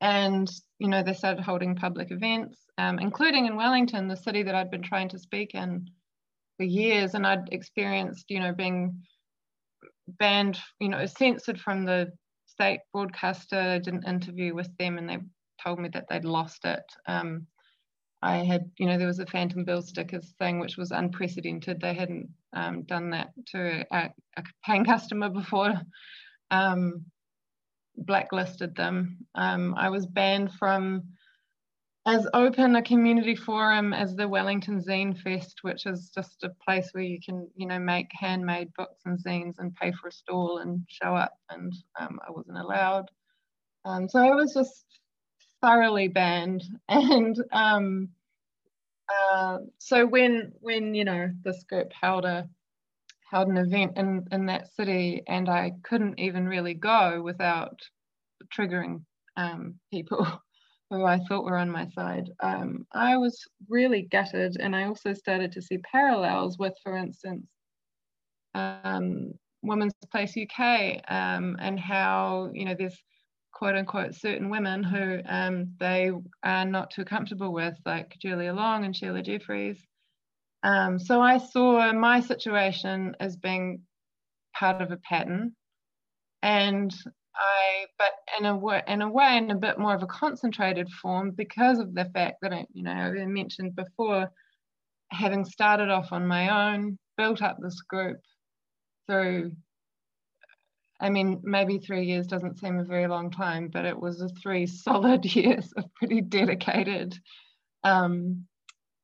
and 0.00 0.50
you 0.78 0.88
know 0.88 1.02
they 1.02 1.14
started 1.14 1.42
holding 1.42 1.74
public 1.74 2.10
events 2.10 2.58
um, 2.78 2.98
including 2.98 3.46
in 3.46 3.56
wellington 3.56 4.08
the 4.08 4.16
city 4.16 4.42
that 4.42 4.54
i'd 4.54 4.70
been 4.70 4.82
trying 4.82 5.08
to 5.08 5.18
speak 5.18 5.54
in 5.54 5.88
for 6.56 6.64
years 6.64 7.14
and 7.14 7.26
i'd 7.26 7.48
experienced 7.52 8.26
you 8.28 8.40
know 8.40 8.52
being 8.52 9.02
banned 10.06 10.58
you 10.80 10.88
know 10.88 11.06
censored 11.06 11.58
from 11.58 11.84
the 11.84 12.12
state 12.56 12.80
broadcaster 12.92 13.58
I 13.58 13.78
did 13.78 13.92
an 13.92 14.02
interview 14.06 14.54
with 14.54 14.74
them 14.78 14.96
and 14.96 15.08
they 15.08 15.18
told 15.62 15.78
me 15.78 15.90
that 15.92 16.06
they'd 16.08 16.24
lost 16.24 16.64
it 16.64 16.84
um, 17.06 17.46
i 18.22 18.36
had 18.36 18.70
you 18.78 18.86
know 18.86 18.96
there 18.96 19.06
was 19.06 19.18
a 19.18 19.26
Phantom 19.26 19.64
Billstickers 19.64 20.34
thing 20.38 20.58
which 20.58 20.78
was 20.78 20.90
unprecedented 20.90 21.80
they 21.80 21.92
hadn't 21.92 22.28
um, 22.54 22.82
done 22.84 23.10
that 23.10 23.28
to 23.48 23.84
a, 23.92 24.10
a 24.38 24.42
paying 24.64 24.86
customer 24.86 25.28
before 25.42 25.74
um, 26.50 27.04
blacklisted 27.96 28.74
them. 28.76 29.18
Um, 29.34 29.74
I 29.76 29.88
was 29.88 30.06
banned 30.06 30.52
from 30.52 31.02
as 32.06 32.26
open 32.34 32.76
a 32.76 32.82
community 32.82 33.34
forum 33.34 33.92
as 33.92 34.14
the 34.14 34.28
Wellington 34.28 34.80
Zine 34.80 35.20
Fest, 35.20 35.58
which 35.62 35.86
is 35.86 36.10
just 36.14 36.44
a 36.44 36.50
place 36.64 36.88
where 36.92 37.02
you 37.02 37.18
can, 37.20 37.48
you 37.56 37.66
know, 37.66 37.80
make 37.80 38.08
handmade 38.12 38.72
books 38.76 39.02
and 39.04 39.18
zines 39.18 39.58
and 39.58 39.74
pay 39.74 39.90
for 39.90 40.08
a 40.08 40.12
stall 40.12 40.58
and 40.58 40.82
show 40.88 41.16
up, 41.16 41.32
and 41.50 41.74
um, 41.98 42.20
I 42.26 42.30
wasn't 42.30 42.58
allowed. 42.58 43.10
Um, 43.84 44.08
so 44.08 44.20
I 44.20 44.34
was 44.34 44.54
just 44.54 44.86
thoroughly 45.60 46.06
banned, 46.06 46.62
and 46.88 47.36
um, 47.50 48.08
uh, 49.08 49.58
so 49.78 50.06
when 50.06 50.52
when 50.60 50.94
you 50.94 51.04
know 51.04 51.30
this 51.42 51.64
group 51.64 51.92
held 52.00 52.24
a 52.24 52.48
held 53.30 53.48
an 53.48 53.56
event 53.56 53.92
in, 53.96 54.24
in 54.30 54.46
that 54.46 54.72
city 54.72 55.22
and 55.26 55.48
I 55.48 55.72
couldn't 55.82 56.20
even 56.20 56.46
really 56.46 56.74
go 56.74 57.20
without 57.22 57.80
triggering 58.56 59.02
um, 59.36 59.74
people 59.92 60.26
who 60.90 61.04
I 61.04 61.18
thought 61.28 61.44
were 61.44 61.56
on 61.56 61.70
my 61.70 61.88
side. 61.88 62.30
Um, 62.40 62.86
I 62.92 63.16
was 63.16 63.40
really 63.68 64.02
gutted 64.02 64.56
and 64.60 64.74
I 64.74 64.84
also 64.84 65.14
started 65.14 65.52
to 65.52 65.62
see 65.62 65.78
parallels 65.78 66.58
with, 66.58 66.74
for 66.82 66.96
instance, 66.96 67.46
um, 68.54 69.32
Women's 69.62 69.94
Place 70.12 70.36
UK 70.36 71.02
um, 71.08 71.56
and 71.60 71.78
how, 71.78 72.50
you 72.52 72.64
know, 72.64 72.74
there's 72.78 72.96
quote 73.52 73.74
unquote 73.74 74.14
certain 74.14 74.50
women 74.50 74.82
who 74.82 75.20
um, 75.26 75.74
they 75.80 76.12
are 76.44 76.64
not 76.64 76.90
too 76.90 77.04
comfortable 77.04 77.52
with, 77.52 77.74
like 77.84 78.16
Julia 78.20 78.52
Long 78.52 78.84
and 78.84 78.94
Sheila 78.94 79.22
Jeffreys. 79.22 79.78
Um, 80.62 80.98
so 80.98 81.20
I 81.20 81.38
saw 81.38 81.92
my 81.92 82.20
situation 82.20 83.16
as 83.18 83.36
being 83.36 83.82
part 84.58 84.82
of 84.82 84.90
a 84.90 84.96
pattern. 84.98 85.54
And 86.42 86.94
I, 87.36 87.86
but 87.98 88.12
in 88.38 88.46
a 88.46 88.56
way, 88.56 88.82
in 88.86 89.02
a 89.02 89.10
way, 89.10 89.36
in 89.36 89.50
a 89.50 89.56
bit 89.56 89.78
more 89.78 89.94
of 89.94 90.02
a 90.02 90.06
concentrated 90.06 90.90
form, 90.90 91.32
because 91.32 91.78
of 91.78 91.94
the 91.94 92.06
fact 92.06 92.38
that 92.42 92.52
I, 92.52 92.66
you 92.72 92.82
know, 92.82 92.90
I 92.90 93.26
mentioned 93.26 93.76
before, 93.76 94.30
having 95.10 95.44
started 95.44 95.90
off 95.90 96.12
on 96.12 96.26
my 96.26 96.72
own, 96.74 96.98
built 97.16 97.42
up 97.42 97.58
this 97.60 97.80
group 97.82 98.20
through. 99.06 99.52
I 100.98 101.10
mean, 101.10 101.40
maybe 101.44 101.78
three 101.78 102.06
years 102.06 102.26
doesn't 102.26 102.58
seem 102.58 102.78
a 102.78 102.84
very 102.84 103.06
long 103.06 103.30
time, 103.30 103.68
but 103.68 103.84
it 103.84 103.98
was 103.98 104.32
three 104.42 104.66
solid 104.66 105.24
years 105.24 105.72
of 105.76 105.92
pretty 105.94 106.22
dedicated 106.22 107.18
um, 107.84 108.46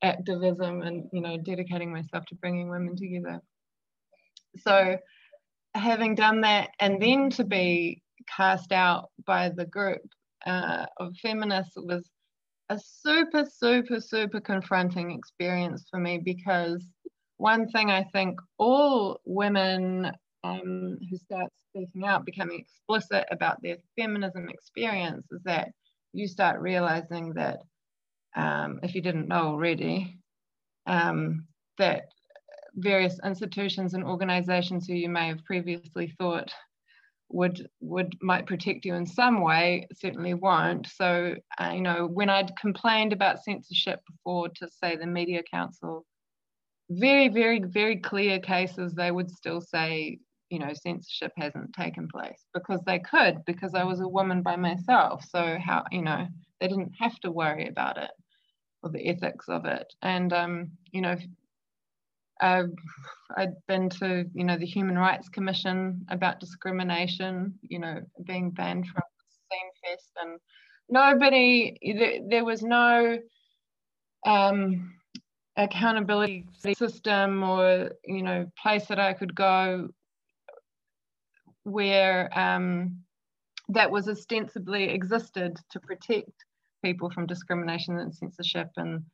activism 0.02 0.82
and 0.82 1.08
you 1.12 1.20
know 1.20 1.36
dedicating 1.36 1.92
myself 1.92 2.24
to 2.26 2.34
bringing 2.34 2.68
women 2.68 2.96
together 2.96 3.40
so 4.58 4.98
having 5.74 6.14
done 6.14 6.40
that 6.42 6.70
and 6.80 7.00
then 7.00 7.30
to 7.30 7.44
be 7.44 8.02
cast 8.26 8.72
out 8.72 9.10
by 9.26 9.48
the 9.48 9.66
group 9.66 10.02
uh, 10.46 10.86
of 10.98 11.16
feminists 11.16 11.74
was 11.76 12.08
a 12.68 12.78
super, 12.78 13.44
super, 13.44 14.00
super 14.00 14.40
confronting 14.40 15.10
experience 15.10 15.86
for 15.90 16.00
me 16.00 16.18
because 16.18 16.84
one 17.36 17.68
thing 17.68 17.90
I 17.90 18.04
think 18.04 18.40
all 18.58 19.20
women 19.24 20.12
um, 20.44 20.98
who 21.10 21.16
start 21.16 21.50
speaking 21.70 22.04
out, 22.04 22.24
becoming 22.24 22.60
explicit 22.60 23.26
about 23.30 23.60
their 23.62 23.76
feminism 23.98 24.48
experience, 24.48 25.26
is 25.30 25.42
that 25.44 25.68
you 26.12 26.26
start 26.28 26.60
realizing 26.60 27.34
that 27.34 27.60
um, 28.36 28.80
if 28.82 28.94
you 28.94 29.00
didn't 29.00 29.28
know 29.28 29.48
already, 29.48 30.18
um, 30.86 31.46
that 31.78 32.04
various 32.74 33.18
institutions 33.24 33.94
and 33.94 34.04
organizations 34.04 34.86
who 34.86 34.94
you 34.94 35.08
may 35.08 35.28
have 35.28 35.44
previously 35.44 36.14
thought 36.18 36.52
would 37.32 37.68
would 37.80 38.16
might 38.20 38.46
protect 38.46 38.84
you 38.84 38.94
in 38.94 39.06
some 39.06 39.40
way 39.40 39.86
certainly 39.94 40.34
won't. 40.34 40.86
So 40.86 41.34
uh, 41.58 41.72
you 41.74 41.80
know 41.80 42.06
when 42.06 42.30
i'd 42.30 42.56
complained 42.56 43.12
about 43.12 43.42
censorship 43.42 44.00
before 44.06 44.48
to 44.50 44.68
say 44.68 44.96
the 44.96 45.06
media 45.06 45.42
council 45.50 46.04
very 46.90 47.28
very 47.28 47.60
very 47.60 47.96
clear 47.96 48.38
cases 48.38 48.92
they 48.92 49.10
would 49.10 49.30
still 49.30 49.60
say 49.60 50.18
you 50.50 50.58
know 50.58 50.72
censorship 50.74 51.32
hasn't 51.36 51.72
taken 51.72 52.06
place 52.08 52.44
because 52.52 52.80
they 52.84 52.98
could 52.98 53.42
because 53.46 53.74
i 53.74 53.84
was 53.84 54.00
a 54.00 54.08
woman 54.08 54.42
by 54.42 54.56
myself. 54.56 55.24
So 55.28 55.58
how 55.64 55.84
you 55.90 56.02
know 56.02 56.26
they 56.60 56.68
didn't 56.68 56.92
have 57.00 57.18
to 57.20 57.30
worry 57.30 57.68
about 57.68 57.96
it 57.96 58.10
or 58.82 58.90
the 58.90 59.08
ethics 59.08 59.48
of 59.48 59.64
it. 59.64 59.92
And 60.02 60.32
um 60.32 60.72
you 60.92 61.00
know 61.00 61.16
uh, 62.42 62.64
I'd 63.36 63.54
been 63.68 63.88
to, 63.88 64.26
you 64.34 64.44
know, 64.44 64.58
the 64.58 64.66
Human 64.66 64.98
Rights 64.98 65.28
Commission 65.28 66.04
about 66.10 66.40
discrimination, 66.40 67.54
you 67.62 67.78
know, 67.78 68.00
being 68.24 68.50
banned 68.50 68.86
from 68.88 69.02
Zine 69.52 69.90
Fest, 69.90 70.10
and 70.20 70.40
nobody, 70.90 71.78
there, 71.96 72.18
there 72.28 72.44
was 72.44 72.62
no 72.62 73.18
um, 74.26 74.92
accountability 75.56 76.46
system 76.76 77.44
or, 77.44 77.92
you 78.04 78.22
know, 78.22 78.50
place 78.60 78.86
that 78.86 78.98
I 78.98 79.12
could 79.12 79.34
go 79.34 79.88
where 81.64 82.28
um, 82.36 82.98
that 83.68 83.90
was 83.90 84.08
ostensibly 84.08 84.90
existed 84.90 85.56
to 85.70 85.80
protect 85.80 86.32
people 86.84 87.08
from 87.10 87.26
discrimination 87.26 87.98
and 87.98 88.12
censorship 88.12 88.68
and 88.76 89.04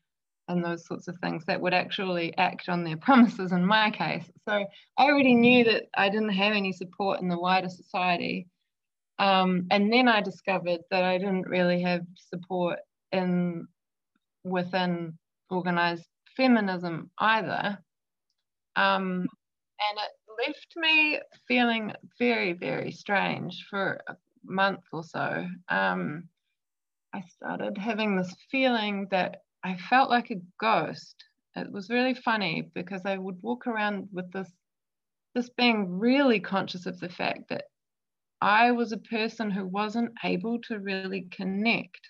and 0.48 0.64
those 0.64 0.86
sorts 0.86 1.08
of 1.08 1.18
things 1.18 1.44
that 1.46 1.60
would 1.60 1.74
actually 1.74 2.36
act 2.38 2.68
on 2.68 2.84
their 2.84 2.96
promises 3.06 3.52
in 3.52 3.64
my 3.64 3.90
case. 3.90 4.30
So 4.48 4.64
I 4.98 5.04
already 5.04 5.34
knew 5.34 5.64
that 5.64 5.84
I 5.96 6.08
didn't 6.08 6.30
have 6.30 6.54
any 6.54 6.72
support 6.72 7.20
in 7.20 7.28
the 7.28 7.38
wider 7.38 7.68
society. 7.68 8.48
Um, 9.18 9.66
and 9.70 9.92
then 9.92 10.08
I 10.08 10.20
discovered 10.20 10.80
that 10.90 11.04
I 11.04 11.18
didn't 11.18 11.48
really 11.48 11.82
have 11.82 12.02
support 12.16 12.78
in 13.12 13.66
within 14.44 15.18
organized 15.50 16.06
feminism 16.36 17.10
either. 17.18 17.78
Um, 18.76 19.26
and 19.80 19.98
it 19.98 20.46
left 20.46 20.74
me 20.76 21.20
feeling 21.46 21.92
very, 22.18 22.52
very 22.52 22.92
strange 22.92 23.66
for 23.68 24.00
a 24.08 24.16
month 24.44 24.84
or 24.92 25.02
so. 25.02 25.46
Um, 25.68 26.28
I 27.12 27.22
started 27.28 27.76
having 27.78 28.16
this 28.16 28.34
feeling 28.50 29.08
that 29.10 29.42
I 29.68 29.76
felt 29.76 30.08
like 30.08 30.30
a 30.30 30.40
ghost. 30.58 31.26
It 31.54 31.70
was 31.70 31.90
really 31.90 32.14
funny 32.14 32.70
because 32.74 33.02
I 33.04 33.18
would 33.18 33.42
walk 33.42 33.66
around 33.66 34.08
with 34.10 34.32
this, 34.32 34.50
this 35.34 35.50
being 35.50 35.98
really 35.98 36.40
conscious 36.40 36.86
of 36.86 36.98
the 36.98 37.10
fact 37.10 37.50
that 37.50 37.64
I 38.40 38.70
was 38.70 38.92
a 38.92 38.96
person 38.98 39.50
who 39.50 39.66
wasn't 39.66 40.12
able 40.24 40.58
to 40.68 40.78
really 40.78 41.28
connect 41.30 42.00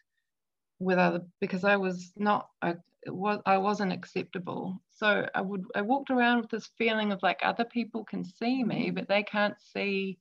with 0.79 0.99
other 0.99 1.27
because 1.41 1.65
I 1.65 1.75
was 1.75 2.13
not 2.17 2.49
I 2.63 2.77
was 3.09 3.41
I 3.45 3.59
wasn't 3.59 3.93
acceptable. 3.93 4.81
So 4.91 5.27
I 5.35 5.41
would 5.41 5.65
I 5.75 5.83
walked 5.83 6.11
around 6.11 6.43
with 6.43 6.51
this 6.51 6.71
feeling 6.79 7.11
of 7.11 7.25
like 7.25 7.41
other 7.43 7.65
people 7.65 8.05
can 8.05 8.23
see 8.23 8.63
me, 8.63 8.93
but 8.93 9.09
they 9.09 9.25
can't 9.25 9.61
see 9.61 10.21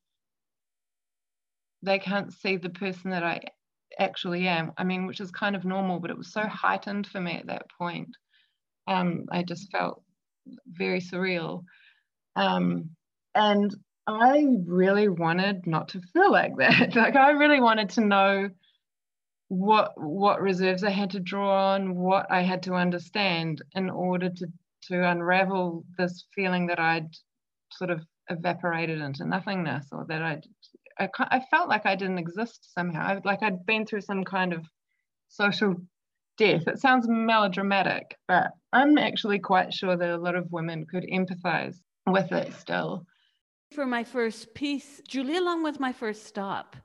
they 1.84 2.00
can't 2.00 2.34
see 2.34 2.58
the 2.58 2.72
person 2.72 3.12
that 3.12 3.24
I 3.24 3.42
actually 4.00 4.48
am. 4.48 4.72
I 4.78 4.84
mean, 4.84 5.06
which 5.06 5.20
is 5.20 5.32
kind 5.32 5.56
of 5.56 5.66
normal, 5.66 6.00
but 6.00 6.12
it 6.12 6.18
was 6.18 6.32
so 6.32 6.42
heightened 6.42 7.08
for 7.08 7.22
me 7.22 7.38
at 7.38 7.48
that 7.48 7.66
point. 7.78 8.10
Um, 8.88 9.26
I 9.32 9.44
just 9.44 9.72
felt 9.72 10.02
very 10.68 11.02
surreal. 11.02 11.64
Um, 12.36 12.92
and 13.36 13.76
I 14.08 14.46
really 14.66 15.10
wanted 15.10 15.68
not 15.68 15.90
to 15.90 16.02
feel 16.14 16.32
like 16.32 16.56
that. 16.58 16.96
like 16.96 17.16
I 17.16 17.32
really 17.32 17.60
wanted 17.60 17.90
to 17.92 18.02
know 18.02 18.50
what 19.50 19.92
what 19.96 20.42
reserves 20.42 20.84
I 20.84 20.90
had 20.90 21.12
to 21.12 21.20
draw 21.20 21.74
on, 21.74 21.96
what 21.96 22.28
I 22.32 22.42
had 22.42 22.64
to 22.64 22.74
understand 22.74 23.62
in 23.76 23.90
order 23.90 24.30
to 24.30 24.48
to 24.84 25.10
unravel 25.10 25.84
this 25.98 26.26
feeling 26.34 26.68
that 26.68 26.80
I'd 26.80 27.10
sort 27.72 27.90
of 27.90 28.02
evaporated 28.30 29.02
into 29.02 29.26
nothingness 29.26 29.88
or 29.92 30.06
that 30.08 30.22
I'd 30.22 30.46
I, 31.00 31.10
I 31.20 31.42
felt 31.52 31.70
like 31.70 31.86
I 31.86 31.96
didn't 31.96 32.18
exist 32.18 32.74
somehow. 32.74 33.20
Like 33.24 33.44
I'd 33.44 33.66
been 33.66 33.86
through 33.86 34.02
some 34.02 34.24
kind 34.24 34.54
of 34.54 34.66
social 35.30 35.76
death. 36.38 36.68
It 36.68 36.80
sounds 36.80 37.08
melodramatic, 37.08 38.16
but 38.28 38.52
I'm 38.74 38.98
actually 38.98 39.40
quite 39.40 39.74
sure 39.74 39.96
that 39.98 40.10
a 40.10 40.18
lot 40.18 40.36
of 40.36 40.52
women 40.52 40.86
could 40.86 41.06
empathize 41.12 41.78
with 42.06 42.32
it 42.32 42.54
still. 42.54 43.06
For 43.74 43.86
my 43.86 44.04
first 44.04 44.54
piece, 44.54 45.02
Julia 45.08 45.42
Long 45.42 45.64
was 45.64 45.80
my 45.80 45.92
first 45.92 46.26
stop. 46.26 46.76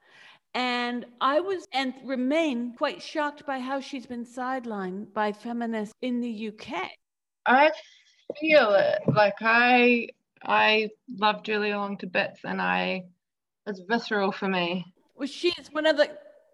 And 0.54 1.06
I 1.20 1.40
was 1.40 1.66
and 1.72 1.94
remain 2.04 2.74
quite 2.76 3.00
shocked 3.00 3.46
by 3.46 3.58
how 3.58 3.80
she's 3.80 4.04
been 4.04 4.26
sidelined 4.26 5.14
by 5.14 5.32
feminists 5.32 5.94
in 6.02 6.20
the 6.20 6.48
UK. 6.48 6.90
I 7.46 7.70
feel 8.38 8.74
it. 8.74 8.98
Like 9.06 9.36
I 9.40 10.08
I 10.44 10.90
love 11.16 11.42
Julia 11.42 11.76
Long 11.76 11.96
to 11.98 12.06
bits 12.06 12.40
and 12.44 12.60
I 12.60 13.04
it's 13.66 13.80
visceral 13.88 14.32
for 14.32 14.48
me. 14.48 14.92
Well, 15.16 15.28
she 15.28 15.48
is 15.58 15.68
one 15.72 15.86
of 15.86 15.96
the 15.96 16.10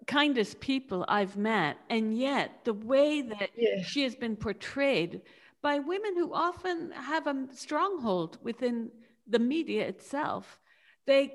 kindest 0.07 0.61
people 0.61 1.05
I've 1.09 1.37
met. 1.37 1.79
And 1.91 2.17
yet, 2.17 2.65
the 2.65 2.75
way 2.75 3.23
that 3.23 3.51
yeah. 3.57 3.83
she 3.83 4.03
has 4.03 4.15
been 4.17 4.37
portrayed 4.37 5.21
by 5.63 5.79
women 5.79 6.17
who 6.17 6.33
often 6.35 6.91
have 6.93 7.27
a 7.27 7.47
stronghold 7.53 8.39
within 8.43 8.91
the 9.27 9.39
media 9.39 9.87
itself, 9.87 10.59
they 11.07 11.33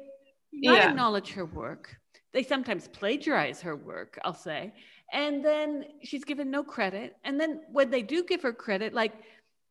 not 0.52 0.78
yeah. 0.78 0.90
acknowledge 0.90 1.32
her 1.32 1.46
work. 1.46 1.96
They 2.34 2.44
sometimes 2.44 2.88
plagiarize 2.88 3.62
her 3.62 3.76
work, 3.76 4.20
I'll 4.24 4.34
say. 4.34 4.74
And 5.12 5.46
then 5.46 5.86
she's 6.02 6.24
given 6.24 6.50
no 6.50 6.64
credit. 6.64 7.16
And 7.24 7.40
then 7.40 7.62
when 7.72 7.92
they 7.92 8.02
do 8.02 8.24
give 8.24 8.42
her 8.42 8.54
credit, 8.54 8.94
like 8.94 9.14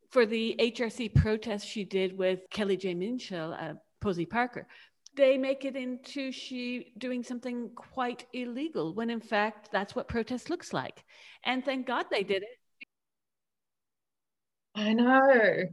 for 0.09 0.25
the 0.25 0.55
HRC 0.59 1.13
protest 1.15 1.67
she 1.67 1.83
did 1.83 2.17
with 2.17 2.41
Kellie-Jay 2.51 2.95
Minshull, 2.95 3.57
uh, 3.59 3.73
Posie 3.99 4.25
Parker, 4.25 4.67
they 5.15 5.37
make 5.37 5.65
it 5.65 5.75
into 5.75 6.31
she 6.31 6.93
doing 6.97 7.23
something 7.23 7.69
quite 7.75 8.25
illegal 8.33 8.93
when 8.93 9.09
in 9.09 9.21
fact 9.21 9.69
that's 9.71 9.95
what 9.95 10.07
protest 10.07 10.49
looks 10.49 10.73
like. 10.73 11.03
And 11.43 11.63
thank 11.63 11.87
God 11.87 12.05
they 12.09 12.23
did 12.23 12.43
it. 12.43 12.87
I 14.75 14.93
know. 14.93 15.63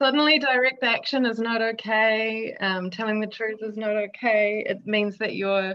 Suddenly, 0.00 0.40
direct 0.40 0.82
action 0.82 1.24
is 1.24 1.38
not 1.38 1.62
okay. 1.62 2.54
Um, 2.60 2.90
telling 2.90 3.20
the 3.20 3.26
truth 3.26 3.60
is 3.62 3.76
not 3.76 3.96
okay. 3.96 4.64
It 4.66 4.78
means 4.84 5.16
that 5.18 5.36
you're, 5.36 5.74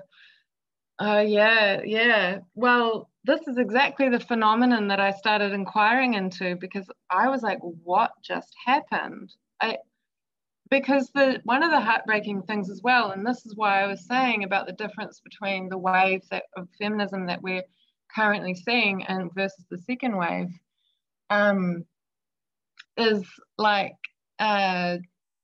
oh, 1.00 1.18
uh, 1.18 1.22
yeah, 1.22 1.82
yeah. 1.86 2.40
Well, 2.54 3.10
this 3.24 3.48
is 3.48 3.58
exactly 3.58 4.10
the 4.10 4.20
phenomenon 4.20 4.90
that 4.90 5.00
I 5.00 5.12
started 5.12 5.54
inquiring 5.54 6.16
into 6.16 6.56
because 6.56 6.86
I 7.10 7.30
was 7.30 7.42
like, 7.42 7.60
what 7.62 8.12
just 8.24 8.54
happened? 8.66 9.34
I, 9.62 9.78
because 10.70 11.10
the 11.12 11.40
one 11.44 11.64
of 11.64 11.72
the 11.72 11.80
heartbreaking 11.80 12.44
things 12.44 12.70
as 12.70 12.82
well, 12.84 13.12
and 13.12 13.26
this 13.26 13.46
is 13.46 13.56
why 13.56 13.82
I 13.82 13.88
was 13.88 14.06
saying 14.06 14.44
about 14.44 14.68
the 14.68 14.74
difference 14.74 15.20
between 15.20 15.70
the 15.70 15.78
wave 15.78 16.22
that, 16.32 16.44
of 16.56 16.68
feminism 16.80 17.28
that 17.28 17.42
we're 17.42 17.64
currently 18.14 18.56
seeing 18.56 19.04
and 19.04 19.34
versus 19.34 19.66
the 19.70 19.78
second 19.80 20.18
wave, 20.18 20.50
um, 21.30 21.86
is 22.98 23.24
like 23.58 23.96
uh, 24.40 24.98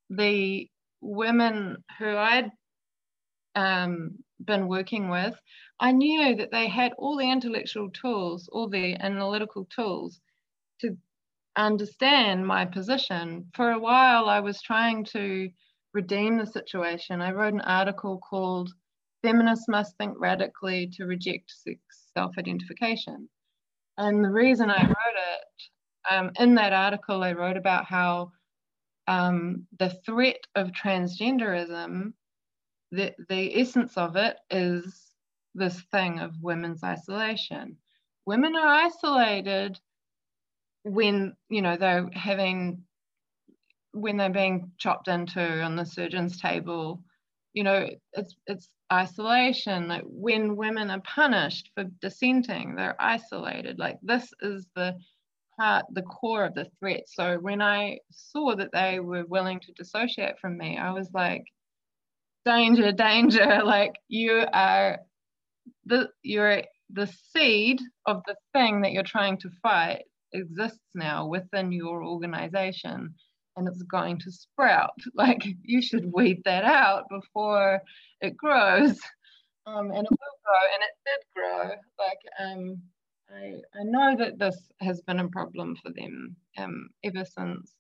the 0.09 0.69
women 1.01 1.83
who 1.99 2.15
I'd 2.15 2.51
um, 3.55 4.17
been 4.43 4.67
working 4.67 5.09
with, 5.09 5.35
I 5.79 5.91
knew 5.91 6.35
that 6.35 6.51
they 6.51 6.67
had 6.67 6.93
all 6.97 7.17
the 7.17 7.29
intellectual 7.29 7.89
tools, 7.89 8.49
all 8.51 8.69
the 8.69 8.95
analytical 8.95 9.65
tools 9.65 10.15
to 10.15 10.32
understand 11.55 12.45
my 12.45 12.65
position. 12.65 13.45
For 13.53 13.71
a 13.71 13.79
while, 13.79 14.29
I 14.29 14.39
was 14.39 14.61
trying 14.61 15.05
to 15.05 15.49
redeem 15.93 16.37
the 16.37 16.45
situation. 16.45 17.21
I 17.21 17.31
wrote 17.31 17.53
an 17.53 17.61
article 17.61 18.17
called 18.17 18.71
Feminists 19.21 19.67
Must 19.67 19.95
Think 19.97 20.15
Radically 20.19 20.87
to 20.93 21.05
Reject 21.05 21.53
Self 22.15 22.37
Identification. 22.37 23.29
And 23.97 24.23
the 24.23 24.31
reason 24.31 24.69
I 24.69 24.83
wrote 24.83 25.17
it, 25.35 26.13
um, 26.13 26.31
in 26.39 26.55
that 26.55 26.73
article, 26.73 27.23
I 27.23 27.33
wrote 27.33 27.57
about 27.57 27.85
how 27.85 28.31
um, 29.07 29.67
the 29.79 29.89
threat 30.05 30.39
of 30.55 30.71
transgenderism, 30.71 32.13
the, 32.91 33.13
the 33.29 33.59
essence 33.61 33.97
of 33.97 34.15
it 34.15 34.37
is 34.49 35.13
this 35.55 35.79
thing 35.91 36.19
of 36.19 36.33
women's 36.41 36.83
isolation. 36.83 37.77
women 38.25 38.55
are 38.55 38.67
isolated 38.67 39.79
when 40.83 41.33
you 41.49 41.61
know 41.61 41.77
they're 41.77 42.09
having 42.13 42.83
when 43.91 44.17
they're 44.17 44.29
being 44.29 44.71
chopped 44.77 45.07
into 45.07 45.61
on 45.61 45.75
the 45.75 45.85
surgeon's 45.85 46.39
table 46.39 47.03
you 47.53 47.63
know 47.63 47.87
it's 48.13 48.35
it's 48.47 48.69
isolation. 48.91 49.87
Like 49.87 50.03
when 50.05 50.55
women 50.55 50.89
are 50.91 51.01
punished 51.01 51.71
for 51.75 51.85
dissenting 52.01 52.75
they're 52.75 52.99
isolated. 52.99 53.79
Like 53.79 53.97
this 54.03 54.31
is 54.41 54.67
the 54.75 54.95
part 55.59 55.85
the 55.91 56.01
core 56.03 56.45
of 56.45 56.55
the 56.55 56.67
threat. 56.79 57.03
So 57.07 57.37
when 57.37 57.61
i 57.61 57.99
saw 58.11 58.55
that 58.55 58.71
they 58.73 58.99
were 58.99 59.25
willing 59.25 59.59
to 59.61 59.71
dissociate 59.73 60.39
from 60.39 60.57
me 60.57 60.77
i 60.77 60.91
was 60.91 61.09
like 61.13 61.43
danger 62.45 62.91
danger. 62.91 63.61
Like 63.65 63.93
you 64.07 64.45
are 64.53 64.99
the 65.85 66.09
you're 66.23 66.63
the 66.91 67.07
seed 67.31 67.81
of 68.05 68.21
the 68.27 68.35
thing 68.53 68.81
that 68.81 68.91
you're 68.91 69.03
trying 69.03 69.37
to 69.39 69.49
fight 69.61 70.03
exists 70.33 70.89
now 70.95 71.27
within 71.27 71.71
your 71.71 72.03
organization 72.03 73.13
and 73.55 73.67
it's 73.67 73.83
going 73.83 74.19
to 74.19 74.31
sprout. 74.31 74.97
Like 75.15 75.43
you 75.63 75.81
should 75.81 76.11
weed 76.11 76.41
that 76.45 76.63
out 76.63 77.03
before 77.09 77.81
it 78.21 78.35
grows. 78.37 78.99
Um, 79.65 79.91
and 79.91 80.05
it 80.05 80.11
will 80.11 80.39
grow, 80.43 80.63
and 80.73 80.83
it 80.83 80.95
did 81.05 81.21
grow. 81.35 81.69
Like 81.97 82.19
um, 82.39 82.81
I, 83.29 83.79
I 83.79 83.83
know 83.83 84.17
that 84.17 84.37
this 84.37 84.57
has 84.81 85.01
been 85.01 85.19
a 85.19 85.29
problem 85.29 85.77
for 85.81 85.91
them 85.91 86.35
um, 86.57 86.89
ever 87.03 87.23
since. 87.23 87.73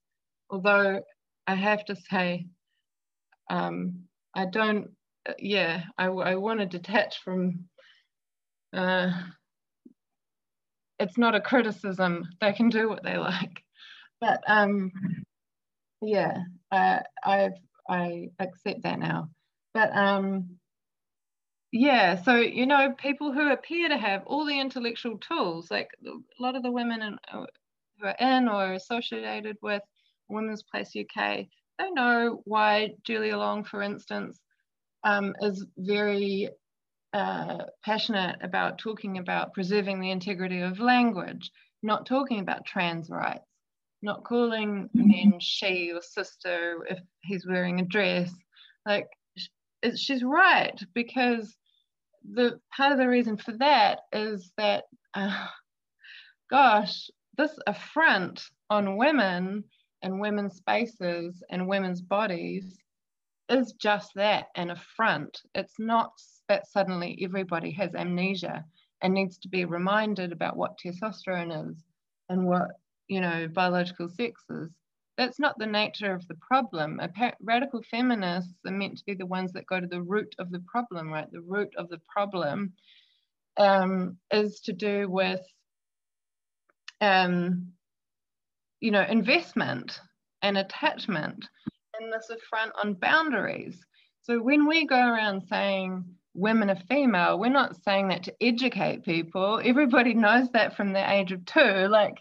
Although 0.49 1.01
I 1.45 1.55
have 1.55 1.83
to 1.85 1.95
say, 1.95 2.47
um, 3.49 4.03
I 4.33 4.45
don't. 4.45 4.91
Yeah, 5.39 5.83
I, 5.97 6.05
I 6.05 6.35
want 6.35 6.59
to 6.59 6.65
detach 6.65 7.21
from. 7.23 7.65
Uh, 8.71 9.11
it's 11.03 11.17
not 11.17 11.35
a 11.35 11.41
criticism. 11.41 12.27
They 12.41 12.53
can 12.53 12.69
do 12.69 12.89
what 12.89 13.03
they 13.03 13.17
like, 13.17 13.61
but 14.21 14.41
um, 14.47 14.91
yeah, 16.01 16.37
uh, 16.71 16.99
I've 17.23 17.59
I 17.89 18.29
accept 18.39 18.83
that 18.83 18.99
now. 18.99 19.29
But 19.73 19.95
um, 19.95 20.57
yeah, 21.71 22.21
so 22.21 22.35
you 22.35 22.65
know, 22.65 22.93
people 22.97 23.33
who 23.33 23.51
appear 23.51 23.89
to 23.89 23.97
have 23.97 24.23
all 24.25 24.45
the 24.45 24.59
intellectual 24.59 25.17
tools, 25.17 25.69
like 25.69 25.89
a 26.05 26.41
lot 26.41 26.55
of 26.55 26.63
the 26.63 26.71
women 26.71 27.01
in, 27.01 27.17
who 27.31 28.07
are 28.07 28.15
in 28.19 28.47
or 28.47 28.73
associated 28.73 29.57
with 29.61 29.81
Women's 30.29 30.63
Place 30.63 30.93
UK, 30.97 31.45
they 31.79 31.91
know 31.91 32.41
why 32.45 32.91
Julia 33.03 33.37
Long, 33.37 33.63
for 33.63 33.81
instance, 33.81 34.39
um, 35.03 35.35
is 35.41 35.65
very 35.77 36.49
uh, 37.13 37.65
passionate 37.83 38.37
about 38.41 38.79
talking 38.79 39.17
about 39.17 39.53
preserving 39.53 39.99
the 39.99 40.11
integrity 40.11 40.61
of 40.61 40.79
language, 40.79 41.51
not 41.81 42.05
talking 42.05 42.39
about 42.39 42.65
trans 42.65 43.09
rights 43.09 43.45
not 44.03 44.25
calling 44.25 44.89
men 44.93 45.39
she 45.39 45.91
or 45.93 46.01
sister 46.01 46.85
if 46.89 46.99
he's 47.21 47.47
wearing 47.47 47.79
a 47.79 47.85
dress. 47.85 48.31
Like, 48.85 49.07
she's 49.95 50.23
right 50.23 50.77
because 50.93 51.55
the 52.29 52.59
part 52.75 52.91
of 52.91 52.97
the 52.97 53.07
reason 53.07 53.37
for 53.37 53.53
that 53.53 53.99
is 54.11 54.51
that, 54.57 54.83
uh, 55.13 55.47
gosh, 56.51 57.09
this 57.37 57.57
affront 57.65 58.43
on 58.69 58.97
women 58.97 59.63
and 60.01 60.19
women's 60.19 60.57
spaces 60.57 61.41
and 61.49 61.67
women's 61.67 62.01
bodies 62.01 62.77
is 63.49 63.73
just 63.73 64.13
that 64.15 64.47
an 64.55 64.71
affront. 64.71 65.41
It's 65.53 65.79
not 65.79 66.13
that 66.49 66.67
suddenly 66.67 67.19
everybody 67.21 67.71
has 67.71 67.95
amnesia 67.95 68.65
and 69.01 69.13
needs 69.13 69.37
to 69.39 69.47
be 69.49 69.65
reminded 69.65 70.31
about 70.31 70.57
what 70.57 70.79
testosterone 70.79 71.69
is 71.69 71.83
and 72.29 72.45
what 72.45 72.69
you 73.07 73.21
know, 73.21 73.47
biological 73.47 74.09
sex 74.09 74.41
is. 74.49 74.71
That's 75.17 75.39
not 75.39 75.57
the 75.59 75.67
nature 75.67 76.13
of 76.13 76.27
the 76.27 76.35
problem. 76.35 76.99
Radical 77.41 77.83
feminists 77.83 78.53
are 78.65 78.71
meant 78.71 78.97
to 78.97 79.05
be 79.05 79.13
the 79.13 79.25
ones 79.25 79.53
that 79.53 79.67
go 79.67 79.79
to 79.79 79.85
the 79.85 80.01
root 80.01 80.33
of 80.39 80.49
the 80.49 80.61
problem, 80.61 81.11
right? 81.11 81.31
The 81.31 81.41
root 81.41 81.73
of 81.77 81.89
the 81.89 82.01
problem 82.11 82.73
um, 83.57 84.17
is 84.31 84.61
to 84.61 84.73
do 84.73 85.07
with, 85.07 85.41
um, 86.99 87.73
you 88.79 88.89
know, 88.89 89.05
investment 89.07 89.99
and 90.41 90.57
attachment 90.57 91.47
this 92.09 92.29
affront 92.29 92.71
on 92.81 92.93
boundaries. 92.93 93.83
So 94.23 94.41
when 94.41 94.67
we 94.67 94.85
go 94.85 94.97
around 94.97 95.43
saying 95.49 96.05
women 96.33 96.69
are 96.69 96.79
female, 96.89 97.39
we're 97.39 97.49
not 97.49 97.81
saying 97.83 98.07
that 98.09 98.23
to 98.23 98.33
educate 98.41 99.03
people. 99.03 99.61
Everybody 99.63 100.13
knows 100.13 100.49
that 100.51 100.75
from 100.75 100.93
the 100.93 101.11
age 101.11 101.31
of 101.31 101.45
two. 101.45 101.87
Like 101.89 102.17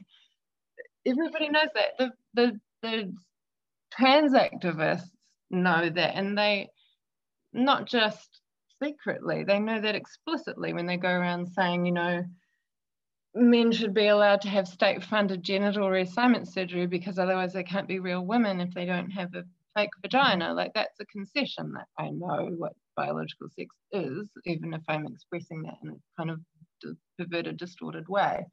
everybody 1.06 1.48
knows 1.48 1.68
that. 1.74 1.98
The, 1.98 2.12
the, 2.34 2.60
the 2.82 3.14
trans 3.92 4.32
activists 4.32 5.10
know 5.50 5.88
that, 5.88 6.16
and 6.16 6.36
they 6.36 6.68
not 7.52 7.86
just 7.86 8.40
secretly, 8.82 9.44
they 9.44 9.58
know 9.58 9.80
that 9.80 9.94
explicitly 9.94 10.72
when 10.72 10.86
they 10.86 10.96
go 10.96 11.08
around 11.08 11.46
saying, 11.46 11.86
you 11.86 11.92
know, 11.92 12.24
men 13.34 13.72
should 13.72 13.94
be 13.94 14.08
allowed 14.08 14.40
to 14.42 14.48
have 14.48 14.68
state 14.68 15.02
funded 15.02 15.42
genital 15.42 15.88
reassignment 15.88 16.46
surgery 16.46 16.86
because 16.86 17.18
otherwise 17.18 17.52
they 17.52 17.62
can't 17.62 17.88
be 17.88 17.98
real 17.98 18.24
women 18.24 18.60
if 18.60 18.74
they 18.74 18.84
don't 18.84 19.10
have 19.10 19.34
a 19.34 19.44
fake 19.76 19.90
vagina. 20.00 20.54
Like 20.54 20.72
that's 20.74 21.00
a 21.00 21.06
concession 21.06 21.72
that 21.72 21.86
I 21.98 22.10
know 22.10 22.50
what 22.56 22.74
biological 22.96 23.48
sex 23.48 23.74
is, 23.92 24.28
even 24.44 24.74
if 24.74 24.82
I'm 24.88 25.06
expressing 25.06 25.62
that 25.62 25.78
in 25.82 25.90
a 25.90 25.96
kind 26.16 26.30
of 26.30 26.40
perverted, 27.18 27.56
distorted 27.56 28.08
way. 28.08 28.46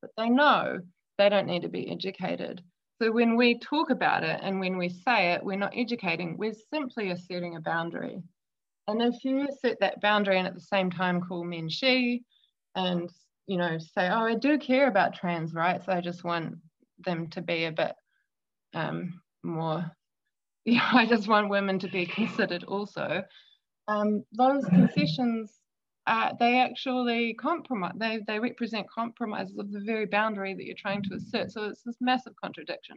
But 0.00 0.10
they 0.16 0.28
know 0.28 0.80
they 1.18 1.28
don't 1.28 1.46
need 1.46 1.62
to 1.62 1.68
be 1.68 1.90
educated. 1.90 2.62
So 3.00 3.10
when 3.10 3.36
we 3.36 3.58
talk 3.58 3.90
about 3.90 4.24
it 4.24 4.40
and 4.42 4.60
when 4.60 4.76
we 4.76 4.88
say 4.88 5.32
it, 5.32 5.44
we're 5.44 5.56
not 5.56 5.72
educating, 5.74 6.36
we're 6.36 6.54
simply 6.72 7.10
asserting 7.10 7.56
a 7.56 7.60
boundary. 7.60 8.22
And 8.88 9.00
if 9.00 9.24
you 9.24 9.48
assert 9.48 9.78
that 9.80 10.00
boundary 10.00 10.38
and 10.38 10.46
at 10.46 10.54
the 10.54 10.60
same 10.60 10.90
time 10.90 11.20
call 11.20 11.44
men 11.44 11.68
she 11.68 12.24
and 12.74 13.08
you 13.46 13.56
know 13.56 13.78
say, 13.78 14.08
oh, 14.08 14.24
I 14.24 14.34
do 14.34 14.58
care 14.58 14.88
about 14.88 15.14
trans 15.14 15.54
rights, 15.54 15.88
I 15.88 16.00
just 16.00 16.24
want 16.24 16.56
them 16.98 17.28
to 17.28 17.40
be 17.40 17.64
a 17.64 17.72
bit 17.72 17.94
um, 18.74 19.20
more, 19.42 19.90
you 20.64 20.76
know, 20.76 20.88
I 20.92 21.06
just 21.06 21.28
want 21.28 21.48
women 21.48 21.78
to 21.80 21.88
be 21.88 22.06
considered 22.06 22.64
also. 22.64 23.22
Um, 23.88 24.24
those 24.32 24.64
concessions 24.66 25.60
uh, 26.06 26.32
they 26.40 26.58
actually 26.58 27.34
compromise, 27.34 27.92
they, 27.96 28.20
they 28.26 28.38
represent 28.38 28.90
compromises 28.90 29.56
of 29.58 29.70
the 29.70 29.80
very 29.80 30.06
boundary 30.06 30.54
that 30.54 30.64
you're 30.64 30.74
trying 30.76 31.02
to 31.04 31.14
assert. 31.14 31.52
So 31.52 31.64
it's 31.64 31.82
this 31.82 31.98
massive 32.00 32.32
contradiction. 32.42 32.96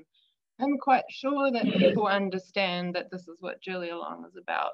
I'm 0.60 0.78
quite 0.78 1.04
sure 1.10 1.52
that 1.52 1.66
people 1.66 2.08
understand 2.08 2.96
that 2.96 3.12
this 3.12 3.28
is 3.28 3.38
what 3.40 3.62
Julia 3.62 3.96
Long 3.96 4.26
is 4.28 4.36
about. 4.36 4.72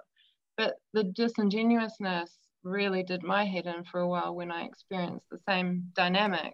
But 0.57 0.75
the 0.93 1.03
disingenuousness 1.03 2.31
really 2.63 3.03
did 3.03 3.23
my 3.23 3.45
head 3.45 3.65
in 3.65 3.83
for 3.85 3.99
a 4.01 4.07
while 4.07 4.35
when 4.35 4.51
I 4.51 4.63
experienced 4.63 5.25
the 5.29 5.39
same 5.47 5.91
dynamic. 5.93 6.53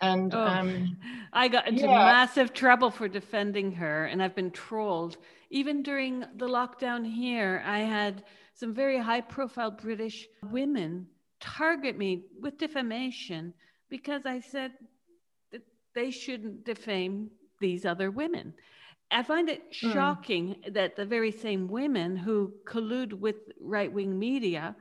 And 0.00 0.34
oh, 0.34 0.40
um, 0.40 0.98
I 1.32 1.48
got 1.48 1.68
into 1.68 1.84
yeah. 1.84 1.94
massive 1.96 2.52
trouble 2.52 2.90
for 2.90 3.06
defending 3.06 3.72
her, 3.72 4.06
and 4.06 4.20
I've 4.20 4.34
been 4.34 4.50
trolled. 4.50 5.16
Even 5.52 5.82
during 5.82 6.20
the 6.36 6.48
lockdown 6.48 7.04
here, 7.04 7.62
I 7.66 7.80
had 7.80 8.24
some 8.54 8.72
very 8.72 8.98
high 8.98 9.20
profile 9.20 9.70
British 9.70 10.26
women 10.50 11.06
target 11.40 11.98
me 11.98 12.24
with 12.40 12.56
defamation 12.56 13.52
because 13.90 14.24
I 14.24 14.40
said 14.40 14.72
that 15.52 15.60
they 15.94 16.10
shouldn't 16.10 16.64
defame 16.64 17.30
these 17.60 17.84
other 17.84 18.10
women. 18.10 18.54
I 19.10 19.22
find 19.22 19.50
it 19.50 19.62
hmm. 19.78 19.92
shocking 19.92 20.56
mm. 20.66 20.72
that 20.72 20.96
the 20.96 21.04
very 21.04 21.30
same 21.30 21.68
women 21.68 22.16
who 22.16 22.54
collude 22.66 23.12
with 23.12 23.36
right 23.60 23.92
wing 23.92 24.18
media 24.18 24.74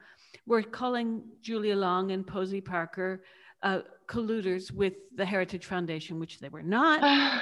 were 0.47 0.63
calling 0.63 1.21
Julia 1.41 1.75
Long 1.75 2.11
and 2.11 2.25
Posie 2.25 2.61
Parker 2.61 3.23
uh, 3.61 3.81
colluders 4.11 4.71
with 4.71 4.93
the 5.15 5.25
Heritage 5.25 5.65
Foundation, 5.65 6.19
which 6.19 6.39
they 6.39 6.49
were 6.49 6.61
not. 6.63 6.99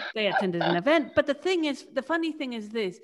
they 0.15 0.27
attended 0.27 0.61
an 0.61 0.75
event. 0.75 1.13
But 1.15 1.25
the 1.25 1.33
thing 1.33 1.65
is, 1.65 1.85
the 1.93 2.01
funny 2.01 2.31
thing 2.31 2.53
is 2.53 2.69
this 2.69 2.99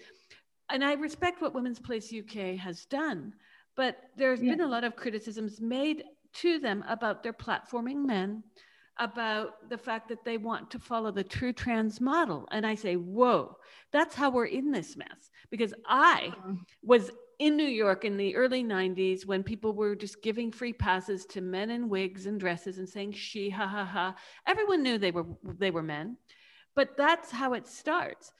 and 0.69 0.83
I 0.83 0.93
respect 0.93 1.41
what 1.41 1.53
Women's 1.53 1.79
Place 1.79 2.13
UK 2.13 2.57
has 2.57 2.85
done, 2.85 3.33
but 3.75 3.97
there's 4.17 4.41
yeah. 4.41 4.51
been 4.51 4.61
a 4.61 4.67
lot 4.67 4.83
of 4.83 4.95
criticisms 4.95 5.61
made 5.61 6.03
to 6.35 6.59
them 6.59 6.83
about 6.87 7.23
their 7.23 7.33
platforming 7.33 8.05
men, 8.05 8.43
about 8.97 9.69
the 9.69 9.77
fact 9.77 10.09
that 10.09 10.23
they 10.23 10.37
want 10.37 10.71
to 10.71 10.79
follow 10.79 11.11
the 11.11 11.23
true 11.23 11.53
trans 11.53 12.01
model. 12.01 12.47
And 12.51 12.65
I 12.65 12.75
say, 12.75 12.95
whoa, 12.95 13.57
that's 13.91 14.15
how 14.15 14.29
we're 14.29 14.45
in 14.45 14.71
this 14.71 14.97
mess. 14.97 15.29
Because 15.51 15.73
I 15.85 16.33
uh-huh. 16.37 16.53
was 16.81 17.11
in 17.39 17.57
New 17.57 17.63
York 17.63 18.05
in 18.05 18.17
the 18.17 18.35
early 18.35 18.63
90s 18.63 19.25
when 19.25 19.43
people 19.43 19.73
were 19.73 19.95
just 19.95 20.21
giving 20.21 20.51
free 20.51 20.73
passes 20.73 21.25
to 21.27 21.41
men 21.41 21.69
in 21.69 21.89
wigs 21.89 22.25
and 22.25 22.39
dresses 22.39 22.77
and 22.77 22.87
saying 22.87 23.11
she 23.11 23.49
ha 23.49 23.67
ha 23.67 23.85
ha. 23.85 24.15
Everyone 24.47 24.83
knew 24.83 24.97
they 24.97 25.11
were 25.11 25.25
they 25.43 25.71
were 25.71 25.83
men. 25.83 26.17
But 26.75 26.97
that's 26.97 27.31
how 27.31 27.53
it 27.53 27.67
starts. 27.67 28.33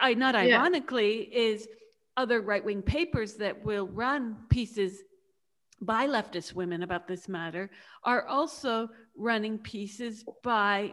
I 0.00 0.14
not 0.14 0.34
ironically 0.34 1.28
yeah. 1.30 1.38
is 1.38 1.68
other 2.16 2.40
right 2.40 2.64
wing 2.64 2.82
papers 2.82 3.34
that 3.34 3.64
will 3.64 3.86
run 3.86 4.36
pieces 4.48 5.02
by 5.82 6.06
leftist 6.06 6.54
women 6.54 6.82
about 6.82 7.06
this 7.06 7.28
matter 7.28 7.70
are 8.02 8.26
also 8.26 8.88
running 9.14 9.58
pieces 9.58 10.24
by 10.42 10.92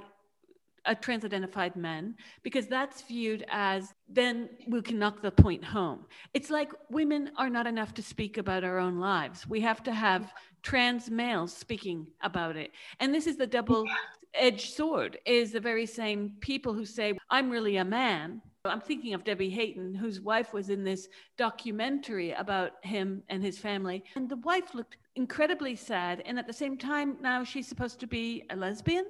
a 0.85 0.95
trans 0.95 1.23
identified 1.25 1.75
men 1.75 2.15
because 2.43 2.67
that's 2.67 3.01
viewed 3.03 3.45
as 3.49 3.93
then 4.09 4.49
we 4.67 4.81
can 4.81 4.99
knock 4.99 5.21
the 5.21 5.31
point 5.31 5.63
home. 5.63 6.05
It's 6.33 6.49
like 6.49 6.71
women 6.89 7.31
are 7.37 7.49
not 7.49 7.67
enough 7.67 7.93
to 7.95 8.03
speak 8.03 8.37
about 8.37 8.63
our 8.63 8.77
own 8.77 8.99
lives. 8.99 9.47
We 9.47 9.61
have 9.61 9.83
to 9.83 9.93
have 9.93 10.33
trans 10.61 11.09
males 11.09 11.53
speaking 11.53 12.07
about 12.21 12.55
it. 12.55 12.71
And 12.99 13.13
this 13.13 13.27
is 13.27 13.37
the 13.37 13.47
double 13.47 13.85
edged 14.33 14.73
sword 14.73 15.17
is 15.25 15.51
the 15.51 15.59
very 15.59 15.85
same 15.85 16.33
people 16.39 16.73
who 16.73 16.85
say 16.85 17.17
I'm 17.29 17.49
really 17.49 17.77
a 17.77 17.85
man. 17.85 18.41
I'm 18.65 18.81
thinking 18.81 19.13
of 19.13 19.25
Debbie 19.25 19.49
Hayton, 19.49 19.93
whose 19.93 20.21
wife 20.21 20.53
was 20.53 20.69
in 20.69 20.85
this 20.85 21.09
documentary 21.37 22.31
about 22.31 22.73
him 22.81 23.21
and 23.27 23.43
his 23.43 23.57
family. 23.57 24.05
And 24.15 24.29
the 24.29 24.37
wife 24.37 24.73
looked 24.73 24.95
incredibly 25.15 25.75
sad. 25.75 26.23
And 26.25 26.39
at 26.39 26.47
the 26.47 26.53
same 26.53 26.77
time, 26.77 27.17
now 27.19 27.43
she's 27.43 27.67
supposed 27.67 27.99
to 27.99 28.07
be 28.07 28.43
a 28.49 28.55
lesbian 28.55 29.05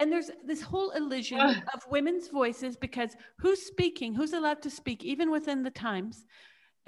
and 0.00 0.10
there's 0.10 0.30
this 0.44 0.62
whole 0.62 0.90
illusion 0.90 1.38
of 1.74 1.82
women's 1.90 2.28
voices 2.28 2.76
because 2.76 3.16
who's 3.38 3.62
speaking 3.62 4.14
who's 4.14 4.32
allowed 4.32 4.62
to 4.62 4.70
speak 4.70 5.04
even 5.04 5.30
within 5.30 5.62
the 5.62 5.70
times 5.70 6.24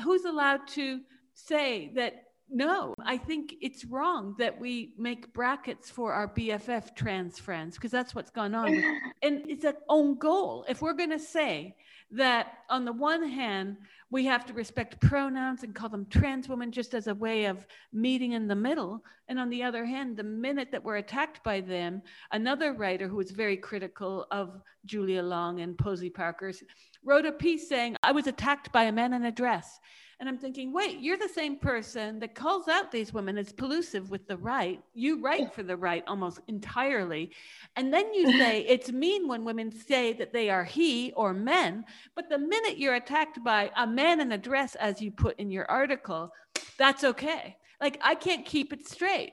who's 0.02 0.24
allowed 0.24 0.66
to 0.66 1.00
say 1.34 1.92
that 1.94 2.24
no 2.50 2.94
i 3.04 3.16
think 3.16 3.54
it's 3.60 3.84
wrong 3.84 4.34
that 4.38 4.60
we 4.60 4.92
make 4.98 5.32
brackets 5.32 5.90
for 5.90 6.12
our 6.12 6.28
bff 6.28 6.94
trans 6.96 7.38
friends 7.38 7.76
because 7.76 7.90
that's 7.90 8.14
what's 8.14 8.30
gone 8.30 8.54
on 8.54 8.68
and 9.22 9.48
it's 9.48 9.64
an 9.64 9.74
own 9.88 10.18
goal. 10.18 10.64
If 10.68 10.82
we're 10.82 10.92
going 10.94 11.10
to 11.10 11.18
say 11.18 11.76
that 12.12 12.58
on 12.68 12.84
the 12.84 12.92
one 12.92 13.28
hand, 13.28 13.76
we 14.10 14.26
have 14.26 14.44
to 14.44 14.52
respect 14.52 15.00
pronouns 15.00 15.62
and 15.62 15.74
call 15.74 15.88
them 15.88 16.06
trans 16.10 16.46
women 16.46 16.70
just 16.70 16.92
as 16.92 17.06
a 17.06 17.14
way 17.14 17.46
of 17.46 17.66
meeting 17.92 18.32
in 18.32 18.46
the 18.46 18.54
middle. 18.54 19.02
And 19.28 19.38
on 19.38 19.48
the 19.48 19.62
other 19.62 19.86
hand, 19.86 20.16
the 20.16 20.22
minute 20.22 20.68
that 20.72 20.84
we're 20.84 20.96
attacked 20.96 21.42
by 21.42 21.62
them, 21.62 22.02
another 22.30 22.74
writer 22.74 23.08
who 23.08 23.16
was 23.16 23.30
very 23.30 23.56
critical 23.56 24.26
of 24.30 24.60
Julia 24.84 25.22
Long 25.22 25.60
and 25.60 25.78
Posie 25.78 26.10
Parker's 26.10 26.62
wrote 27.02 27.24
a 27.24 27.32
piece 27.32 27.68
saying, 27.68 27.96
I 28.02 28.12
was 28.12 28.26
attacked 28.26 28.70
by 28.72 28.84
a 28.84 28.92
man 28.92 29.14
in 29.14 29.24
a 29.24 29.32
dress. 29.32 29.80
And 30.22 30.28
I'm 30.28 30.38
thinking, 30.38 30.72
wait, 30.72 31.00
you're 31.00 31.18
the 31.18 31.28
same 31.28 31.56
person 31.56 32.20
that 32.20 32.36
calls 32.36 32.68
out 32.68 32.92
these 32.92 33.12
women 33.12 33.36
as 33.36 33.52
pollusive 33.52 34.08
with 34.08 34.28
the 34.28 34.36
right. 34.36 34.80
You 34.94 35.20
write 35.20 35.52
for 35.52 35.64
the 35.64 35.76
right 35.76 36.04
almost 36.06 36.38
entirely. 36.46 37.32
And 37.74 37.92
then 37.92 38.14
you 38.14 38.30
say 38.38 38.60
it's 38.60 38.92
mean 38.92 39.26
when 39.26 39.44
women 39.44 39.72
say 39.72 40.12
that 40.12 40.32
they 40.32 40.48
are 40.48 40.62
he 40.62 41.12
or 41.16 41.34
men. 41.34 41.84
But 42.14 42.28
the 42.28 42.38
minute 42.38 42.78
you're 42.78 42.94
attacked 42.94 43.42
by 43.42 43.72
a 43.76 43.84
man 43.84 44.20
in 44.20 44.30
a 44.30 44.38
dress, 44.38 44.76
as 44.76 45.02
you 45.02 45.10
put 45.10 45.40
in 45.40 45.50
your 45.50 45.68
article, 45.68 46.30
that's 46.78 47.02
okay. 47.02 47.56
Like, 47.80 47.98
I 48.00 48.14
can't 48.14 48.46
keep 48.46 48.72
it 48.72 48.86
straight. 48.86 49.32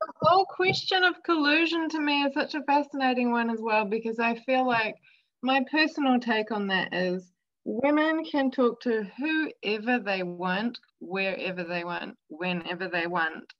The 0.00 0.28
whole 0.28 0.46
question 0.46 1.04
of 1.04 1.22
collusion 1.22 1.88
to 1.90 2.00
me 2.00 2.24
is 2.24 2.34
such 2.34 2.56
a 2.56 2.64
fascinating 2.64 3.30
one 3.30 3.48
as 3.48 3.60
well, 3.60 3.84
because 3.84 4.18
I 4.18 4.34
feel 4.40 4.66
like 4.66 4.96
my 5.44 5.64
personal 5.70 6.18
take 6.18 6.50
on 6.50 6.66
that 6.66 6.92
is 6.92 7.30
women 7.66 8.24
can 8.24 8.50
talk 8.52 8.80
to 8.80 9.04
whoever 9.18 9.98
they 9.98 10.22
want, 10.22 10.78
wherever 11.00 11.64
they 11.64 11.82
want, 11.84 12.16
whenever 12.28 12.88
they 12.88 13.08
want. 13.08 13.52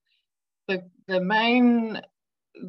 The 0.68 0.88
the 1.08 1.20
main 1.20 2.00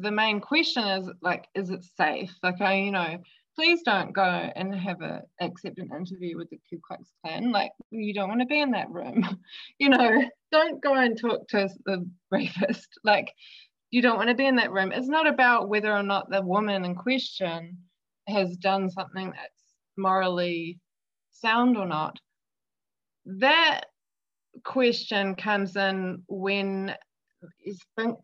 the 0.00 0.10
main 0.10 0.40
question 0.40 0.84
is 0.86 1.08
like, 1.22 1.46
is 1.54 1.70
it 1.70 1.84
safe? 1.96 2.34
Like 2.42 2.60
I, 2.60 2.74
you 2.74 2.90
know, 2.90 3.18
please 3.54 3.82
don't 3.82 4.12
go 4.12 4.22
and 4.22 4.74
have 4.74 5.00
a 5.00 5.22
accept 5.40 5.78
an 5.78 5.90
interview 5.96 6.36
with 6.36 6.50
the 6.50 6.60
Ku 6.68 6.80
Klux 6.84 7.08
Klan. 7.24 7.52
Like 7.52 7.70
you 7.90 8.12
don't 8.12 8.28
want 8.28 8.40
to 8.40 8.46
be 8.46 8.60
in 8.60 8.72
that 8.72 8.90
room. 8.90 9.24
you 9.78 9.90
know, 9.90 10.24
don't 10.50 10.82
go 10.82 10.94
and 10.94 11.18
talk 11.18 11.48
to 11.48 11.68
the 11.86 12.04
rapist. 12.32 12.88
Like 13.04 13.32
you 13.90 14.02
don't 14.02 14.16
want 14.16 14.28
to 14.28 14.34
be 14.34 14.46
in 14.46 14.56
that 14.56 14.72
room. 14.72 14.90
It's 14.90 15.08
not 15.08 15.28
about 15.28 15.68
whether 15.68 15.92
or 15.92 16.02
not 16.02 16.30
the 16.30 16.42
woman 16.42 16.84
in 16.84 16.96
question 16.96 17.78
has 18.26 18.56
done 18.56 18.90
something 18.90 19.30
that's 19.30 19.74
morally 19.96 20.78
sound 21.40 21.76
or 21.76 21.86
not. 21.86 22.18
That 23.26 23.82
question 24.64 25.34
comes 25.34 25.76
in 25.76 26.22
when 26.28 26.94
is 27.64 27.78
think 27.96 28.18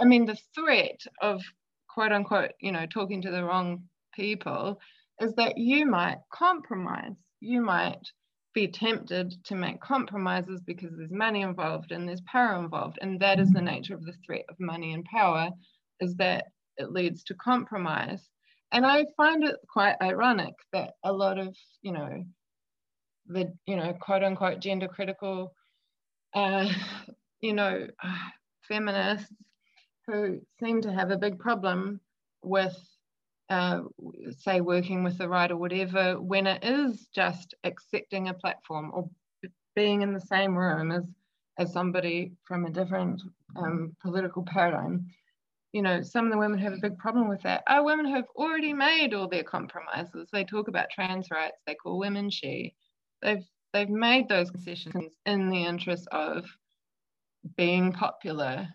I 0.00 0.04
mean 0.04 0.26
the 0.26 0.38
threat 0.54 1.00
of 1.20 1.42
quote 1.88 2.12
unquote, 2.12 2.52
you 2.60 2.72
know, 2.72 2.86
talking 2.86 3.22
to 3.22 3.30
the 3.30 3.44
wrong 3.44 3.82
people 4.14 4.78
is 5.20 5.34
that 5.34 5.58
you 5.58 5.86
might 5.86 6.18
compromise. 6.32 7.16
You 7.40 7.60
might 7.60 8.06
be 8.54 8.68
tempted 8.68 9.34
to 9.44 9.54
make 9.54 9.80
compromises 9.80 10.60
because 10.60 10.90
there's 10.96 11.10
money 11.10 11.42
involved 11.42 11.90
and 11.92 12.06
there's 12.06 12.20
power 12.22 12.62
involved. 12.62 12.98
And 13.00 13.20
that 13.20 13.40
is 13.40 13.50
the 13.50 13.58
mm-hmm. 13.58 13.66
nature 13.66 13.94
of 13.94 14.04
the 14.04 14.14
threat 14.24 14.44
of 14.48 14.56
money 14.60 14.92
and 14.92 15.04
power, 15.04 15.50
is 16.00 16.14
that 16.16 16.46
it 16.76 16.92
leads 16.92 17.24
to 17.24 17.34
compromise. 17.34 18.28
And 18.72 18.86
I 18.86 19.06
find 19.16 19.44
it 19.44 19.56
quite 19.70 19.96
ironic 20.02 20.54
that 20.72 20.92
a 21.04 21.12
lot 21.12 21.38
of, 21.38 21.56
you 21.82 21.92
know, 21.92 22.24
the 23.26 23.52
you 23.66 23.76
know 23.76 23.92
quote 24.00 24.22
unquote 24.22 24.60
gender 24.60 24.88
critical 24.88 25.52
uh, 26.34 26.68
you 27.40 27.52
know 27.52 27.86
feminists 28.68 29.32
who 30.06 30.40
seem 30.62 30.82
to 30.82 30.92
have 30.92 31.10
a 31.10 31.18
big 31.18 31.38
problem 31.38 32.00
with 32.42 32.76
uh, 33.50 33.82
say 34.38 34.60
working 34.60 35.04
with 35.04 35.18
the 35.18 35.28
right 35.28 35.50
or 35.50 35.56
whatever 35.56 36.20
when 36.20 36.46
it 36.46 36.64
is 36.64 37.06
just 37.14 37.54
accepting 37.64 38.28
a 38.28 38.34
platform 38.34 38.90
or 38.94 39.08
being 39.74 40.02
in 40.02 40.12
the 40.12 40.20
same 40.20 40.56
room 40.56 40.90
as 40.90 41.04
as 41.58 41.72
somebody 41.72 42.32
from 42.44 42.64
a 42.64 42.70
different 42.70 43.20
um, 43.56 43.94
political 44.02 44.42
paradigm 44.42 45.06
you 45.72 45.82
know 45.82 46.02
some 46.02 46.26
of 46.26 46.32
the 46.32 46.38
women 46.38 46.58
have 46.58 46.74
a 46.74 46.80
big 46.80 46.98
problem 46.98 47.28
with 47.28 47.42
that. 47.42 47.62
Our 47.66 47.82
women 47.82 48.06
who've 48.06 48.24
already 48.36 48.72
made 48.72 49.14
all 49.14 49.28
their 49.28 49.42
compromises. 49.42 50.28
They 50.30 50.44
talk 50.44 50.68
about 50.68 50.90
trans 50.90 51.30
rights. 51.30 51.56
They 51.66 51.74
call 51.74 51.98
women 51.98 52.30
she 52.30 52.74
they've 53.22 53.44
they've 53.72 53.88
made 53.88 54.28
those 54.28 54.50
concessions 54.50 55.14
in 55.26 55.48
the 55.48 55.64
interest 55.64 56.06
of 56.12 56.44
being 57.56 57.92
popular, 57.92 58.68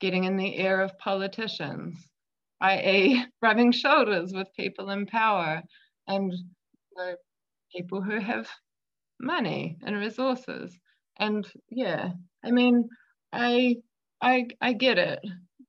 getting 0.00 0.24
in 0.24 0.36
the 0.36 0.60
ear 0.60 0.80
of 0.80 0.98
politicians, 0.98 1.96
i.e., 2.60 3.24
rubbing 3.42 3.72
shoulders 3.72 4.32
with 4.32 4.48
people 4.56 4.90
in 4.90 5.06
power 5.06 5.62
and 6.08 6.32
people 7.74 8.00
who 8.02 8.18
have 8.20 8.48
money 9.20 9.78
and 9.84 9.96
resources. 9.96 10.78
And 11.18 11.46
yeah, 11.70 12.10
I 12.44 12.50
mean, 12.50 12.88
I 13.32 13.76
I 14.22 14.48
I 14.60 14.72
get 14.72 14.98
it, 14.98 15.20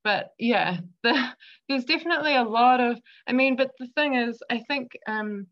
but 0.03 0.31
yeah, 0.39 0.77
the, 1.03 1.29
there's 1.69 1.85
definitely 1.85 2.35
a 2.35 2.43
lot 2.43 2.79
of. 2.79 2.99
I 3.27 3.33
mean, 3.33 3.55
but 3.55 3.71
the 3.79 3.87
thing 3.95 4.15
is, 4.15 4.41
I 4.49 4.59
think 4.59 4.91
um, 5.07 5.47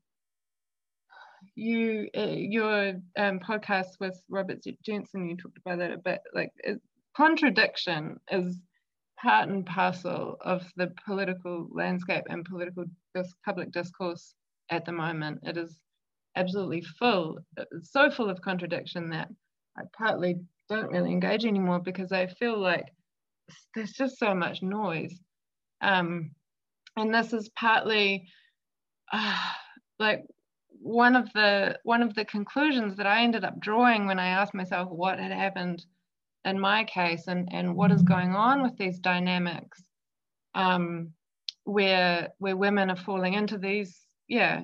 you 1.55 2.09
uh, 2.17 2.27
your 2.27 2.93
um, 3.17 3.39
podcast 3.39 3.99
with 3.99 4.21
Robert 4.29 4.63
Jensen, 4.85 5.27
you 5.27 5.37
talked 5.37 5.57
about 5.57 5.79
that 5.79 5.91
a 5.91 5.97
bit. 5.97 6.21
Like 6.33 6.51
it, 6.57 6.81
contradiction 7.15 8.19
is 8.31 8.57
part 9.21 9.49
and 9.49 9.65
parcel 9.65 10.37
of 10.41 10.63
the 10.75 10.91
political 11.05 11.67
landscape 11.71 12.25
and 12.29 12.45
political 12.45 12.85
dis- 13.13 13.33
public 13.45 13.71
discourse 13.71 14.35
at 14.69 14.85
the 14.85 14.91
moment. 14.91 15.39
It 15.43 15.57
is 15.57 15.79
absolutely 16.35 16.81
full, 16.81 17.39
so 17.81 18.11
full 18.11 18.29
of 18.29 18.41
contradiction 18.41 19.09
that 19.11 19.29
I 19.77 19.83
partly 19.97 20.35
don't 20.69 20.91
really 20.91 21.11
engage 21.11 21.45
anymore 21.45 21.79
because 21.79 22.11
I 22.11 22.27
feel 22.27 22.59
like 22.59 22.85
there's 23.73 23.93
just 23.93 24.17
so 24.17 24.33
much 24.35 24.61
noise. 24.61 25.17
Um, 25.81 26.31
and 26.97 27.13
this 27.13 27.33
is 27.33 27.49
partly 27.49 28.27
uh, 29.11 29.39
like 29.99 30.23
one 30.85 31.15
of 31.15 31.33
the 31.33 31.79
one 31.81 32.03
of 32.03 32.13
the 32.13 32.23
conclusions 32.23 32.95
that 32.95 33.07
I 33.07 33.23
ended 33.23 33.43
up 33.43 33.59
drawing 33.59 34.05
when 34.05 34.19
I 34.19 34.27
asked 34.27 34.53
myself 34.53 34.87
what 34.91 35.17
had 35.17 35.31
happened 35.31 35.83
in 36.45 36.59
my 36.59 36.83
case 36.83 37.25
and 37.25 37.49
and 37.51 37.75
what 37.75 37.91
is 37.91 38.03
going 38.03 38.35
on 38.35 38.61
with 38.61 38.77
these 38.77 38.99
dynamics 38.99 39.81
um, 40.53 41.09
where 41.63 42.29
where 42.37 42.55
women 42.55 42.91
are 42.91 42.95
falling 42.95 43.33
into 43.33 43.57
these 43.57 43.99
yeah 44.27 44.61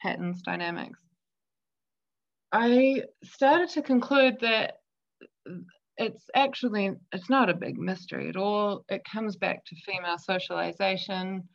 patterns 0.00 0.40
dynamics. 0.40 0.98
I 2.50 3.02
started 3.22 3.68
to 3.70 3.82
conclude 3.82 4.38
that 4.40 4.78
it's 5.98 6.30
actually 6.34 6.92
it's 7.12 7.28
not 7.28 7.50
a 7.50 7.54
big 7.54 7.78
mystery 7.78 8.30
at 8.30 8.36
all. 8.36 8.86
It 8.88 9.02
comes 9.04 9.36
back 9.36 9.66
to 9.66 9.76
female 9.84 10.16
socialization. 10.16 11.46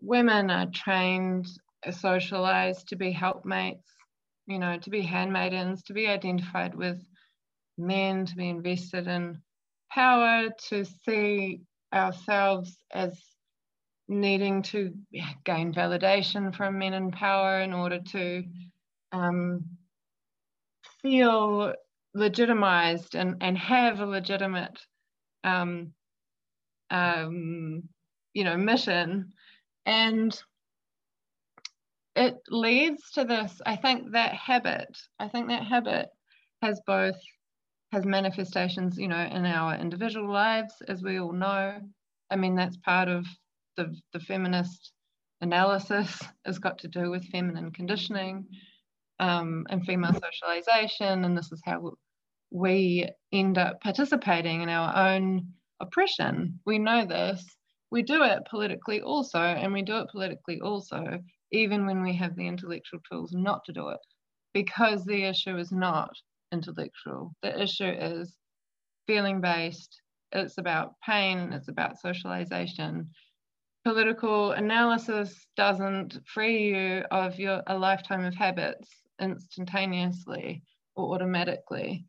Women 0.00 0.50
are 0.50 0.66
trained 0.66 1.46
socialized 1.90 2.88
to 2.88 2.96
be 2.96 3.12
helpmates, 3.12 3.88
you 4.46 4.58
know, 4.58 4.78
to 4.78 4.90
be 4.90 5.02
handmaidens, 5.02 5.82
to 5.84 5.92
be 5.92 6.06
identified 6.06 6.74
with 6.74 7.02
men, 7.78 8.26
to 8.26 8.36
be 8.36 8.48
invested 8.48 9.06
in 9.06 9.40
power, 9.90 10.48
to 10.68 10.84
see 10.84 11.60
ourselves 11.92 12.76
as 12.92 13.18
needing 14.08 14.62
to 14.62 14.92
gain 15.44 15.72
validation 15.72 16.54
from 16.54 16.78
men 16.78 16.94
in 16.94 17.10
power 17.10 17.60
in 17.60 17.72
order 17.72 18.00
to 18.00 18.44
um, 19.12 19.64
feel 21.02 21.72
legitimized 22.14 23.14
and, 23.14 23.36
and 23.40 23.58
have 23.58 24.00
a 24.00 24.06
legitimate 24.06 24.78
um, 25.44 25.92
um, 26.90 27.82
you 28.32 28.44
know, 28.44 28.56
mission. 28.56 29.32
And 29.84 30.38
it 32.16 32.36
leads 32.48 33.10
to 33.12 33.24
this, 33.24 33.60
I 33.66 33.76
think 33.76 34.12
that 34.12 34.34
habit, 34.34 34.88
I 35.18 35.28
think 35.28 35.48
that 35.48 35.64
habit 35.64 36.08
has 36.62 36.80
both 36.86 37.16
has 37.92 38.04
manifestations, 38.04 38.98
you 38.98 39.06
know, 39.06 39.20
in 39.20 39.46
our 39.46 39.76
individual 39.76 40.32
lives, 40.32 40.74
as 40.88 41.02
we 41.02 41.20
all 41.20 41.32
know. 41.32 41.78
I 42.30 42.36
mean, 42.36 42.56
that's 42.56 42.76
part 42.78 43.08
of 43.08 43.26
the, 43.76 43.94
the 44.12 44.20
feminist 44.20 44.92
analysis 45.40 46.20
has 46.44 46.58
got 46.58 46.78
to 46.78 46.88
do 46.88 47.10
with 47.10 47.30
feminine 47.30 47.70
conditioning 47.70 48.46
um, 49.20 49.66
and 49.70 49.84
female 49.84 50.14
socialization. 50.14 51.24
And 51.24 51.38
this 51.38 51.52
is 51.52 51.62
how 51.64 51.92
we 52.50 53.08
end 53.32 53.58
up 53.58 53.80
participating 53.80 54.62
in 54.62 54.68
our 54.68 55.10
own 55.10 55.52
oppression. 55.80 56.58
We 56.64 56.78
know 56.78 57.04
this. 57.06 57.44
We 57.90 58.02
do 58.02 58.24
it 58.24 58.46
politically 58.50 59.00
also, 59.00 59.38
and 59.38 59.72
we 59.72 59.82
do 59.82 59.98
it 59.98 60.08
politically 60.10 60.60
also, 60.60 61.20
even 61.52 61.86
when 61.86 62.02
we 62.02 62.14
have 62.16 62.36
the 62.36 62.46
intellectual 62.46 63.00
tools 63.10 63.32
not 63.32 63.64
to 63.64 63.72
do 63.72 63.88
it, 63.88 64.00
because 64.52 65.04
the 65.04 65.24
issue 65.24 65.56
is 65.56 65.72
not 65.72 66.10
intellectual. 66.52 67.34
The 67.42 67.60
issue 67.62 67.84
is 67.84 68.36
feeling 69.06 69.40
based. 69.40 70.00
It's 70.32 70.58
about 70.58 70.94
pain, 71.04 71.52
it's 71.52 71.68
about 71.68 72.00
socialization. 72.00 73.10
Political 73.84 74.52
analysis 74.52 75.46
doesn't 75.56 76.18
free 76.26 76.68
you 76.68 77.04
of 77.10 77.38
your 77.38 77.62
a 77.68 77.78
lifetime 77.78 78.24
of 78.24 78.34
habits 78.34 78.88
instantaneously 79.20 80.62
or 80.96 81.14
automatically. 81.14 82.04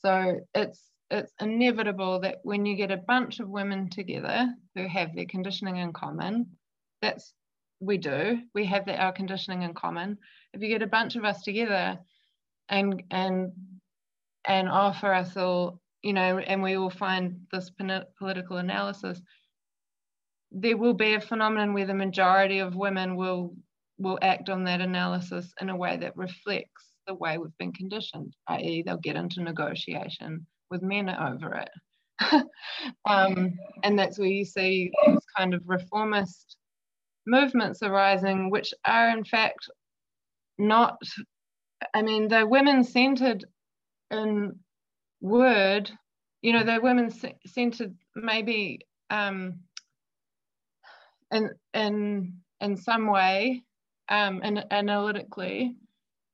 So 0.00 0.40
it's 0.54 0.82
it's 1.10 1.32
inevitable 1.40 2.20
that 2.20 2.38
when 2.42 2.66
you 2.66 2.76
get 2.76 2.90
a 2.90 2.96
bunch 2.96 3.40
of 3.40 3.48
women 3.48 3.88
together 3.88 4.54
who 4.74 4.86
have 4.86 5.14
their 5.14 5.26
conditioning 5.26 5.76
in 5.76 5.92
common, 5.92 6.46
that's 7.00 7.32
we 7.80 7.98
do. 7.98 8.40
We 8.54 8.64
have 8.66 8.86
that 8.86 9.00
our 9.00 9.12
conditioning 9.12 9.62
in 9.62 9.74
common. 9.74 10.18
If 10.52 10.62
you 10.62 10.68
get 10.68 10.82
a 10.82 10.86
bunch 10.86 11.16
of 11.16 11.24
us 11.24 11.42
together 11.42 11.98
and 12.68 13.02
and 13.10 13.52
and 14.46 14.68
offer 14.68 15.12
us 15.12 15.36
all, 15.36 15.80
you 16.02 16.12
know, 16.12 16.38
and 16.38 16.62
we 16.62 16.76
will 16.76 16.90
find 16.90 17.40
this 17.52 17.70
political 18.18 18.56
analysis, 18.56 19.20
there 20.50 20.76
will 20.76 20.94
be 20.94 21.14
a 21.14 21.20
phenomenon 21.20 21.74
where 21.74 21.86
the 21.86 21.94
majority 21.94 22.58
of 22.60 22.74
women 22.74 23.16
will 23.16 23.54
will 23.98 24.18
act 24.22 24.48
on 24.48 24.64
that 24.64 24.80
analysis 24.80 25.52
in 25.60 25.70
a 25.70 25.76
way 25.76 25.96
that 25.96 26.16
reflects 26.16 26.92
the 27.06 27.14
way 27.14 27.38
we've 27.38 27.56
been 27.58 27.72
conditioned, 27.72 28.34
i.e., 28.48 28.82
they'll 28.84 28.96
get 28.98 29.16
into 29.16 29.42
negotiation 29.42 30.46
with 30.70 30.82
men 30.82 31.08
over 31.08 31.54
it. 31.54 31.70
um, 33.08 33.54
and 33.82 33.98
that's 33.98 34.18
where 34.18 34.28
you 34.28 34.44
see 34.44 34.90
these 35.06 35.18
kind 35.36 35.54
of 35.54 35.62
reformist 35.66 36.57
movements 37.28 37.82
arising, 37.82 38.50
which 38.50 38.72
are 38.84 39.10
in 39.10 39.24
fact 39.24 39.68
not, 40.58 40.98
I 41.94 42.02
mean, 42.02 42.28
they're 42.28 42.46
women 42.46 42.82
centered 42.82 43.44
in 44.10 44.58
word, 45.20 45.90
you 46.42 46.52
know, 46.52 46.64
they're 46.64 46.80
women 46.80 47.12
centered 47.46 47.94
maybe 48.16 48.80
um, 49.10 49.60
in, 51.30 51.50
in, 51.74 52.34
in 52.60 52.76
some 52.76 53.06
way 53.06 53.62
um, 54.08 54.40
and 54.42 54.64
analytically, 54.70 55.76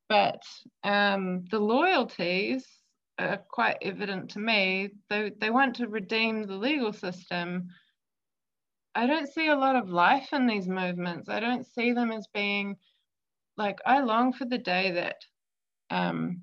but 0.09 0.43
um, 0.85 1.45
the 1.51 1.59
loyalties 1.59 2.67
are 3.19 3.39
quite 3.49 3.77
evident 3.83 4.31
to 4.31 4.39
me. 4.39 4.91
They, 5.11 5.33
they 5.41 5.51
want 5.51 5.77
to 5.77 5.89
redeem 5.89 6.45
the 6.45 6.57
legal 6.57 6.93
system. 6.93 7.69
I 8.95 9.07
don't 9.07 9.33
see 9.33 9.49
a 9.49 9.57
lot 9.57 9.77
of 9.77 9.91
life 9.91 10.33
in 10.33 10.47
these 10.47 10.69
movements. 10.69 11.29
I 11.29 11.41
don't 11.41 11.67
see 11.67 11.93
them 11.93 12.13
as 12.13 12.27
being 12.33 12.77
like, 13.57 13.79
I 13.87 14.01
long 14.01 14.33
for 14.33 14.45
the 14.45 14.59
day 14.59 14.93
that 14.93 15.17
um, 15.91 16.43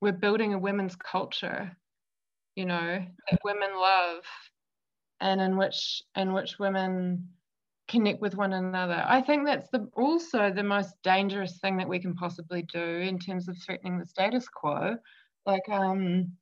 we're 0.00 0.12
building 0.12 0.54
a 0.54 0.58
women's 0.58 0.96
culture, 0.96 1.76
you 2.56 2.64
know, 2.64 3.04
that 3.30 3.40
women 3.44 3.70
love 3.74 4.24
and 5.20 5.40
in 5.40 5.56
which 5.56 6.02
in 6.16 6.32
which 6.32 6.58
women 6.58 7.28
connect 7.88 8.20
with 8.20 8.36
one 8.36 8.52
another. 8.52 9.04
I 9.06 9.20
think 9.20 9.44
that's 9.44 9.68
the 9.70 9.90
also 9.94 10.50
the 10.50 10.62
most 10.62 10.94
dangerous 11.02 11.58
thing 11.58 11.76
that 11.78 11.88
we 11.88 11.98
can 11.98 12.14
possibly 12.14 12.62
do 12.62 12.80
in 12.80 13.18
terms 13.18 13.48
of 13.48 13.56
threatening 13.58 13.98
the 13.98 14.06
status 14.06 14.48
quo. 14.48 14.96
Like 15.44 15.68
um 15.68 16.32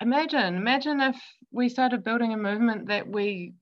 imagine 0.00 0.54
imagine 0.54 1.00
if 1.00 1.20
we 1.50 1.68
started 1.68 2.04
building 2.04 2.32
a 2.32 2.38
movement 2.38 2.88
that 2.88 3.06
we 3.06 3.54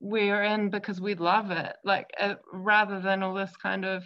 we're 0.00 0.42
in 0.42 0.70
because 0.70 1.00
we 1.00 1.14
love 1.14 1.50
it 1.50 1.74
like 1.84 2.08
uh, 2.20 2.34
rather 2.52 3.00
than 3.00 3.22
all 3.22 3.34
this 3.34 3.56
kind 3.56 3.84
of 3.84 4.04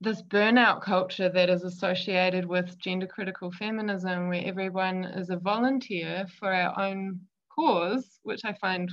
this 0.00 0.22
burnout 0.22 0.80
culture 0.80 1.28
that 1.28 1.50
is 1.50 1.64
associated 1.64 2.44
with 2.46 2.78
gender 2.78 3.06
critical 3.06 3.50
feminism 3.50 4.28
where 4.28 4.44
everyone 4.44 5.04
is 5.04 5.28
a 5.30 5.36
volunteer 5.36 6.26
for 6.38 6.52
our 6.52 6.78
own 6.80 7.20
cause 7.54 8.20
which 8.22 8.44
i 8.44 8.52
find 8.54 8.90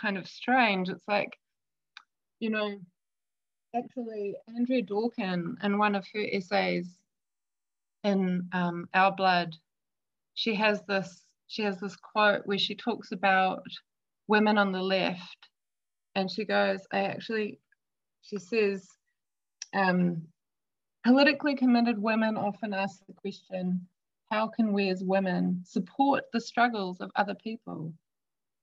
kind 0.00 0.16
of 0.16 0.26
strange. 0.26 0.88
It's 0.88 1.06
like, 1.06 1.38
you 2.38 2.50
know, 2.50 2.78
actually, 3.76 4.34
Andrea 4.56 4.82
Dworkin, 4.82 5.62
in 5.62 5.78
one 5.78 5.94
of 5.94 6.06
her 6.14 6.26
essays 6.32 6.98
in 8.04 8.48
um, 8.52 8.88
Our 8.94 9.14
Blood, 9.14 9.56
she 10.34 10.54
has 10.54 10.82
this 10.88 11.24
she 11.48 11.62
has 11.62 11.80
this 11.80 11.96
quote 11.96 12.42
where 12.46 12.58
she 12.58 12.76
talks 12.76 13.10
about 13.10 13.64
women 14.30 14.56
on 14.56 14.72
the 14.72 14.82
left, 14.82 15.48
and 16.14 16.30
she 16.30 16.44
goes, 16.44 16.80
I 16.92 17.00
actually, 17.00 17.60
she 18.22 18.38
says, 18.38 18.88
um, 19.74 20.22
politically 21.04 21.54
committed 21.54 21.98
women 21.98 22.36
often 22.36 22.72
ask 22.72 23.04
the 23.06 23.12
question, 23.12 23.86
how 24.30 24.48
can 24.48 24.72
we 24.72 24.88
as 24.88 25.02
women 25.04 25.62
support 25.64 26.24
the 26.32 26.40
struggles 26.40 27.00
of 27.00 27.10
other 27.16 27.34
people? 27.34 27.92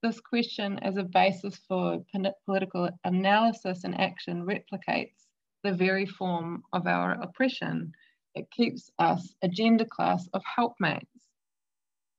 this 0.03 0.19
question 0.19 0.79
as 0.79 0.97
a 0.97 1.03
basis 1.03 1.59
for 1.67 2.03
political 2.45 2.89
analysis 3.03 3.83
and 3.83 3.99
action 3.99 4.45
replicates 4.45 5.25
the 5.63 5.73
very 5.73 6.05
form 6.05 6.63
of 6.73 6.85
our 6.87 7.13
oppression. 7.21 7.91
It 8.35 8.49
keeps 8.51 8.91
us 8.99 9.33
a 9.41 9.47
gender 9.47 9.85
class 9.85 10.27
of 10.33 10.43
helpmates. 10.43 11.16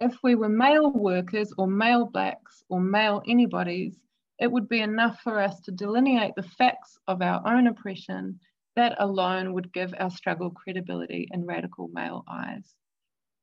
If 0.01 0.17
we 0.23 0.37
were 0.37 0.49
male 0.49 0.93
workers 0.93 1.53
or 1.59 1.67
male 1.67 2.07
blacks 2.07 2.63
or 2.69 2.81
male 2.81 3.21
anybodies, 3.27 3.97
it 4.39 4.51
would 4.51 4.69
be 4.69 4.81
enough 4.81 5.21
for 5.23 5.41
us 5.41 5.59
to 5.63 5.73
delineate 5.73 6.35
the 6.37 6.45
facts 6.45 6.97
of 7.09 7.21
our 7.21 7.45
own 7.45 7.67
oppression. 7.67 8.39
That 8.77 8.95
alone 9.01 9.55
would 9.55 9.73
give 9.73 9.93
our 9.99 10.11
struggle 10.11 10.51
credibility 10.51 11.27
in 11.33 11.47
radical 11.47 11.89
male 11.89 12.25
eyes. 12.29 12.77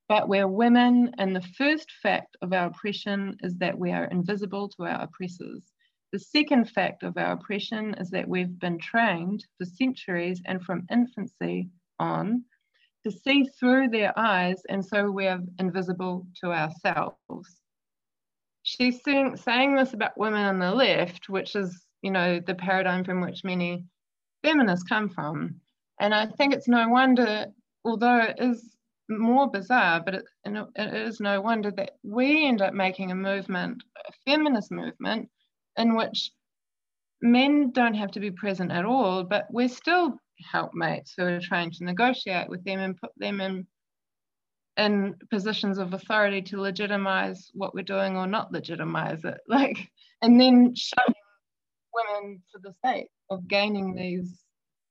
But 0.07 0.29
we're 0.29 0.47
women, 0.47 1.13
and 1.17 1.35
the 1.35 1.41
first 1.41 1.91
fact 2.01 2.37
of 2.41 2.53
our 2.53 2.67
oppression 2.67 3.35
is 3.41 3.57
that 3.57 3.77
we 3.77 3.91
are 3.91 4.05
invisible 4.05 4.69
to 4.69 4.83
our 4.83 5.01
oppressors. 5.01 5.73
The 6.13 6.19
second 6.19 6.69
fact 6.69 7.03
of 7.03 7.17
our 7.17 7.33
oppression 7.33 7.95
is 7.95 8.11
that 8.11 8.29
we've 8.29 8.57
been 8.59 8.79
trained 8.79 9.45
for 9.57 9.65
centuries 9.65 10.41
and 10.45 10.63
from 10.63 10.87
infancy 10.89 11.69
on 11.99 12.45
to 13.05 13.11
see 13.11 13.45
through 13.59 13.89
their 13.89 14.17
eyes, 14.17 14.61
and 14.67 14.83
so 14.83 15.11
we're 15.11 15.39
invisible 15.59 16.25
to 16.41 16.51
ourselves. 16.51 17.61
She's 18.63 19.03
saying, 19.03 19.37
saying 19.37 19.75
this 19.75 19.93
about 19.93 20.17
women 20.17 20.43
on 20.43 20.57
the 20.57 20.71
left, 20.71 21.29
which 21.29 21.55
is, 21.55 21.85
you 22.01 22.09
know, 22.09 22.39
the 22.39 22.55
paradigm 22.55 23.03
from 23.03 23.21
which 23.21 23.43
many 23.43 23.85
feminists 24.43 24.87
come 24.89 25.07
from. 25.07 25.55
And 25.99 26.15
I 26.15 26.25
think 26.25 26.53
it's 26.53 26.67
no 26.67 26.89
wonder, 26.89 27.45
although 27.83 28.17
it 28.17 28.37
is 28.39 28.75
more 29.07 29.51
bizarre, 29.51 30.01
but 30.03 30.15
it, 30.15 30.23
it 30.43 30.93
is 30.95 31.19
no 31.19 31.41
wonder 31.41 31.69
that 31.71 31.91
we 32.01 32.47
end 32.47 32.63
up 32.63 32.73
making 32.73 33.11
a 33.11 33.15
movement, 33.15 33.83
a 33.97 34.11
feminist 34.25 34.71
movement, 34.71 35.29
in 35.77 35.95
which 35.95 36.31
men 37.21 37.71
don't 37.71 37.93
have 37.93 38.11
to 38.11 38.19
be 38.19 38.31
present 38.31 38.71
at 38.71 38.85
all, 38.85 39.23
but 39.23 39.45
we're 39.51 39.69
still 39.69 40.17
helpmates 40.51 41.13
who 41.15 41.23
are 41.23 41.39
trying 41.39 41.71
to 41.71 41.83
negotiate 41.83 42.49
with 42.49 42.63
them 42.63 42.79
and 42.79 42.97
put 42.97 43.11
them 43.17 43.41
in 43.41 43.67
in 44.77 45.15
positions 45.29 45.77
of 45.77 45.93
authority 45.93 46.41
to 46.41 46.59
legitimize 46.59 47.49
what 47.53 47.73
we're 47.73 47.81
doing 47.81 48.17
or 48.17 48.27
not 48.27 48.51
legitimize 48.51 49.23
it. 49.23 49.39
Like, 49.47 49.89
and 50.21 50.39
then 50.39 50.75
showing 50.75 51.13
women 51.93 52.41
for 52.51 52.59
the 52.61 52.73
sake 52.83 53.07
of 53.29 53.47
gaining 53.47 53.95
these 53.95 54.43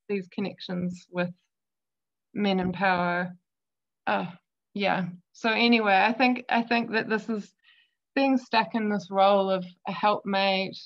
these 0.08 0.28
connections 0.28 1.06
with 1.10 1.30
men 2.34 2.60
in 2.60 2.72
power 2.72 3.36
uh, 4.06 4.26
yeah. 4.74 5.06
So 5.32 5.50
anyway, 5.50 5.94
I 5.94 6.12
think 6.12 6.44
I 6.48 6.62
think 6.62 6.92
that 6.92 7.08
this 7.08 7.28
is 7.28 7.52
being 8.14 8.38
stuck 8.38 8.74
in 8.74 8.88
this 8.88 9.08
role 9.10 9.50
of 9.50 9.64
a 9.88 9.92
helpmate, 9.92 10.78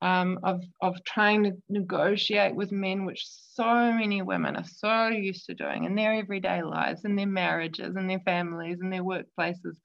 um, 0.00 0.38
of 0.44 0.62
of 0.80 1.02
trying 1.04 1.44
to 1.44 1.52
negotiate 1.68 2.54
with 2.54 2.70
men, 2.72 3.04
which 3.04 3.26
so 3.26 3.92
many 3.92 4.22
women 4.22 4.56
are 4.56 4.64
so 4.64 5.08
used 5.08 5.46
to 5.46 5.54
doing 5.54 5.84
in 5.84 5.94
their 5.94 6.14
everyday 6.14 6.62
lives, 6.62 7.04
in 7.04 7.16
their 7.16 7.26
marriages, 7.26 7.96
in 7.96 8.06
their 8.06 8.20
families, 8.20 8.78
in 8.80 8.90
their 8.90 9.02
workplaces. 9.04 9.76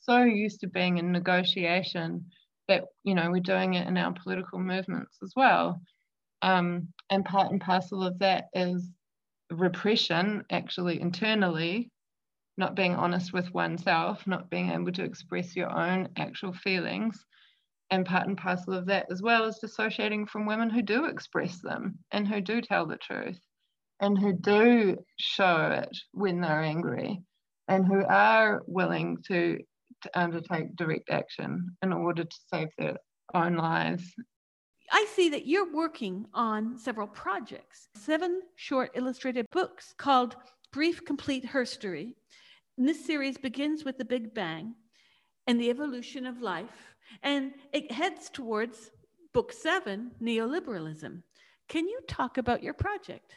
so 0.00 0.22
used 0.22 0.60
to 0.60 0.68
being 0.68 0.98
in 0.98 1.10
negotiation 1.12 2.26
that 2.68 2.84
you 3.04 3.14
know 3.14 3.30
we're 3.30 3.40
doing 3.40 3.74
it 3.74 3.86
in 3.86 3.96
our 3.96 4.12
political 4.12 4.58
movements 4.58 5.18
as 5.22 5.32
well 5.36 5.80
um, 6.42 6.88
and 7.10 7.24
part 7.24 7.50
and 7.50 7.60
parcel 7.60 8.02
of 8.04 8.18
that 8.18 8.46
is 8.54 8.90
repression 9.50 10.44
actually 10.50 11.00
internally 11.00 11.90
not 12.58 12.74
being 12.74 12.94
honest 12.94 13.32
with 13.32 13.52
oneself 13.54 14.26
not 14.26 14.50
being 14.50 14.70
able 14.70 14.92
to 14.92 15.04
express 15.04 15.54
your 15.54 15.70
own 15.70 16.08
actual 16.16 16.52
feelings 16.52 17.24
and 17.90 18.04
part 18.04 18.26
and 18.26 18.36
parcel 18.36 18.74
of 18.74 18.86
that 18.86 19.06
as 19.10 19.22
well 19.22 19.44
is 19.44 19.58
dissociating 19.58 20.26
from 20.26 20.46
women 20.46 20.70
who 20.70 20.82
do 20.82 21.04
express 21.04 21.60
them 21.60 21.98
and 22.10 22.26
who 22.26 22.40
do 22.40 22.60
tell 22.60 22.86
the 22.86 22.96
truth 22.96 23.38
and 24.00 24.18
who 24.18 24.32
do 24.32 24.96
show 25.18 25.70
it 25.72 25.96
when 26.12 26.40
they're 26.40 26.62
angry 26.62 27.20
and 27.68 27.86
who 27.86 28.04
are 28.04 28.62
willing 28.66 29.18
to, 29.28 29.58
to 30.02 30.18
undertake 30.18 30.74
direct 30.76 31.10
action 31.10 31.76
in 31.82 31.92
order 31.92 32.24
to 32.24 32.36
save 32.52 32.68
their 32.78 32.96
own 33.34 33.56
lives. 33.56 34.04
I 34.92 35.06
see 35.14 35.28
that 35.30 35.46
you're 35.46 35.72
working 35.72 36.26
on 36.32 36.78
several 36.78 37.08
projects, 37.08 37.88
seven 37.96 38.40
short 38.54 38.92
illustrated 38.94 39.46
books 39.50 39.94
called 39.96 40.36
Brief 40.72 41.04
Complete 41.04 41.44
Herstory. 41.44 42.14
And 42.78 42.88
this 42.88 43.04
series 43.04 43.38
begins 43.38 43.84
with 43.84 43.98
the 43.98 44.04
Big 44.04 44.34
Bang 44.34 44.74
and 45.46 45.60
the 45.60 45.70
evolution 45.70 46.26
of 46.26 46.40
life, 46.40 46.95
and 47.22 47.52
it 47.72 47.90
heads 47.92 48.30
towards 48.30 48.90
book 49.32 49.52
seven, 49.52 50.12
neoliberalism. 50.22 51.22
Can 51.68 51.88
you 51.88 52.00
talk 52.08 52.38
about 52.38 52.62
your 52.62 52.74
project? 52.74 53.36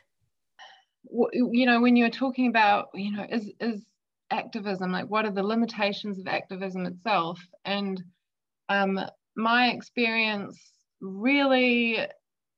you 1.33 1.65
know 1.65 1.81
when 1.81 1.95
you're 1.95 2.09
talking 2.09 2.47
about 2.47 2.89
you 2.93 3.11
know 3.11 3.25
is 3.29 3.51
is 3.59 3.85
activism 4.31 4.91
like 4.91 5.09
what 5.09 5.25
are 5.25 5.31
the 5.31 5.43
limitations 5.43 6.19
of 6.19 6.27
activism 6.27 6.85
itself 6.85 7.39
and 7.65 8.03
um, 8.69 8.99
my 9.35 9.69
experience 9.69 10.71
really 11.01 11.97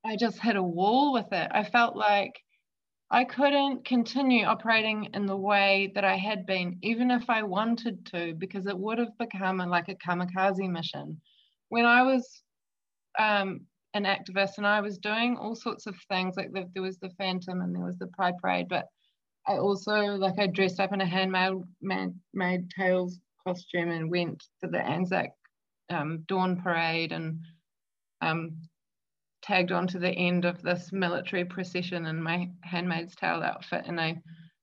i 0.04 0.16
just 0.18 0.40
hit 0.40 0.56
a 0.56 0.64
wall 0.64 1.14
with 1.14 1.32
it 1.32 1.50
i 1.54 1.64
felt 1.64 1.96
like 1.96 2.34
i 3.12 3.24
couldn't 3.24 3.86
continue 3.86 4.46
operating 4.46 5.10
in 5.14 5.26
the 5.26 5.38
way 5.38 5.92
that 5.94 6.04
i 6.04 6.16
had 6.16 6.46
been 6.46 6.78
even 6.82 7.12
if 7.12 7.30
i 7.30 7.44
wanted 7.44 8.06
to 8.06 8.34
because 8.34 8.66
it 8.66 8.78
would 8.78 8.98
have 8.98 9.18
become 9.20 9.60
a, 9.62 9.68
like 9.68 9.90
a 9.90 9.96
kamikaze 9.96 10.70
mission 10.70 11.20
when 11.70 11.86
i 11.86 12.02
was 12.02 12.42
um, 13.20 13.62
an 13.94 14.06
activist 14.06 14.58
and 14.58 14.66
I 14.66 14.82
was 14.82 14.98
doing 14.98 15.38
all 15.38 15.56
sorts 15.56 15.86
of 15.86 15.96
things. 16.10 16.36
Like 16.38 16.52
the, 16.54 16.70
there 16.74 16.84
was 16.84 16.98
the 16.98 17.12
Phantom 17.18 17.62
and 17.62 17.76
there 17.76 17.84
was 17.84 17.98
the 17.98 18.08
Pride 18.08 18.36
Parade, 18.42 18.70
but 18.70 18.86
I 19.48 19.54
also 19.54 19.96
like 19.96 20.40
I 20.40 20.48
dressed 20.48 20.80
up 20.80 20.94
in 20.94 21.02
a 21.02 21.06
handmade 21.06 21.62
made, 21.82 22.14
made 22.34 22.70
tails 22.70 23.20
costume 23.46 23.90
and 23.90 24.10
went 24.10 24.44
to 24.62 24.70
the 24.70 24.80
Anzac 24.80 25.32
um, 25.90 26.24
Dawn 26.28 26.62
Parade 26.62 27.12
and 27.12 27.40
um, 28.22 28.56
tagged 29.42 29.72
on 29.72 29.88
to 29.88 30.00
the 30.00 30.12
end 30.12 30.46
of 30.46 30.62
this 30.62 30.92
military 30.92 31.46
procession 31.46 32.06
in 32.06 32.22
my 32.22 32.50
handmaid's 32.62 33.16
tale 33.16 33.42
outfit. 33.42 33.86
And 33.86 34.00
I 34.00 34.22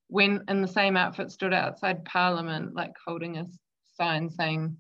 went 0.09 0.49
in 0.49 0.63
the 0.63 0.69
same 0.69 0.97
outfit, 0.97 1.31
stood 1.31 1.53
outside 1.53 2.05
Parliament, 2.05 2.75
like 2.75 2.93
holding 3.05 3.39
a 3.39 3.47
sign 3.95 4.31
saying 4.31 4.77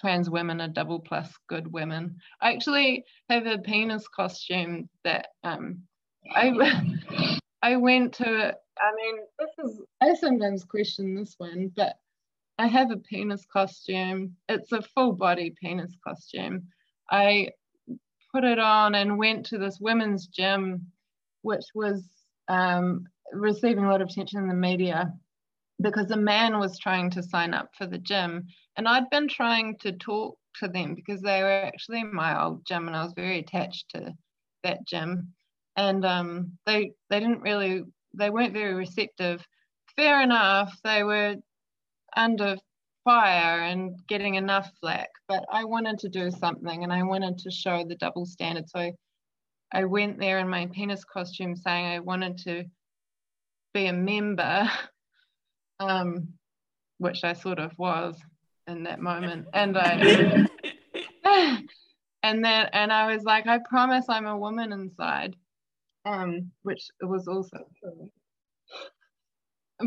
trans 0.00 0.28
women 0.28 0.60
are 0.60 0.68
double 0.68 1.00
plus 1.00 1.32
good 1.48 1.72
women. 1.72 2.16
I 2.40 2.52
actually 2.52 3.04
have 3.30 3.46
a 3.46 3.58
penis 3.58 4.06
costume 4.08 4.88
that 5.04 5.28
um, 5.42 5.82
I 6.34 7.38
I 7.62 7.76
went 7.76 8.14
to. 8.14 8.56
I 8.78 8.92
mean, 8.96 9.16
this 9.38 9.50
is 9.64 9.80
I 10.02 10.14
sometimes 10.14 10.64
question 10.64 11.14
this 11.14 11.34
one, 11.38 11.72
but 11.76 11.96
I 12.58 12.66
have 12.66 12.90
a 12.90 12.96
penis 12.96 13.46
costume. 13.50 14.36
It's 14.48 14.72
a 14.72 14.82
full 14.82 15.12
body 15.12 15.54
penis 15.60 15.92
costume. 16.06 16.68
I 17.10 17.50
put 18.34 18.44
it 18.44 18.58
on 18.58 18.96
and 18.96 19.18
went 19.18 19.46
to 19.46 19.58
this 19.58 19.78
women's 19.80 20.26
gym, 20.26 20.86
which 21.42 21.64
was 21.74 22.04
um, 22.48 23.04
receiving 23.32 23.84
a 23.84 23.90
lot 23.90 24.02
of 24.02 24.08
attention 24.08 24.40
in 24.40 24.48
the 24.48 24.54
media 24.54 25.12
because 25.80 26.10
a 26.10 26.16
man 26.16 26.58
was 26.58 26.78
trying 26.78 27.10
to 27.10 27.22
sign 27.22 27.54
up 27.54 27.70
for 27.78 27.86
the 27.86 27.98
gym 27.98 28.46
and 28.76 28.88
I'd 28.88 29.08
been 29.10 29.28
trying 29.28 29.76
to 29.78 29.92
talk 29.92 30.36
to 30.60 30.68
them 30.68 30.94
because 30.94 31.20
they 31.20 31.42
were 31.42 31.50
actually 31.50 32.02
my 32.04 32.42
old 32.42 32.66
gym 32.66 32.86
and 32.88 32.96
I 32.96 33.04
was 33.04 33.12
very 33.14 33.38
attached 33.38 33.90
to 33.90 34.12
that 34.64 34.86
gym. 34.86 35.32
And 35.76 36.04
um, 36.04 36.58
they 36.66 36.92
they 37.10 37.20
didn't 37.20 37.42
really 37.42 37.84
they 38.14 38.30
weren't 38.30 38.52
very 38.52 38.74
receptive. 38.74 39.44
Fair 39.96 40.22
enough, 40.22 40.76
they 40.84 41.02
were 41.02 41.36
under 42.16 42.56
fire 43.04 43.62
and 43.62 43.98
getting 44.08 44.34
enough 44.34 44.70
flack, 44.80 45.10
but 45.28 45.44
I 45.50 45.64
wanted 45.64 45.98
to 46.00 46.08
do 46.08 46.30
something 46.30 46.82
and 46.82 46.92
I 46.92 47.02
wanted 47.02 47.38
to 47.38 47.50
show 47.50 47.84
the 47.84 47.96
double 47.96 48.26
standard. 48.26 48.68
So 48.68 48.90
I 49.72 49.84
went 49.84 50.18
there 50.18 50.38
in 50.38 50.48
my 50.48 50.66
penis 50.66 51.04
costume 51.04 51.56
saying 51.56 51.86
I 51.86 51.98
wanted 52.00 52.38
to 52.38 52.64
be 53.72 53.86
a 53.86 53.92
member, 53.92 54.70
um, 55.80 56.28
which 56.98 57.24
I 57.24 57.34
sort 57.34 57.58
of 57.58 57.72
was 57.78 58.20
in 58.66 58.84
that 58.84 59.00
moment 59.00 59.46
and 59.52 59.76
i 59.76 60.46
and 62.22 62.44
then 62.44 62.68
and 62.72 62.92
i 62.92 63.12
was 63.12 63.22
like 63.24 63.46
i 63.46 63.58
promise 63.68 64.06
i'm 64.08 64.26
a 64.26 64.36
woman 64.36 64.72
inside 64.72 65.36
um 66.06 66.50
which 66.62 66.88
was 67.02 67.28
also 67.28 67.58
true 67.78 68.10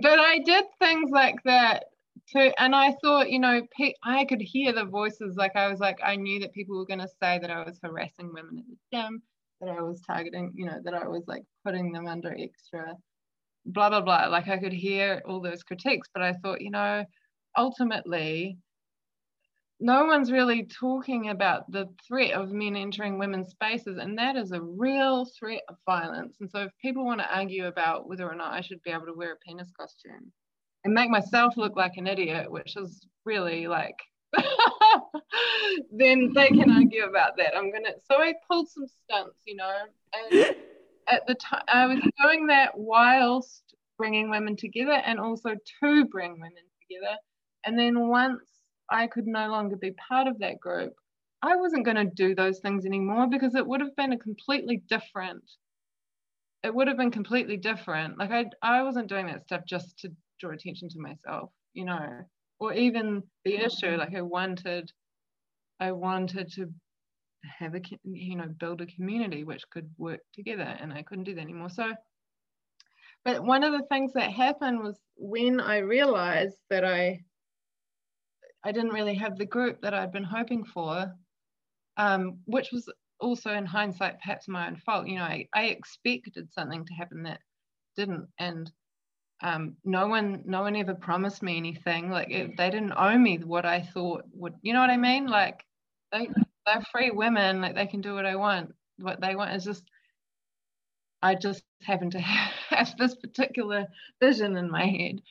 but 0.02 0.20
i 0.20 0.40
did 0.46 0.66
things 0.80 1.10
like 1.12 1.42
that 1.44 1.86
too 2.32 2.52
and 2.58 2.76
i 2.76 2.94
thought 3.04 3.30
you 3.30 3.40
know 3.40 3.62
i 4.04 4.26
could 4.26 4.42
hear 4.42 4.72
the 4.74 4.86
voices 4.86 5.36
like 5.36 5.56
i 5.56 5.70
was 5.70 5.80
like 5.80 5.98
i 6.04 6.16
knew 6.16 6.40
that 6.40 6.54
people 6.54 6.78
were 6.78 6.86
going 6.86 7.00
to 7.00 7.08
say 7.22 7.40
that 7.40 7.52
i 7.52 7.64
was 7.64 7.80
harassing 7.84 8.32
women 8.34 8.58
at 8.60 8.66
the 8.68 8.98
gym 8.98 9.22
that 9.62 9.70
i 9.70 9.82
was 9.82 10.02
targeting 10.02 10.52
you 10.56 10.66
know 10.66 10.80
that 10.84 10.94
i 10.94 11.08
was 11.08 11.24
like 11.28 11.44
putting 11.66 11.92
them 11.92 12.08
under 12.08 12.36
extra 12.38 12.96
blah 13.66 13.90
blah 13.90 14.02
blah 14.02 14.28
like 14.28 14.48
i 14.48 14.58
could 14.58 14.74
hear 14.74 15.22
all 15.26 15.42
those 15.42 15.64
critiques 15.64 16.10
but 16.14 16.24
i 16.24 16.34
thought 16.34 16.62
you 16.62 16.72
know 16.72 17.04
ultimately 17.58 18.58
no 19.80 20.06
one's 20.06 20.32
really 20.32 20.66
talking 20.66 21.30
about 21.30 21.72
the 21.72 21.88
threat 22.08 22.32
of 22.32 22.52
men 22.52 22.76
entering 22.76 23.20
women's 23.20 23.50
spaces, 23.50 24.00
and 24.00 24.18
that 24.18 24.36
is 24.36 24.52
a 24.52 24.60
real 24.60 25.26
threat 25.40 25.62
of 25.70 25.76
violence. 25.86 26.38
And 26.40 26.50
so, 26.50 26.62
if 26.62 26.72
people 26.82 27.06
want 27.06 27.20
to 27.20 27.36
argue 27.36 27.68
about 27.68 28.10
whether 28.10 28.28
or 28.28 28.34
not 28.34 28.54
I 28.54 28.62
should 28.62 28.82
be 28.82 28.90
able 28.90 29.06
to 29.06 29.14
wear 29.14 29.34
a 29.34 29.38
penis 29.38 29.72
costume 29.80 30.32
and 30.88 30.94
make 30.94 31.10
myself 31.10 31.58
look 31.58 31.76
like 31.76 31.98
an 31.98 32.08
idiot, 32.08 32.50
which 32.50 32.78
is 32.78 33.06
really 33.26 33.68
like, 33.68 34.00
then 35.92 36.32
they 36.34 36.48
can 36.48 36.72
argue 36.72 37.04
about 37.04 37.36
that. 37.36 37.58
I'm 37.58 37.74
gonna. 37.74 37.92
So 38.10 38.22
I 38.22 38.34
pulled 38.50 38.70
some 38.70 38.88
stunts, 38.88 39.42
you 39.46 39.58
know, 39.58 39.70
and 40.14 40.56
at 41.10 41.28
the 41.28 41.36
time 41.36 41.64
I 41.68 41.88
was 41.88 42.00
doing 42.24 42.48
that 42.48 42.78
whilst 42.78 43.76
bringing 43.98 44.30
women 44.30 44.56
together, 44.56 44.94
and 44.94 45.20
also 45.20 45.56
to 45.82 46.06
bring 46.06 46.34
women 46.34 46.64
together. 46.82 47.18
And 47.66 47.78
then 47.78 48.08
once 48.08 48.46
I 48.90 49.08
could 49.08 49.28
no 49.28 49.50
longer 49.50 49.76
be 49.76 49.92
part 49.92 50.28
of 50.28 50.40
that 50.40 50.62
group, 50.62 50.94
I 51.42 51.58
wasn't 51.58 51.84
going 51.84 51.98
to 51.98 52.06
do 52.06 52.34
those 52.34 52.60
things 52.60 52.86
anymore 52.86 53.28
because 53.30 53.56
it 53.56 53.68
would 53.68 53.82
have 53.82 53.96
been 53.98 54.14
a 54.14 54.18
completely 54.18 54.84
different. 54.88 55.44
It 56.64 56.74
would 56.74 56.88
have 56.88 56.98
been 56.98 57.12
completely 57.12 57.58
different. 57.58 58.18
Like 58.18 58.32
I, 58.32 58.46
I 58.62 58.84
wasn't 58.84 59.10
doing 59.10 59.26
that 59.28 59.44
stuff 59.44 59.64
just 59.68 60.00
to 60.00 60.12
draw 60.40 60.52
attention 60.52 60.90
to 60.90 61.00
myself, 61.00 61.52
you 61.74 61.86
know, 61.86 62.22
or 62.60 62.74
even 62.74 63.24
the 63.46 63.56
issue. 63.58 63.96
Like 63.98 64.16
I 64.16 64.22
wanted, 64.22 64.92
I 65.80 65.92
wanted 65.92 66.52
to 66.54 66.74
have 67.44 67.76
a, 67.76 67.82
you 68.04 68.36
know, 68.36 68.48
build 68.60 68.82
a 68.82 68.86
community 68.88 69.44
which 69.44 69.70
could 69.70 69.90
work 69.98 70.22
together, 70.34 70.78
and 70.80 70.92
I 70.94 71.04
couldn't 71.04 71.26
do 71.26 71.36
that 71.36 71.42
anymore. 71.42 71.70
So, 71.70 71.94
but 73.24 73.44
one 73.44 73.64
of 73.64 73.74
the 73.74 73.86
things 73.90 74.14
that 74.14 74.32
happened 74.32 74.80
was 74.80 75.00
when 75.16 75.60
I 75.60 75.78
realized 75.78 76.58
that 76.70 76.84
I 76.84 77.24
I 78.64 78.72
didn't 78.72 78.94
really 78.94 79.16
have 79.16 79.38
the 79.38 79.46
group 79.46 79.82
that 79.82 79.94
I'd 79.94 80.12
been 80.12 80.24
hoping 80.24 80.66
for, 80.66 81.14
um, 81.96 82.40
which 82.46 82.70
was 82.72 82.92
also 83.20 83.54
in 83.54 83.66
hindsight 83.66 84.20
perhaps 84.20 84.48
my 84.48 84.68
own 84.68 84.76
fault. 84.78 85.08
You 85.08 85.18
know, 85.18 85.24
I, 85.24 85.48
I 85.54 85.66
expected 85.66 86.52
something 86.52 86.86
to 86.86 86.94
happen 86.94 87.24
that 87.24 87.40
didn't, 87.96 88.28
and 88.40 88.70
um, 89.42 89.76
no 89.84 90.08
one 90.08 90.44
no 90.46 90.62
one 90.62 90.76
ever 90.76 90.96
promised 90.96 91.44
me 91.44 91.58
anything. 91.58 92.10
Like 92.10 92.30
it, 92.32 92.58
they 92.58 92.70
didn't 92.70 92.94
owe 92.98 93.18
me 93.18 93.38
what 93.38 93.66
I 93.66 93.82
thought 93.82 94.24
would. 94.34 94.56
You 94.62 94.74
know 94.74 94.82
what 94.82 94.90
I 94.90 94.98
mean? 94.98 95.28
Like 95.28 95.64
they 96.12 96.30
they're 96.66 96.84
free 96.92 97.12
women. 97.12 97.62
Like 97.62 97.76
they 97.76 97.88
can 97.88 98.02
do 98.02 98.14
what 98.16 98.26
I 98.26 98.36
want. 98.36 98.74
What 98.98 99.22
they 99.22 99.36
want 99.36 99.56
is 99.56 99.64
just. 99.64 99.84
I 101.20 101.34
just 101.34 101.64
happen 101.82 102.12
to 102.12 102.20
have 102.70 102.96
this 102.98 103.16
particular 103.16 103.88
vision 104.22 104.56
in 104.56 104.70
my 104.70 104.86
head. 104.86 105.22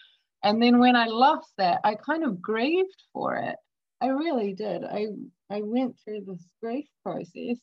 And 0.43 0.62
then 0.62 0.78
when 0.78 0.97
I 0.97 1.07
lost 1.07 1.53
that, 1.59 1.81
I 1.85 1.95
kind 1.95 2.24
of 2.24 2.43
grieved 2.43 3.03
for 3.12 3.37
it. 3.37 3.57
I 4.01 4.09
really 4.09 4.53
did. 4.53 4.85
I, 4.85 5.07
I 5.51 5.62
went 5.62 5.97
through 5.99 6.23
this 6.27 6.45
grief 6.62 6.87
process. 7.03 7.59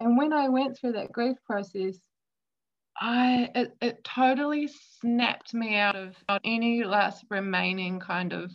And 0.00 0.16
when 0.16 0.32
I 0.32 0.48
went 0.48 0.78
through 0.78 0.92
that 0.92 1.12
grief 1.12 1.36
process, 1.46 1.98
I 3.00 3.50
it, 3.54 3.76
it 3.80 4.04
totally 4.04 4.68
snapped 5.00 5.54
me 5.54 5.76
out 5.76 5.96
of 5.96 6.16
any 6.44 6.84
last 6.84 7.24
remaining 7.30 8.00
kind 8.00 8.32
of 8.32 8.50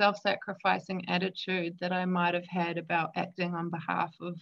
self 0.00 0.18
sacrificing 0.18 1.08
attitude 1.08 1.76
that 1.80 1.92
I 1.92 2.06
might 2.06 2.34
have 2.34 2.46
had 2.46 2.78
about 2.78 3.10
acting 3.16 3.54
on 3.54 3.70
behalf 3.70 4.14
of 4.20 4.40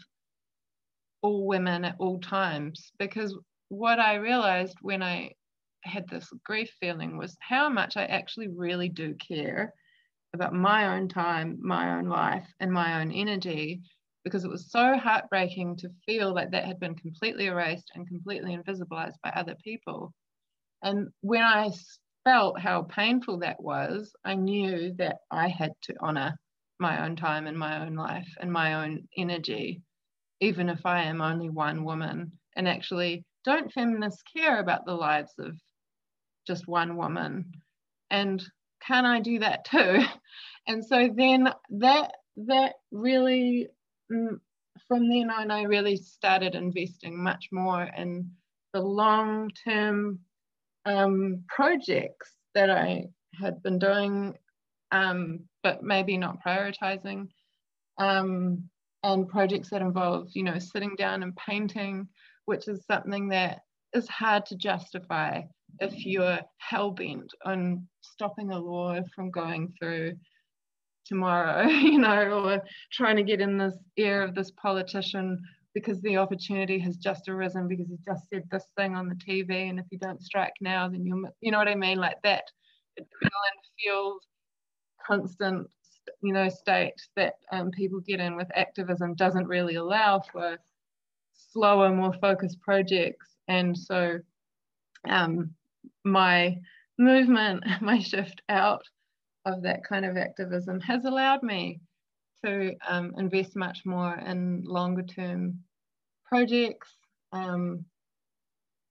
all 1.22 1.46
women 1.46 1.84
at 1.84 1.96
all 1.98 2.20
times. 2.20 2.92
Because 2.98 3.36
what 3.68 3.98
I 3.98 4.14
realized 4.14 4.76
when 4.82 5.02
I 5.02 5.32
had 5.84 6.08
this 6.08 6.30
grief 6.44 6.70
feeling 6.80 7.16
was 7.16 7.36
how 7.40 7.68
much 7.68 7.96
I 7.96 8.04
actually 8.04 8.48
really 8.48 8.88
do 8.88 9.14
care 9.14 9.74
about 10.34 10.54
my 10.54 10.96
own 10.96 11.08
time, 11.08 11.58
my 11.60 11.96
own 11.96 12.06
life, 12.06 12.46
and 12.60 12.72
my 12.72 13.00
own 13.00 13.10
energy. 13.10 13.82
Because 14.24 14.44
it 14.44 14.50
was 14.50 14.70
so 14.70 14.96
heartbreaking 14.98 15.76
to 15.76 15.90
feel 16.06 16.34
like 16.34 16.50
that 16.50 16.66
had 16.66 16.78
been 16.78 16.94
completely 16.94 17.46
erased 17.46 17.90
and 17.94 18.06
completely 18.06 18.56
invisibilized 18.56 19.16
by 19.22 19.30
other 19.30 19.56
people. 19.64 20.12
And 20.82 21.08
when 21.20 21.42
I 21.42 21.70
felt 22.24 22.60
how 22.60 22.82
painful 22.82 23.38
that 23.40 23.62
was, 23.62 24.12
I 24.24 24.34
knew 24.34 24.94
that 24.98 25.18
I 25.30 25.48
had 25.48 25.72
to 25.82 25.94
honor 26.00 26.38
my 26.78 27.04
own 27.04 27.16
time 27.16 27.46
and 27.46 27.58
my 27.58 27.84
own 27.84 27.94
life 27.94 28.28
and 28.40 28.52
my 28.52 28.84
own 28.84 29.08
energy, 29.16 29.82
even 30.40 30.68
if 30.68 30.84
I 30.86 31.04
am 31.04 31.20
only 31.20 31.50
one 31.50 31.84
woman. 31.84 32.32
And 32.56 32.68
actually, 32.68 33.24
don't 33.44 33.72
feminists 33.72 34.22
care 34.36 34.60
about 34.60 34.84
the 34.86 34.94
lives 34.94 35.32
of 35.38 35.56
just 36.46 36.66
one 36.66 36.96
woman? 36.96 37.52
And 38.10 38.42
can 38.86 39.06
I 39.06 39.20
do 39.20 39.38
that 39.40 39.64
too? 39.64 40.00
And 40.66 40.84
so 40.84 41.08
then 41.16 41.48
that 41.70 42.12
that 42.36 42.74
really 42.92 43.68
from 44.88 45.08
then 45.08 45.30
on 45.30 45.50
I 45.50 45.62
really 45.62 45.96
started 45.96 46.54
investing 46.54 47.22
much 47.22 47.48
more 47.52 47.84
in 47.96 48.30
the 48.72 48.80
long 48.80 49.50
term 49.64 50.20
um, 50.84 51.44
projects 51.48 52.32
that 52.54 52.70
I 52.70 53.06
had 53.40 53.62
been 53.62 53.78
doing, 53.78 54.36
um, 54.92 55.40
but 55.62 55.82
maybe 55.82 56.16
not 56.16 56.42
prioritizing, 56.44 57.28
um, 57.98 58.68
and 59.02 59.28
projects 59.28 59.70
that 59.70 59.82
involve, 59.82 60.28
you 60.34 60.42
know, 60.42 60.58
sitting 60.58 60.94
down 60.96 61.22
and 61.22 61.36
painting, 61.36 62.08
which 62.46 62.68
is 62.68 62.84
something 62.90 63.28
that 63.28 63.60
is 63.94 64.08
hard 64.08 64.46
to 64.46 64.56
justify 64.56 65.42
if 65.80 66.04
you're 66.04 66.40
hell 66.58 66.90
bent 66.90 67.32
on 67.44 67.86
stopping 68.02 68.50
a 68.50 68.58
law 68.58 68.98
from 69.14 69.30
going 69.30 69.72
through 69.78 70.14
tomorrow, 71.10 71.66
you 71.66 71.98
know, 71.98 72.44
or 72.44 72.62
trying 72.92 73.16
to 73.16 73.22
get 73.22 73.40
in 73.40 73.58
this 73.58 73.74
ear 73.98 74.22
of 74.22 74.34
this 74.34 74.50
politician 74.52 75.42
because 75.74 76.00
the 76.00 76.16
opportunity 76.16 76.78
has 76.78 76.96
just 76.96 77.28
arisen 77.28 77.68
because 77.68 77.88
he 77.88 77.98
just 78.04 78.28
said 78.28 78.44
this 78.50 78.64
thing 78.76 78.96
on 78.96 79.08
the 79.08 79.14
TV, 79.14 79.68
and 79.68 79.78
if 79.78 79.86
you 79.90 79.98
don't 79.98 80.22
strike 80.22 80.54
now, 80.60 80.88
then 80.88 81.04
you'll, 81.04 81.28
you 81.40 81.50
know 81.50 81.58
what 81.58 81.68
I 81.68 81.74
mean, 81.74 81.98
like 81.98 82.16
that 82.22 82.44
fueled, 83.78 84.22
constant, 85.06 85.68
you 86.22 86.32
know, 86.32 86.48
state 86.48 86.94
that 87.16 87.34
um, 87.52 87.70
people 87.70 88.00
get 88.00 88.20
in 88.20 88.36
with 88.36 88.48
activism 88.56 89.14
doesn't 89.14 89.46
really 89.46 89.76
allow 89.76 90.22
for 90.32 90.58
slower, 91.52 91.94
more 91.94 92.14
focused 92.14 92.60
projects, 92.62 93.36
and 93.48 93.76
so 93.76 94.18
um, 95.08 95.50
my 96.04 96.56
movement, 96.98 97.64
my 97.80 97.98
shift 97.98 98.42
out 98.48 98.82
of 99.44 99.62
that 99.62 99.84
kind 99.84 100.04
of 100.04 100.16
activism 100.16 100.80
has 100.80 101.04
allowed 101.04 101.42
me 101.42 101.80
to 102.44 102.74
um, 102.88 103.14
invest 103.18 103.56
much 103.56 103.80
more 103.84 104.14
in 104.14 104.62
longer 104.64 105.02
term 105.02 105.60
projects. 106.26 106.88
Um, 107.32 107.84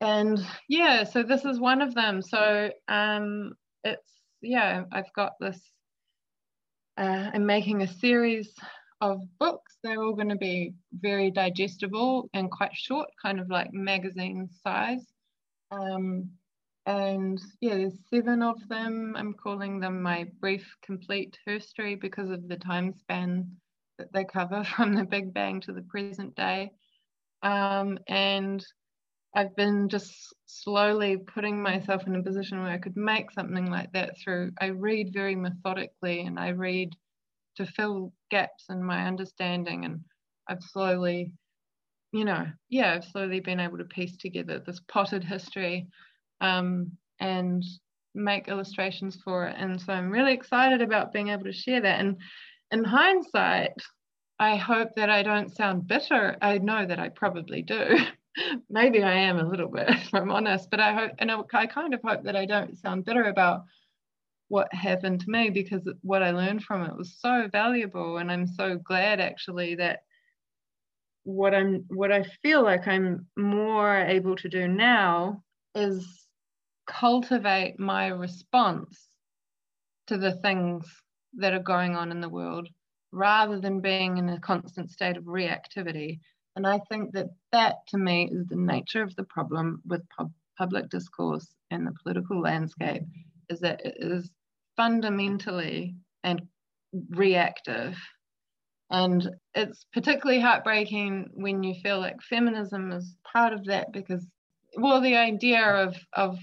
and 0.02 0.40
yeah, 0.68 1.04
so 1.04 1.24
this 1.24 1.46
is 1.46 1.60
one 1.60 1.82
of 1.82 1.94
them. 1.94 2.22
So 2.22 2.72
um, 2.88 3.54
it's, 3.84 4.12
yeah, 4.42 4.84
I've 4.92 5.12
got 5.14 5.34
this, 5.40 5.60
uh, 6.98 7.32
I'm 7.34 7.46
making 7.46 7.82
a 7.82 7.88
series 7.88 8.54
of 9.02 9.22
books. 9.40 9.78
They're 9.84 10.02
all 10.02 10.14
going 10.14 10.30
to 10.30 10.36
be 10.36 10.74
very 10.94 11.32
digestible 11.32 12.30
and 12.34 12.52
quite 12.52 12.76
short, 12.76 13.10
kind 13.22 13.40
of 13.40 13.50
like 13.50 13.74
magazine 13.74 14.50
size. 14.64 15.06
Um, 15.72 16.30
and 16.86 17.40
yeah, 17.62 17.76
there's 17.76 18.00
seven 18.10 18.42
of 18.42 18.68
them. 18.68 19.16
I'm 19.18 19.34
calling 19.34 19.80
them 19.80 20.02
my 20.02 20.26
brief, 20.40 20.66
complete 20.82 21.38
history 21.46 21.96
because 21.96 22.30
of 22.30 22.48
the 22.48 22.58
time 22.58 22.94
span 22.94 23.58
that 23.98 24.12
they 24.14 24.26
cover 24.26 24.64
from 24.76 24.96
the 24.96 25.04
Big 25.04 25.34
Bang 25.34 25.62
to 25.62 25.74
the 25.74 25.84
present 25.84 26.36
day. 26.36 26.72
Um, 27.44 28.00
and 28.08 28.66
I've 29.36 29.56
been 29.56 29.90
just 29.90 30.34
slowly 30.46 31.18
putting 31.18 31.62
myself 31.62 32.08
in 32.08 32.16
a 32.16 32.24
position 32.24 32.62
where 32.62 32.72
I 32.72 32.80
could 32.80 32.98
make 32.98 33.32
something 33.32 33.70
like 33.70 33.92
that 33.94 34.16
through. 34.24 34.52
I 34.60 34.68
read 34.68 35.14
very 35.14 35.36
methodically 35.36 36.22
and 36.22 36.40
I 36.40 36.50
read 36.50 36.96
to 37.58 37.66
fill 37.66 38.14
gaps 38.32 38.66
in 38.70 38.84
my 38.84 39.06
understanding. 39.06 39.86
And 39.86 40.02
I've 40.48 40.64
slowly, 40.64 41.32
you 42.12 42.26
know, 42.26 42.48
yeah, 42.70 42.94
I've 42.94 43.06
slowly 43.06 43.40
been 43.40 43.60
able 43.60 43.78
to 43.78 43.86
piece 43.86 44.18
together 44.18 44.60
this 44.60 44.82
potted 44.88 45.24
history 45.24 45.88
um, 46.42 46.92
and 47.20 47.64
make 48.16 48.48
illustrations 48.48 49.18
for 49.24 49.48
it. 49.48 49.56
And 49.58 49.80
so 49.80 49.94
I'm 49.94 50.10
really 50.10 50.34
excited 50.34 50.82
about 50.82 51.14
being 51.14 51.30
able 51.30 51.44
to 51.46 51.54
share 51.54 51.82
that. 51.82 52.00
And 52.00 52.18
in 52.72 52.84
hindsight, 52.84 53.74
I 54.40 54.56
hope 54.56 54.96
that 54.96 55.10
I 55.10 55.24
don't 55.24 55.56
sound 55.56 55.88
bitter. 55.88 56.38
I 56.42 56.58
know 56.60 56.86
that 56.86 57.00
I 57.00 57.10
probably 57.10 57.62
do. 57.62 57.98
Maybe 58.70 59.04
I 59.04 59.14
am 59.14 59.38
a 59.38 59.48
little 59.48 59.68
bit, 59.68 59.90
if 59.90 60.14
I'm 60.14 60.32
honest, 60.32 60.70
but 60.72 60.80
I 60.80 60.94
hope, 60.94 61.12
and 61.20 61.32
I 61.32 61.66
kind 61.68 61.94
of 61.94 62.02
hope 62.04 62.24
that 62.24 62.36
I 62.36 62.46
don't 62.46 62.78
sound 62.78 63.06
bitter 63.06 63.26
about 63.26 63.64
what 64.48 64.74
happened 64.74 65.22
to 65.22 65.30
me 65.30 65.50
because 65.50 65.88
what 66.02 66.24
I 66.24 66.32
learned 66.32 66.64
from 66.64 66.84
it 66.84 66.96
was 66.96 67.18
so 67.20 67.48
valuable. 67.52 68.18
And 68.18 68.32
I'm 68.32 68.48
so 68.48 68.78
glad 68.78 69.20
actually 69.20 69.76
that 69.76 70.00
what 71.24 71.54
I'm, 71.54 71.86
what 71.90 72.12
I 72.12 72.24
feel 72.42 72.64
like 72.64 72.88
I'm 72.88 73.28
more 73.38 73.96
able 73.96 74.36
to 74.38 74.50
do 74.50 74.68
now 74.68 75.44
is 75.76 76.19
cultivate 76.90 77.80
my 77.80 78.08
response 78.08 79.08
to 80.08 80.18
the 80.18 80.34
things 80.34 80.86
that 81.36 81.54
are 81.54 81.64
going 81.64 81.96
on 81.96 82.12
in 82.12 82.20
the 82.20 82.30
world 82.30 82.68
rather 83.12 83.60
than 83.60 83.80
being 83.80 84.18
in 84.18 84.30
a 84.30 84.40
constant 84.40 84.90
state 84.90 85.18
of 85.18 85.24
reactivity. 85.24 86.20
And 86.56 86.66
I 86.66 86.80
think 86.90 87.14
that 87.14 87.28
that 87.52 87.76
to 87.90 87.98
me 87.98 88.30
is 88.32 88.48
the 88.48 88.56
nature 88.56 89.04
of 89.04 89.16
the 89.16 89.24
problem 89.24 89.82
with 89.86 90.02
pub- 90.18 90.34
public 90.58 90.90
discourse 90.90 91.48
and 91.72 91.86
the 91.86 91.94
political 92.04 92.42
landscape 92.42 93.04
is 93.50 93.60
that 93.60 93.86
it 93.86 93.96
is 94.00 94.32
fundamentally 94.76 95.96
and 96.24 96.42
reactive. 97.10 97.96
And 98.90 99.30
it's 99.54 99.86
particularly 99.94 100.42
heartbreaking 100.42 101.30
when 101.34 101.62
you 101.62 101.76
feel 101.84 102.00
like 102.00 102.22
feminism 102.22 102.92
is 102.92 103.16
part 103.32 103.54
of 103.54 103.66
that 103.66 103.94
because, 103.94 104.26
well, 104.76 105.02
the 105.02 105.16
idea 105.16 105.64
of, 105.64 105.96
of 106.14 106.40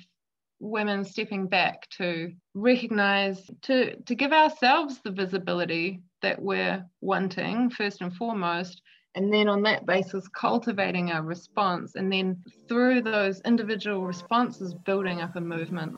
women 0.61 1.05
stepping 1.05 1.47
back 1.47 1.89
to 1.91 2.33
recognize 2.55 3.51
to 3.63 3.97
to 4.03 4.15
give 4.15 4.33
ourselves 4.33 5.01
the 5.05 5.11
visibility 5.11 6.01
that 6.23 6.41
we're 6.41 6.85
wanting 7.01 7.71
first 7.71 8.01
and 8.01 8.15
foremost 8.15 8.81
and 9.15 9.33
then 9.33 9.49
on 9.49 9.63
that 9.63 9.87
basis 9.87 10.27
cultivating 10.29 11.11
our 11.11 11.23
response 11.23 11.95
and 11.95 12.13
then 12.13 12.43
through 12.69 13.03
those 13.03 13.41
individual 13.43 14.07
responses 14.07 14.75
building 14.75 15.21
up 15.21 15.37
a 15.37 15.41
movement 15.41 15.97